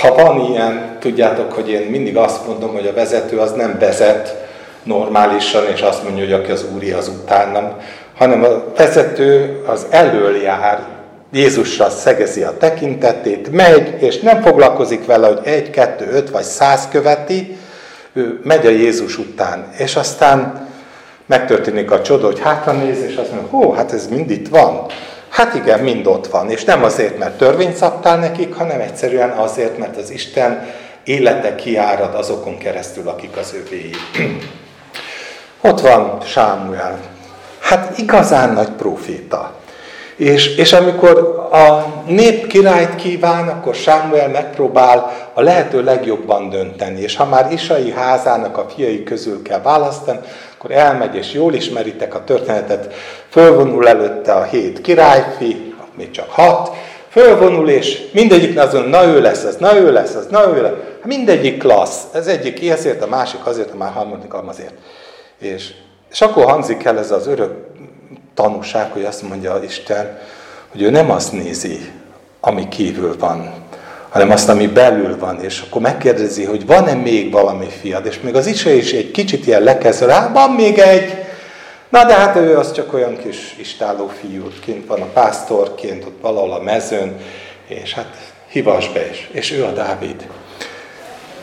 Ha 0.00 0.14
van 0.14 0.50
ilyen, 0.50 0.96
tudjátok, 1.00 1.52
hogy 1.52 1.70
én 1.70 1.86
mindig 1.90 2.16
azt 2.16 2.46
mondom, 2.46 2.72
hogy 2.72 2.86
a 2.86 2.92
vezető 2.92 3.38
az 3.38 3.52
nem 3.52 3.76
vezet 3.78 4.46
normálisan, 4.82 5.64
és 5.74 5.80
azt 5.80 6.02
mondja, 6.02 6.24
hogy 6.24 6.32
aki 6.32 6.50
az 6.50 6.64
úri 6.74 6.90
az 6.90 7.08
utánam, 7.08 7.76
hanem 8.16 8.44
a 8.44 8.64
vezető 8.76 9.62
az 9.66 9.86
elől 9.90 10.36
jár, 10.36 10.86
Jézusra 11.32 11.90
szegezi 11.90 12.42
a 12.42 12.56
tekintetét, 12.56 13.52
megy, 13.52 14.02
és 14.02 14.20
nem 14.20 14.42
foglalkozik 14.42 15.06
vele, 15.06 15.26
hogy 15.26 15.40
egy, 15.42 15.70
kettő, 15.70 16.08
öt 16.12 16.30
vagy 16.30 16.42
száz 16.42 16.88
követi, 16.90 17.56
ő 18.12 18.40
megy 18.44 18.66
a 18.66 18.70
Jézus 18.70 19.18
után, 19.18 19.72
és 19.78 19.96
aztán 19.96 20.68
megtörténik 21.26 21.90
a 21.90 22.02
csoda, 22.02 22.26
hogy 22.26 22.40
hátra 22.40 22.72
néz, 22.72 23.02
és 23.02 23.16
azt 23.16 23.32
mondja, 23.32 23.48
hó, 23.50 23.72
hát 23.72 23.92
ez 23.92 24.08
mind 24.08 24.30
itt 24.30 24.48
van. 24.48 24.86
Hát 25.34 25.54
igen, 25.54 25.80
mind 25.80 26.06
ott 26.06 26.26
van, 26.26 26.50
és 26.50 26.64
nem 26.64 26.84
azért, 26.84 27.18
mert 27.18 27.38
törvényt 27.38 27.76
szabtál 27.76 28.18
nekik, 28.18 28.54
hanem 28.54 28.80
egyszerűen 28.80 29.30
azért, 29.30 29.78
mert 29.78 29.96
az 29.96 30.10
Isten 30.10 30.66
élete 31.04 31.54
kiárad 31.54 32.14
azokon 32.14 32.58
keresztül, 32.58 33.08
akik 33.08 33.36
az 33.36 33.54
övéi. 33.64 33.90
ott 35.70 35.80
van 35.80 36.20
Sámuel. 36.24 36.98
Hát 37.60 37.98
igazán 37.98 38.52
nagy 38.52 38.68
proféta. 38.68 39.52
És, 40.16 40.56
és 40.56 40.72
amikor 40.72 41.18
a 41.52 41.86
nép 42.06 42.46
királyt 42.46 42.94
kíván, 42.94 43.48
akkor 43.48 43.74
Sámuel 43.74 44.28
megpróbál 44.28 45.12
a 45.32 45.40
lehető 45.42 45.82
legjobban 45.82 46.48
dönteni. 46.48 47.00
És 47.00 47.16
ha 47.16 47.24
már 47.24 47.52
Isai 47.52 47.92
házának 47.92 48.58
a 48.58 48.66
fiai 48.74 49.02
közül 49.02 49.42
kell 49.42 49.60
választani, 49.60 50.18
akkor 50.64 50.76
elmegy, 50.76 51.14
és 51.14 51.32
jól 51.32 51.54
ismeritek 51.54 52.14
a 52.14 52.24
történetet, 52.24 52.94
fölvonul 53.28 53.88
előtte 53.88 54.32
a 54.32 54.42
hét 54.42 54.80
királyfi, 54.80 55.74
még 55.96 56.10
csak 56.10 56.30
hat, 56.30 56.76
fölvonul, 57.08 57.68
és 57.68 58.10
mindegyik 58.12 58.58
azon, 58.58 58.88
na 58.88 59.04
ő 59.04 59.20
lesz, 59.20 59.44
az, 59.44 59.56
na 59.56 59.76
ő 59.76 59.92
lesz, 59.92 60.14
az, 60.14 60.26
na 60.26 60.56
ő 60.56 60.62
lesz. 60.62 60.72
Hát 60.72 61.04
mindegyik 61.04 61.58
klassz. 61.58 62.02
Ez 62.12 62.26
egyik 62.26 62.70
ezért, 62.70 63.02
a 63.02 63.06
másik 63.06 63.46
azért, 63.46 63.70
a 63.70 63.76
már 63.76 63.92
harmadik 63.92 64.34
azért. 64.34 64.74
És, 65.38 65.72
és 66.10 66.20
akkor 66.20 66.44
hangzik 66.44 66.84
el 66.84 66.98
ez 66.98 67.10
az 67.10 67.26
örök 67.26 67.52
tanúság, 68.34 68.92
hogy 68.92 69.04
azt 69.04 69.22
mondja 69.22 69.60
Isten, 69.62 70.18
hogy 70.72 70.82
ő 70.82 70.90
nem 70.90 71.10
azt 71.10 71.32
nézi, 71.32 71.92
ami 72.40 72.68
kívül 72.68 73.16
van, 73.18 73.52
hanem 74.14 74.30
azt, 74.30 74.48
ami 74.48 74.66
belül 74.66 75.18
van, 75.18 75.42
és 75.42 75.62
akkor 75.66 75.80
megkérdezi, 75.80 76.44
hogy 76.44 76.66
van-e 76.66 76.94
még 76.94 77.30
valami 77.30 77.66
fiad, 77.80 78.06
és 78.06 78.20
még 78.20 78.34
az 78.34 78.46
is 78.46 78.64
is 78.64 78.92
egy 78.92 79.10
kicsit 79.10 79.46
ilyen 79.46 79.62
lekezd 79.62 80.04
rá, 80.04 80.30
van 80.32 80.50
még 80.50 80.78
egy, 80.78 81.14
na 81.88 82.04
de 82.04 82.14
hát 82.14 82.36
ő 82.36 82.56
az 82.56 82.72
csak 82.72 82.92
olyan 82.92 83.18
kis 83.18 83.54
istáló 83.58 84.10
fiú, 84.20 84.48
kint 84.64 84.86
van 84.86 85.02
a 85.02 85.06
pásztorként, 85.12 86.04
ott 86.04 86.18
valahol 86.20 86.52
a 86.52 86.62
mezőn, 86.62 87.16
és 87.66 87.94
hát 87.94 88.16
hivas 88.48 88.88
be 88.88 89.10
is, 89.10 89.28
és 89.32 89.52
ő 89.52 89.64
a 89.64 89.72
Dávid. 89.72 90.26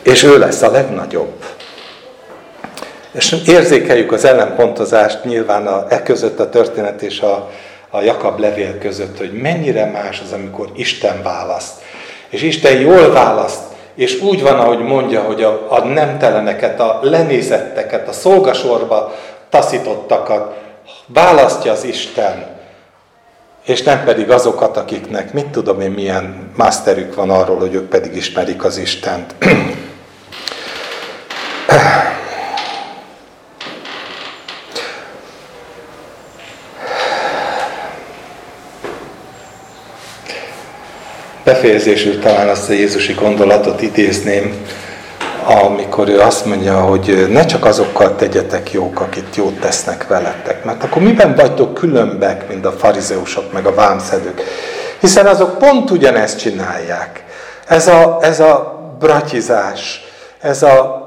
És 0.02 0.22
ő 0.22 0.38
lesz 0.38 0.62
a 0.62 0.70
legnagyobb. 0.70 1.44
És 3.10 3.36
érzékeljük 3.46 4.12
az 4.12 4.24
ellenpontozást 4.24 5.24
nyilván 5.24 5.66
a, 5.66 5.86
e 5.88 6.02
között 6.02 6.40
a 6.40 6.48
történet 6.48 7.02
és 7.02 7.20
a, 7.20 7.50
a 7.90 8.00
Jakab 8.00 8.38
levél 8.38 8.78
között, 8.78 9.18
hogy 9.18 9.32
mennyire 9.32 9.84
más 9.84 10.20
az, 10.24 10.32
amikor 10.32 10.70
Isten 10.74 11.22
választ. 11.22 11.80
És 12.32 12.42
Isten 12.42 12.80
jól 12.80 13.12
választ, 13.12 13.60
és 13.94 14.20
úgy 14.20 14.42
van, 14.42 14.58
ahogy 14.58 14.78
mondja, 14.78 15.22
hogy 15.22 15.42
a, 15.42 15.66
a 15.68 15.84
nemteleneket, 15.84 16.80
a 16.80 16.98
lenézetteket, 17.02 18.08
a 18.08 18.12
szolgasorba 18.12 19.14
taszítottakat 19.48 20.60
választja 21.06 21.72
az 21.72 21.84
Isten, 21.84 22.46
és 23.64 23.82
nem 23.82 24.04
pedig 24.04 24.30
azokat, 24.30 24.76
akiknek 24.76 25.32
mit 25.32 25.46
tudom 25.46 25.80
én 25.80 25.90
milyen 25.90 26.50
masterük 26.56 27.14
van 27.14 27.30
arról, 27.30 27.58
hogy 27.58 27.74
ők 27.74 27.88
pedig 27.88 28.16
ismerik 28.16 28.64
az 28.64 28.78
Istent. 28.78 29.34
befejezésül 41.62 42.18
talán 42.18 42.48
azt 42.48 42.70
a 42.70 42.72
Jézusi 42.72 43.12
gondolatot 43.12 43.82
idézném, 43.82 44.54
amikor 45.44 46.08
ő 46.08 46.20
azt 46.20 46.44
mondja, 46.44 46.80
hogy 46.80 47.26
ne 47.30 47.44
csak 47.44 47.64
azokkal 47.64 48.16
tegyetek 48.16 48.72
jók, 48.72 49.00
akik 49.00 49.36
jót 49.36 49.60
tesznek 49.60 50.06
veletek. 50.06 50.64
Mert 50.64 50.82
akkor 50.82 51.02
miben 51.02 51.34
vagytok 51.34 51.74
különbek, 51.74 52.48
mint 52.48 52.66
a 52.66 52.72
farizeusok, 52.72 53.52
meg 53.52 53.66
a 53.66 53.74
vámszedők? 53.74 54.42
Hiszen 55.00 55.26
azok 55.26 55.58
pont 55.58 55.90
ugyanezt 55.90 56.38
csinálják. 56.38 57.24
Ez 57.66 57.88
a, 57.88 58.18
ez 58.22 58.40
a 58.40 58.80
bratizás, 58.98 60.04
ez 60.40 60.62
a 60.62 61.01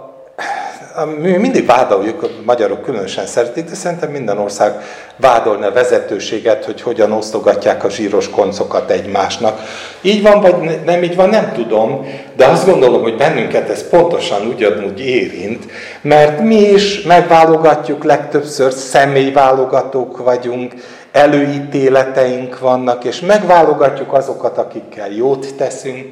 mi 1.19 1.31
mindig 1.31 1.65
vádoljuk, 1.65 2.23
a 2.23 2.27
magyarok 2.45 2.81
különösen 2.81 3.25
szeretik, 3.25 3.69
de 3.69 3.75
szerintem 3.75 4.11
minden 4.11 4.37
ország 4.37 4.73
vádolna 5.17 5.67
a 5.67 5.71
vezetőséget, 5.71 6.65
hogy 6.65 6.81
hogyan 6.81 7.11
osztogatják 7.11 7.83
a 7.83 7.89
zsíros 7.89 8.29
koncokat 8.29 8.89
egymásnak. 8.89 9.59
Így 10.01 10.21
van, 10.21 10.41
vagy 10.41 10.81
nem 10.85 11.03
így 11.03 11.15
van, 11.15 11.29
nem 11.29 11.51
tudom, 11.53 12.07
de 12.35 12.45
azt 12.45 12.65
gondolom, 12.65 13.01
hogy 13.01 13.17
bennünket 13.17 13.69
ez 13.69 13.89
pontosan 13.89 14.47
ugyanúgy 14.47 14.99
érint, 14.99 15.65
mert 16.01 16.39
mi 16.39 16.59
is 16.59 17.01
megválogatjuk 17.01 18.03
legtöbbször, 18.03 18.71
személyválogatók 18.71 20.23
vagyunk, 20.23 20.73
előítéleteink 21.11 22.59
vannak, 22.59 23.03
és 23.03 23.19
megválogatjuk 23.19 24.13
azokat, 24.13 24.57
akikkel 24.57 25.11
jót 25.11 25.55
teszünk, 25.55 26.05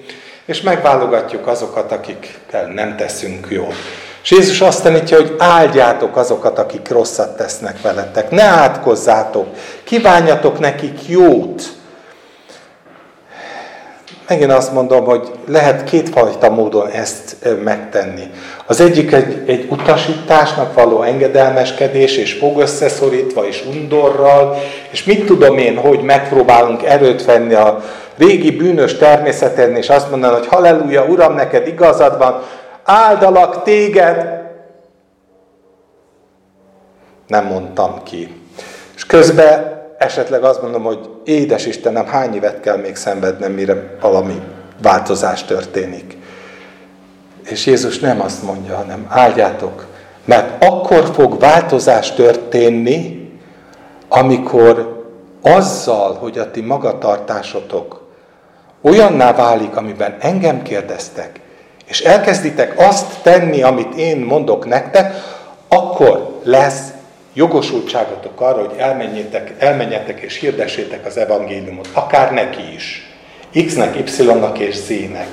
és 0.45 0.61
megválogatjuk 0.61 1.47
azokat, 1.47 1.91
akikkel 1.91 2.67
nem 2.67 2.95
teszünk 2.95 3.47
jót. 3.49 3.75
És 4.23 4.31
Jézus 4.31 4.61
azt 4.61 4.83
tanítja, 4.83 5.17
hogy 5.17 5.35
áldjátok 5.37 6.17
azokat, 6.17 6.59
akik 6.59 6.89
rosszat 6.89 7.37
tesznek 7.37 7.81
veletek. 7.81 8.29
Ne 8.29 8.43
átkozzátok, 8.43 9.47
kívánjatok 9.83 10.59
nekik 10.59 11.07
jót. 11.07 11.63
Megint 14.27 14.51
azt 14.51 14.73
mondom, 14.73 15.05
hogy 15.05 15.31
lehet 15.47 15.83
kétfajta 15.83 16.49
módon 16.49 16.87
ezt 16.89 17.35
megtenni. 17.63 18.23
Az 18.65 18.81
egyik 18.81 19.11
egy, 19.11 19.43
egy 19.45 19.67
utasításnak 19.69 20.73
való 20.73 21.01
engedelmeskedés, 21.01 22.17
és 22.17 22.33
fog 22.33 22.59
összeszorítva, 22.59 23.47
és 23.47 23.63
undorral, 23.65 24.57
és 24.91 25.03
mit 25.03 25.25
tudom 25.25 25.57
én, 25.57 25.77
hogy 25.77 26.01
megpróbálunk 26.01 26.83
erőt 26.83 27.25
venni 27.25 27.53
a 27.53 27.83
régi 28.17 28.51
bűnös 28.51 28.97
természeten, 28.97 29.75
és 29.75 29.89
azt 29.89 30.09
mondani, 30.09 30.33
hogy 30.33 30.47
halleluja, 30.47 31.05
Uram, 31.05 31.33
neked 31.33 31.67
igazad 31.67 32.17
van, 32.17 32.41
áldalak 32.83 33.63
téged. 33.63 34.41
Nem 37.27 37.45
mondtam 37.45 38.03
ki. 38.03 38.41
És 38.95 39.05
közben 39.05 39.81
esetleg 39.97 40.43
azt 40.43 40.61
mondom, 40.61 40.83
hogy 40.83 41.09
édes 41.23 41.65
Istenem, 41.65 42.05
hány 42.05 42.35
évet 42.35 42.59
kell 42.59 42.77
még 42.77 42.95
szenvednem, 42.95 43.51
mire 43.51 43.97
valami 44.01 44.41
változás 44.81 45.43
történik. 45.43 46.17
És 47.43 47.65
Jézus 47.65 47.99
nem 47.99 48.21
azt 48.21 48.43
mondja, 48.43 48.75
hanem 48.75 49.05
áldjátok, 49.09 49.85
mert 50.25 50.63
akkor 50.63 51.05
fog 51.13 51.39
változás 51.39 52.11
történni, 52.11 53.31
amikor 54.07 55.03
azzal, 55.41 56.13
hogy 56.13 56.37
a 56.37 56.51
ti 56.51 56.61
magatartásotok 56.61 58.07
olyanná 58.81 59.33
válik, 59.33 59.75
amiben 59.75 60.15
engem 60.19 60.61
kérdeztek, 60.61 61.39
és 61.93 61.99
elkezditek 61.99 62.73
azt 62.79 63.05
tenni, 63.21 63.61
amit 63.61 63.95
én 63.95 64.17
mondok 64.17 64.65
nektek, 64.65 65.13
akkor 65.67 66.39
lesz 66.43 66.81
jogosultságotok 67.33 68.41
arra, 68.41 68.59
hogy 68.59 68.77
elmenjetek, 68.77 69.53
elmenjetek 69.59 70.19
és 70.19 70.39
hirdessétek 70.39 71.05
az 71.05 71.17
evangéliumot, 71.17 71.87
akár 71.93 72.31
neki 72.31 72.73
is. 72.75 73.11
X-nek, 73.65 73.95
Y-nak 73.95 74.59
és 74.59 74.75
Z-nek. 74.75 75.27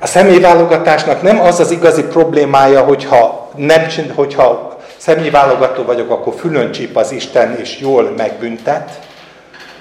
A 0.00 0.06
személyválogatásnak 0.06 1.22
nem 1.22 1.40
az 1.40 1.60
az 1.60 1.70
igazi 1.70 2.02
problémája, 2.02 2.80
hogyha, 2.80 3.50
nem, 3.56 3.82
hogyha 4.14 4.78
személyválogató 4.96 5.82
vagyok, 5.82 6.10
akkor 6.10 6.34
fülön 6.38 6.70
csíp 6.70 6.96
az 6.96 7.12
Isten 7.12 7.56
és 7.58 7.78
jól 7.80 8.14
megbüntet, 8.16 8.98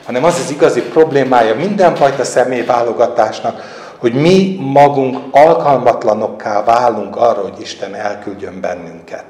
hanem 0.06 0.24
az 0.24 0.40
az 0.44 0.52
igazi 0.52 0.82
problémája 0.82 1.56
mindenfajta 1.56 2.24
személyválogatásnak, 2.24 3.83
hogy 4.04 4.14
mi 4.14 4.58
magunk 4.60 5.18
alkalmatlanokká 5.32 6.64
válunk 6.64 7.16
arra, 7.16 7.42
hogy 7.42 7.62
Isten 7.62 7.96
elküldjön 7.96 8.62
bennünket. 8.62 9.26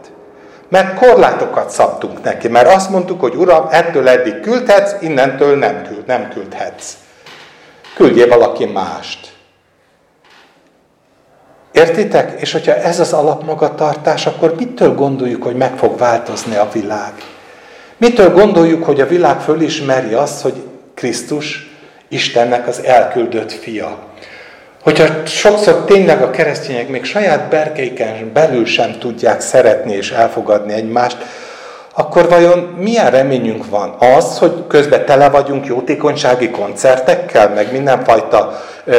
Mert 0.70 1.00
korlátokat 1.00 1.70
szabtunk 1.70 2.24
neki, 2.24 2.48
mert 2.48 2.74
azt 2.74 2.90
mondtuk, 2.90 3.20
hogy 3.20 3.36
Uram, 3.36 3.68
ettől 3.70 4.08
eddig 4.08 4.40
küldhetsz, 4.40 5.02
innentől 5.02 5.58
nem, 5.58 5.84
küld, 5.84 6.06
nem 6.06 6.30
küldhetsz. 6.30 6.94
Küldjél 7.96 8.28
valaki 8.28 8.66
mást. 8.66 9.34
Értitek? 11.72 12.42
És 12.42 12.52
hogyha 12.52 12.76
ez 12.76 13.00
az 13.00 13.14
alapmagatartás, 13.14 14.26
akkor 14.26 14.56
mitől 14.58 14.96
gondoljuk, 14.96 15.44
hogy 15.44 15.56
meg 15.56 15.78
fog 15.78 15.98
változni 15.98 16.56
a 16.56 16.70
világ? 16.74 17.14
Mitől 17.98 18.34
gondoljuk, 18.34 18.84
hogy 18.84 19.02
a 19.02 19.08
világ 19.08 19.40
fölismeri 19.40 20.14
azt, 20.14 20.42
hogy 20.42 20.64
Krisztus 20.94 21.72
Istennek 22.08 22.68
az 22.68 22.84
elküldött 22.84 23.52
fia? 23.52 24.12
Hogyha 24.84 25.26
sokszor 25.26 25.86
tényleg 25.86 26.22
a 26.22 26.30
keresztények 26.30 26.88
még 26.88 27.04
saját 27.04 27.50
berkeiken 27.50 28.32
belül 28.34 28.66
sem 28.66 29.00
tudják 29.00 29.42
szeretni 29.42 29.94
és 29.94 30.12
elfogadni 30.12 30.74
egymást, 30.74 31.18
akkor 31.96 32.30
vajon 32.30 32.60
milyen 32.60 33.12
reményünk 33.12 33.70
van? 33.70 33.96
Az, 34.00 34.38
hogy 34.38 34.68
közben 34.68 35.06
tele 35.06 35.30
vagyunk 35.30 35.66
jótékonysági 35.66 36.50
koncertekkel, 36.50 37.50
meg 37.50 37.72
mindenfajta 37.72 38.64
uh, 38.86 38.96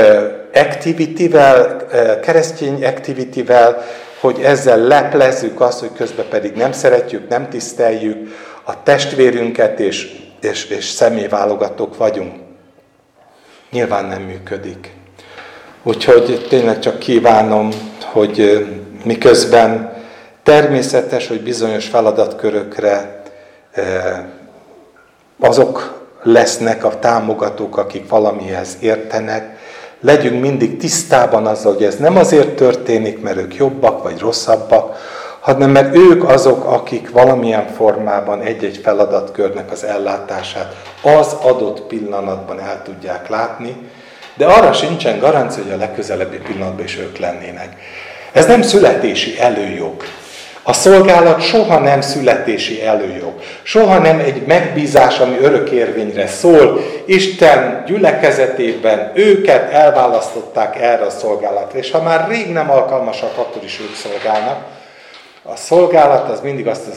activity-vel, 0.54 1.86
keresztény 2.22 2.84
activity-vel, 2.84 3.82
hogy 4.20 4.40
ezzel 4.42 4.78
leplezzük 4.78 5.60
azt, 5.60 5.80
hogy 5.80 5.92
közben 5.96 6.26
pedig 6.30 6.54
nem 6.54 6.72
szeretjük, 6.72 7.28
nem 7.28 7.48
tiszteljük 7.48 8.28
a 8.62 8.82
testvérünket, 8.82 9.80
és, 9.80 10.20
és, 10.40 10.64
és 10.64 10.84
személyválogatók 10.84 11.96
vagyunk. 11.96 12.32
Nyilván 13.70 14.04
nem 14.04 14.22
működik. 14.22 15.03
Úgyhogy 15.86 16.46
tényleg 16.48 16.78
csak 16.78 16.98
kívánom, 16.98 17.68
hogy 18.04 18.66
miközben 19.04 19.92
természetes, 20.42 21.28
hogy 21.28 21.40
bizonyos 21.40 21.86
feladatkörökre 21.86 23.22
azok 25.40 26.02
lesznek 26.22 26.84
a 26.84 26.98
támogatók, 26.98 27.76
akik 27.76 28.08
valamihez 28.08 28.76
értenek, 28.80 29.58
legyünk 30.00 30.40
mindig 30.40 30.76
tisztában 30.76 31.46
azzal, 31.46 31.72
hogy 31.72 31.84
ez 31.84 31.96
nem 31.96 32.16
azért 32.16 32.56
történik, 32.56 33.22
mert 33.22 33.36
ők 33.36 33.56
jobbak 33.56 34.02
vagy 34.02 34.18
rosszabbak, 34.18 34.96
hanem 35.40 35.70
mert 35.70 35.96
ők 35.96 36.28
azok, 36.28 36.64
akik 36.64 37.10
valamilyen 37.10 37.66
formában 37.66 38.40
egy-egy 38.40 38.76
feladatkörnek 38.76 39.70
az 39.70 39.84
ellátását 39.84 40.74
az 41.02 41.32
adott 41.32 41.80
pillanatban 41.80 42.60
el 42.60 42.82
tudják 42.82 43.28
látni, 43.28 43.76
de 44.36 44.46
arra 44.46 44.72
sincsen 44.72 45.18
garancia, 45.18 45.62
hogy 45.62 45.72
a 45.72 45.76
legközelebbi 45.76 46.36
pillanatban 46.36 46.84
is 46.84 46.96
ők 46.96 47.18
lennének. 47.18 47.76
Ez 48.32 48.46
nem 48.46 48.62
születési 48.62 49.40
előjog. 49.40 50.02
A 50.66 50.72
szolgálat 50.72 51.40
soha 51.40 51.78
nem 51.78 52.00
születési 52.00 52.84
előjog. 52.84 53.32
Soha 53.62 53.98
nem 53.98 54.18
egy 54.18 54.46
megbízás, 54.46 55.18
ami 55.18 55.36
örökérvényre 55.40 56.26
szól. 56.26 56.80
Isten 57.06 57.82
gyülekezetében 57.86 59.12
őket 59.14 59.72
elválasztották 59.72 60.80
erre 60.80 61.04
a 61.04 61.10
szolgálatra. 61.10 61.78
És 61.78 61.90
ha 61.90 62.02
már 62.02 62.28
rég 62.28 62.52
nem 62.52 62.70
alkalmasak, 62.70 63.38
akkor 63.38 63.64
is 63.64 63.80
ők 63.80 63.94
szolgálnak. 63.94 64.64
A 65.42 65.56
szolgálat 65.56 66.30
az 66.30 66.40
mindig 66.40 66.66
azt 66.66 66.86
az 66.86 66.96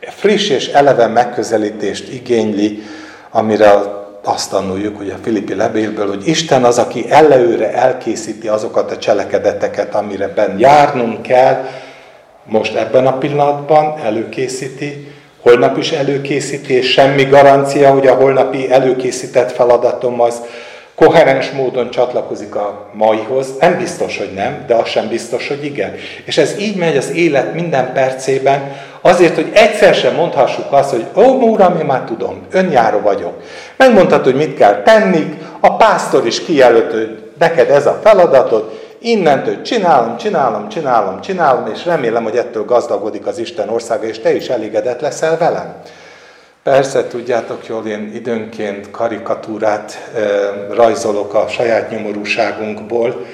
friss 0.00 0.48
és 0.48 0.68
eleven 0.68 1.10
megközelítést 1.10 2.12
igényli, 2.12 2.82
amire 3.30 3.70
a 3.70 4.03
azt 4.24 4.50
tanuljuk, 4.50 4.96
hogy 4.96 5.10
a 5.10 5.18
Filippi 5.22 5.54
levélből, 5.54 6.08
hogy 6.08 6.28
Isten 6.28 6.64
az, 6.64 6.78
aki 6.78 7.10
előre 7.10 7.72
elkészíti 7.72 8.48
azokat 8.48 8.90
a 8.90 8.98
cselekedeteket, 8.98 9.94
amire 9.94 10.28
ben 10.28 10.58
járnunk 10.58 11.22
kell, 11.22 11.64
most 12.44 12.74
ebben 12.74 13.06
a 13.06 13.18
pillanatban 13.18 13.98
előkészíti, 14.04 15.12
holnap 15.40 15.78
is 15.78 15.92
előkészíti, 15.92 16.74
és 16.74 16.92
semmi 16.92 17.24
garancia, 17.24 17.92
hogy 17.92 18.06
a 18.06 18.14
holnapi 18.14 18.72
előkészített 18.72 19.52
feladatom 19.52 20.20
az 20.20 20.40
koherens 20.94 21.50
módon 21.50 21.90
csatlakozik 21.90 22.54
a 22.54 22.90
maihoz. 22.92 23.46
Nem 23.60 23.78
biztos, 23.78 24.18
hogy 24.18 24.32
nem, 24.34 24.64
de 24.66 24.74
az 24.74 24.88
sem 24.88 25.08
biztos, 25.08 25.48
hogy 25.48 25.64
igen. 25.64 25.94
És 26.24 26.38
ez 26.38 26.58
így 26.58 26.76
megy 26.76 26.96
az 26.96 27.10
élet 27.10 27.54
minden 27.54 27.92
percében, 27.92 28.76
azért, 29.06 29.34
hogy 29.34 29.50
egyszer 29.54 29.94
sem 29.94 30.14
mondhassuk 30.14 30.66
azt, 30.70 30.90
hogy 30.90 31.04
ó, 31.16 31.22
Uram, 31.22 31.78
én 31.78 31.84
már 31.84 32.04
tudom, 32.04 32.46
önjáró 32.50 33.00
vagyok. 33.00 33.32
Megmondhatod, 33.76 34.24
hogy 34.24 34.34
mit 34.34 34.56
kell 34.56 34.82
tenni, 34.82 35.38
a 35.60 35.76
pásztor 35.76 36.26
is 36.26 36.44
kijelölt, 36.44 36.92
hogy 36.92 37.22
neked 37.38 37.70
ez 37.70 37.86
a 37.86 38.00
feladatod, 38.02 38.80
innentől 38.98 39.62
csinálom, 39.62 40.16
csinálom, 40.16 40.68
csinálom, 40.68 41.20
csinálom, 41.20 41.66
és 41.74 41.84
remélem, 41.84 42.22
hogy 42.22 42.36
ettől 42.36 42.64
gazdagodik 42.64 43.26
az 43.26 43.38
Isten 43.38 43.68
országa, 43.68 44.06
és 44.06 44.20
te 44.20 44.34
is 44.34 44.48
elégedett 44.48 45.00
leszel 45.00 45.38
velem. 45.38 45.74
Persze, 46.62 47.06
tudjátok 47.06 47.66
jól, 47.66 47.86
én 47.86 48.10
időnként 48.14 48.90
karikatúrát 48.90 50.10
e, 50.14 50.20
rajzolok 50.74 51.34
a 51.34 51.48
saját 51.48 51.90
nyomorúságunkból, 51.90 53.24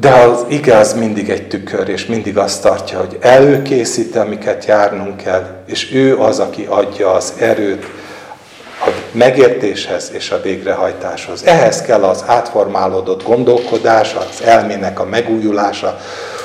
de 0.00 0.10
az 0.10 0.44
ige 0.48 0.76
az 0.76 0.94
mindig 0.94 1.30
egy 1.30 1.48
tükör, 1.48 1.88
és 1.88 2.06
mindig 2.06 2.38
azt 2.38 2.62
tartja, 2.62 2.98
hogy 2.98 3.18
előkészíti, 3.20 4.18
amiket 4.18 4.64
járnunk 4.64 5.16
kell, 5.16 5.46
és 5.66 5.94
ő 5.94 6.18
az, 6.18 6.38
aki 6.38 6.66
adja 6.68 7.12
az 7.12 7.32
erőt 7.38 7.84
a 8.80 8.90
megértéshez 9.12 10.10
és 10.14 10.30
a 10.30 10.40
végrehajtáshoz. 10.40 11.44
Ehhez 11.44 11.82
kell 11.82 12.04
az 12.04 12.24
átformálódott 12.26 13.22
gondolkodás, 13.22 14.14
az 14.14 14.42
elmének 14.42 15.00
a 15.00 15.04
megújulása, 15.04 15.98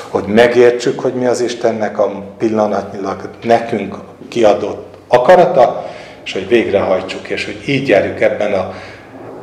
hogy 0.08 0.24
megértsük, 0.24 1.00
hogy 1.00 1.14
mi 1.14 1.26
az 1.26 1.40
Istennek 1.40 1.98
a 1.98 2.24
pillanatnyilag 2.38 3.28
nekünk 3.42 3.96
kiadott 4.28 4.94
akarata, 5.08 5.90
és 6.24 6.32
hogy 6.32 6.48
végrehajtsuk, 6.48 7.28
és 7.28 7.44
hogy 7.44 7.68
így 7.68 7.88
járjuk 7.88 8.20
ebben 8.20 8.52
a 8.52 8.74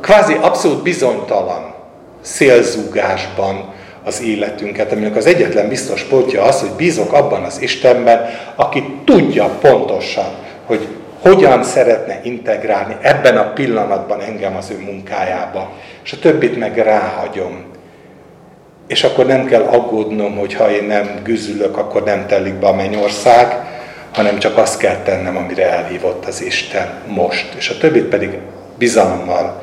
kvázi 0.00 0.36
abszolút 0.40 0.82
bizonytalan 0.82 1.74
szélzúgásban 2.20 3.78
az 4.04 4.22
életünket, 4.22 4.92
aminek 4.92 5.16
az 5.16 5.26
egyetlen 5.26 5.68
biztos 5.68 6.02
pontja 6.02 6.42
az, 6.42 6.60
hogy 6.60 6.70
bízok 6.70 7.12
abban 7.12 7.42
az 7.42 7.60
Istenben, 7.60 8.26
aki 8.54 8.84
tudja 9.04 9.44
pontosan, 9.60 10.34
hogy 10.66 10.88
hogyan 11.20 11.62
szeretne 11.62 12.20
integrálni 12.22 12.96
ebben 13.00 13.36
a 13.36 13.52
pillanatban 13.52 14.20
engem 14.20 14.56
az 14.56 14.70
ő 14.70 14.78
munkájába, 14.84 15.70
és 16.04 16.12
a 16.12 16.18
többit 16.18 16.58
meg 16.58 16.76
ráhagyom. 16.76 17.64
És 18.86 19.04
akkor 19.04 19.26
nem 19.26 19.44
kell 19.44 19.62
aggódnom, 19.62 20.36
hogy 20.36 20.54
ha 20.54 20.70
én 20.70 20.84
nem 20.84 21.20
güzülök, 21.22 21.76
akkor 21.76 22.02
nem 22.02 22.26
telik 22.26 22.54
be 22.54 22.66
a 22.66 22.74
mennyország, 22.74 23.56
hanem 24.12 24.38
csak 24.38 24.58
azt 24.58 24.78
kell 24.78 24.96
tennem, 24.96 25.36
amire 25.36 25.70
elhívott 25.70 26.26
az 26.26 26.42
Isten 26.42 26.88
most. 27.06 27.54
És 27.56 27.68
a 27.68 27.78
többit 27.78 28.04
pedig 28.04 28.38
bizalommal 28.78 29.62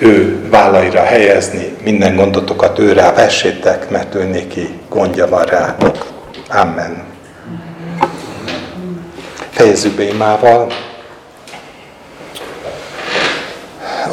ő 0.00 0.48
vállaira 0.48 1.02
helyezni, 1.02 1.76
minden 1.82 2.16
gondotokat 2.16 2.78
ő 2.78 2.92
rá 2.92 3.12
vessétek, 3.12 3.90
mert 3.90 4.14
ő 4.14 4.24
néki 4.24 4.78
gondja 4.88 5.28
van 5.28 5.44
rátok. 5.44 6.06
Amen. 6.48 7.04
Fejezzük 9.50 9.96
be 9.96 10.02
imával. 10.02 10.66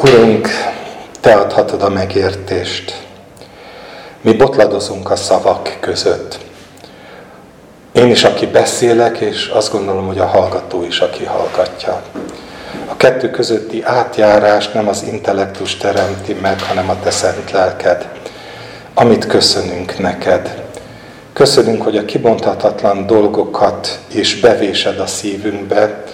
Urunk, 0.02 0.48
Te 1.20 1.34
adhatod 1.34 1.82
a 1.82 1.88
megértést. 1.88 3.02
Mi 4.20 4.32
botladozunk 4.32 5.10
a 5.10 5.16
szavak 5.16 5.76
között. 5.80 6.38
Én 7.92 8.10
is, 8.10 8.24
aki 8.24 8.46
beszélek, 8.46 9.18
és 9.18 9.46
azt 9.46 9.72
gondolom, 9.72 10.06
hogy 10.06 10.18
a 10.18 10.26
hallgató 10.26 10.84
is, 10.84 11.00
aki 11.00 11.24
hallgatja. 11.24 12.02
A 12.98 13.00
kettő 13.00 13.30
közötti 13.30 13.82
átjárás 13.84 14.70
nem 14.70 14.88
az 14.88 15.04
intellektus 15.12 15.76
teremti 15.76 16.32
meg, 16.32 16.62
hanem 16.62 16.90
a 16.90 17.00
te 17.02 17.10
szent 17.10 17.50
lelked, 17.50 18.08
amit 18.94 19.26
köszönünk 19.26 19.98
neked. 19.98 20.62
Köszönünk, 21.32 21.82
hogy 21.82 21.96
a 21.96 22.04
kibonthatatlan 22.04 23.06
dolgokat 23.06 23.98
is 24.12 24.40
bevésed 24.40 25.00
a 25.00 25.06
szívünkbe, 25.06 26.04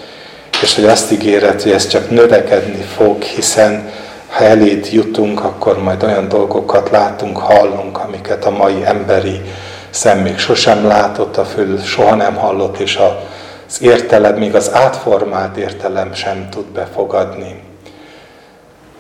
és 0.63 0.75
hogy 0.75 0.85
azt 0.85 1.13
ígéred, 1.13 1.63
hogy 1.63 1.73
ez 1.73 1.87
csak 1.87 2.11
növekedni 2.11 2.83
fog, 2.83 3.23
hiszen 3.23 3.91
ha 4.29 4.45
eléd 4.45 4.89
jutunk, 4.93 5.45
akkor 5.45 5.83
majd 5.83 6.03
olyan 6.03 6.29
dolgokat 6.29 6.91
látunk, 6.91 7.39
hallunk, 7.39 7.99
amiket 7.99 8.45
a 8.45 8.51
mai 8.51 8.85
emberi 8.85 9.41
szem 9.91 10.19
még 10.19 10.39
sosem 10.39 10.87
látott, 10.87 11.37
a 11.37 11.45
föl 11.45 11.79
soha 11.79 12.15
nem 12.15 12.35
hallott, 12.35 12.79
és 12.79 12.97
az 13.75 13.83
értelem, 13.83 14.37
még 14.37 14.55
az 14.55 14.73
átformált 14.73 15.57
értelem 15.57 16.13
sem 16.13 16.49
tud 16.51 16.65
befogadni. 16.65 17.63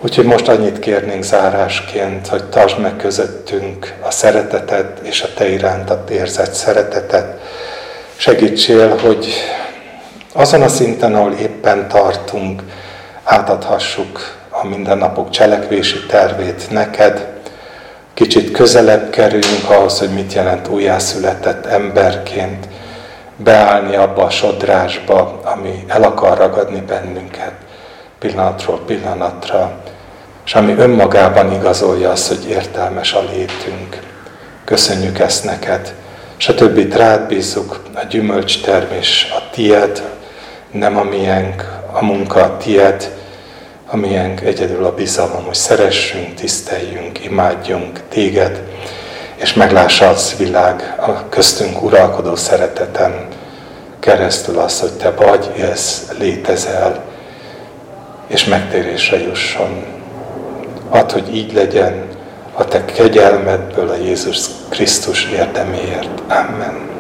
Úgyhogy 0.00 0.24
most 0.24 0.48
annyit 0.48 0.78
kérnénk 0.78 1.22
zárásként, 1.22 2.26
hogy 2.26 2.44
tartsd 2.44 2.78
meg 2.78 2.96
közöttünk 2.96 3.94
a 4.00 4.10
szeretetet 4.10 4.98
és 5.02 5.22
a 5.22 5.28
Te 5.34 5.48
irántat 5.48 6.10
érzett 6.10 6.52
szeretetet. 6.52 7.40
Segítsél, 8.16 8.96
hogy 8.96 9.26
azon 10.32 10.62
a 10.62 10.68
szinten, 10.68 11.14
ahol 11.14 11.32
éppen 11.32 11.88
tartunk, 11.88 12.62
átadhassuk 13.22 14.36
a 14.50 14.66
mindennapok 14.66 15.30
cselekvési 15.30 16.06
tervét 16.06 16.70
neked, 16.70 17.26
kicsit 18.14 18.50
közelebb 18.50 19.10
kerüljünk 19.10 19.70
ahhoz, 19.70 19.98
hogy 19.98 20.10
mit 20.10 20.32
jelent 20.32 20.68
újjászületett 20.68 21.66
emberként, 21.66 22.66
beállni 23.36 23.96
abba 23.96 24.22
a 24.22 24.30
sodrásba, 24.30 25.40
ami 25.44 25.84
el 25.88 26.02
akar 26.02 26.38
ragadni 26.38 26.80
bennünket 26.80 27.52
pillanatról 28.18 28.80
pillanatra, 28.86 29.72
és 30.44 30.54
ami 30.54 30.72
önmagában 30.72 31.52
igazolja 31.52 32.10
azt, 32.10 32.28
hogy 32.28 32.48
értelmes 32.48 33.12
a 33.12 33.24
létünk. 33.32 33.98
Köszönjük 34.64 35.18
ezt 35.18 35.44
neked, 35.44 35.94
és 36.38 36.48
a 36.48 36.54
többit 36.54 36.94
rád 36.94 37.26
bízzuk, 37.26 37.82
a 37.94 38.04
gyümölcstermés 38.04 39.32
a 39.36 39.50
tied, 39.50 40.02
nem 40.70 40.96
a 40.96 41.02
miénk, 41.02 41.82
a 41.92 42.04
munka 42.04 42.42
a 42.42 42.56
tied, 42.56 43.10
a 43.86 43.96
miénk 43.96 44.40
egyedül 44.40 44.84
a 44.84 44.94
bizalom, 44.94 45.44
hogy 45.44 45.54
szeressünk, 45.54 46.34
tiszteljünk, 46.34 47.24
imádjunk 47.24 48.00
téged, 48.08 48.62
és 49.44 49.54
meglássa 49.54 50.08
az 50.08 50.34
világ 50.38 50.94
a 50.98 51.28
köztünk 51.28 51.82
uralkodó 51.82 52.36
szereteten 52.36 53.28
keresztül 54.00 54.58
azt, 54.58 54.80
hogy 54.80 54.92
te 54.92 55.10
vagy, 55.10 55.50
ez 55.58 56.12
létezel, 56.18 57.04
és 58.26 58.44
megtérésre 58.44 59.20
jusson. 59.20 59.84
Add, 60.88 61.12
hogy 61.12 61.36
így 61.36 61.52
legyen, 61.52 62.08
a 62.54 62.64
te 62.64 62.84
kegyelmedből 62.84 63.88
a 63.88 63.96
Jézus 63.96 64.40
Krisztus 64.68 65.24
érdeméért. 65.24 66.20
Amen. 66.28 66.93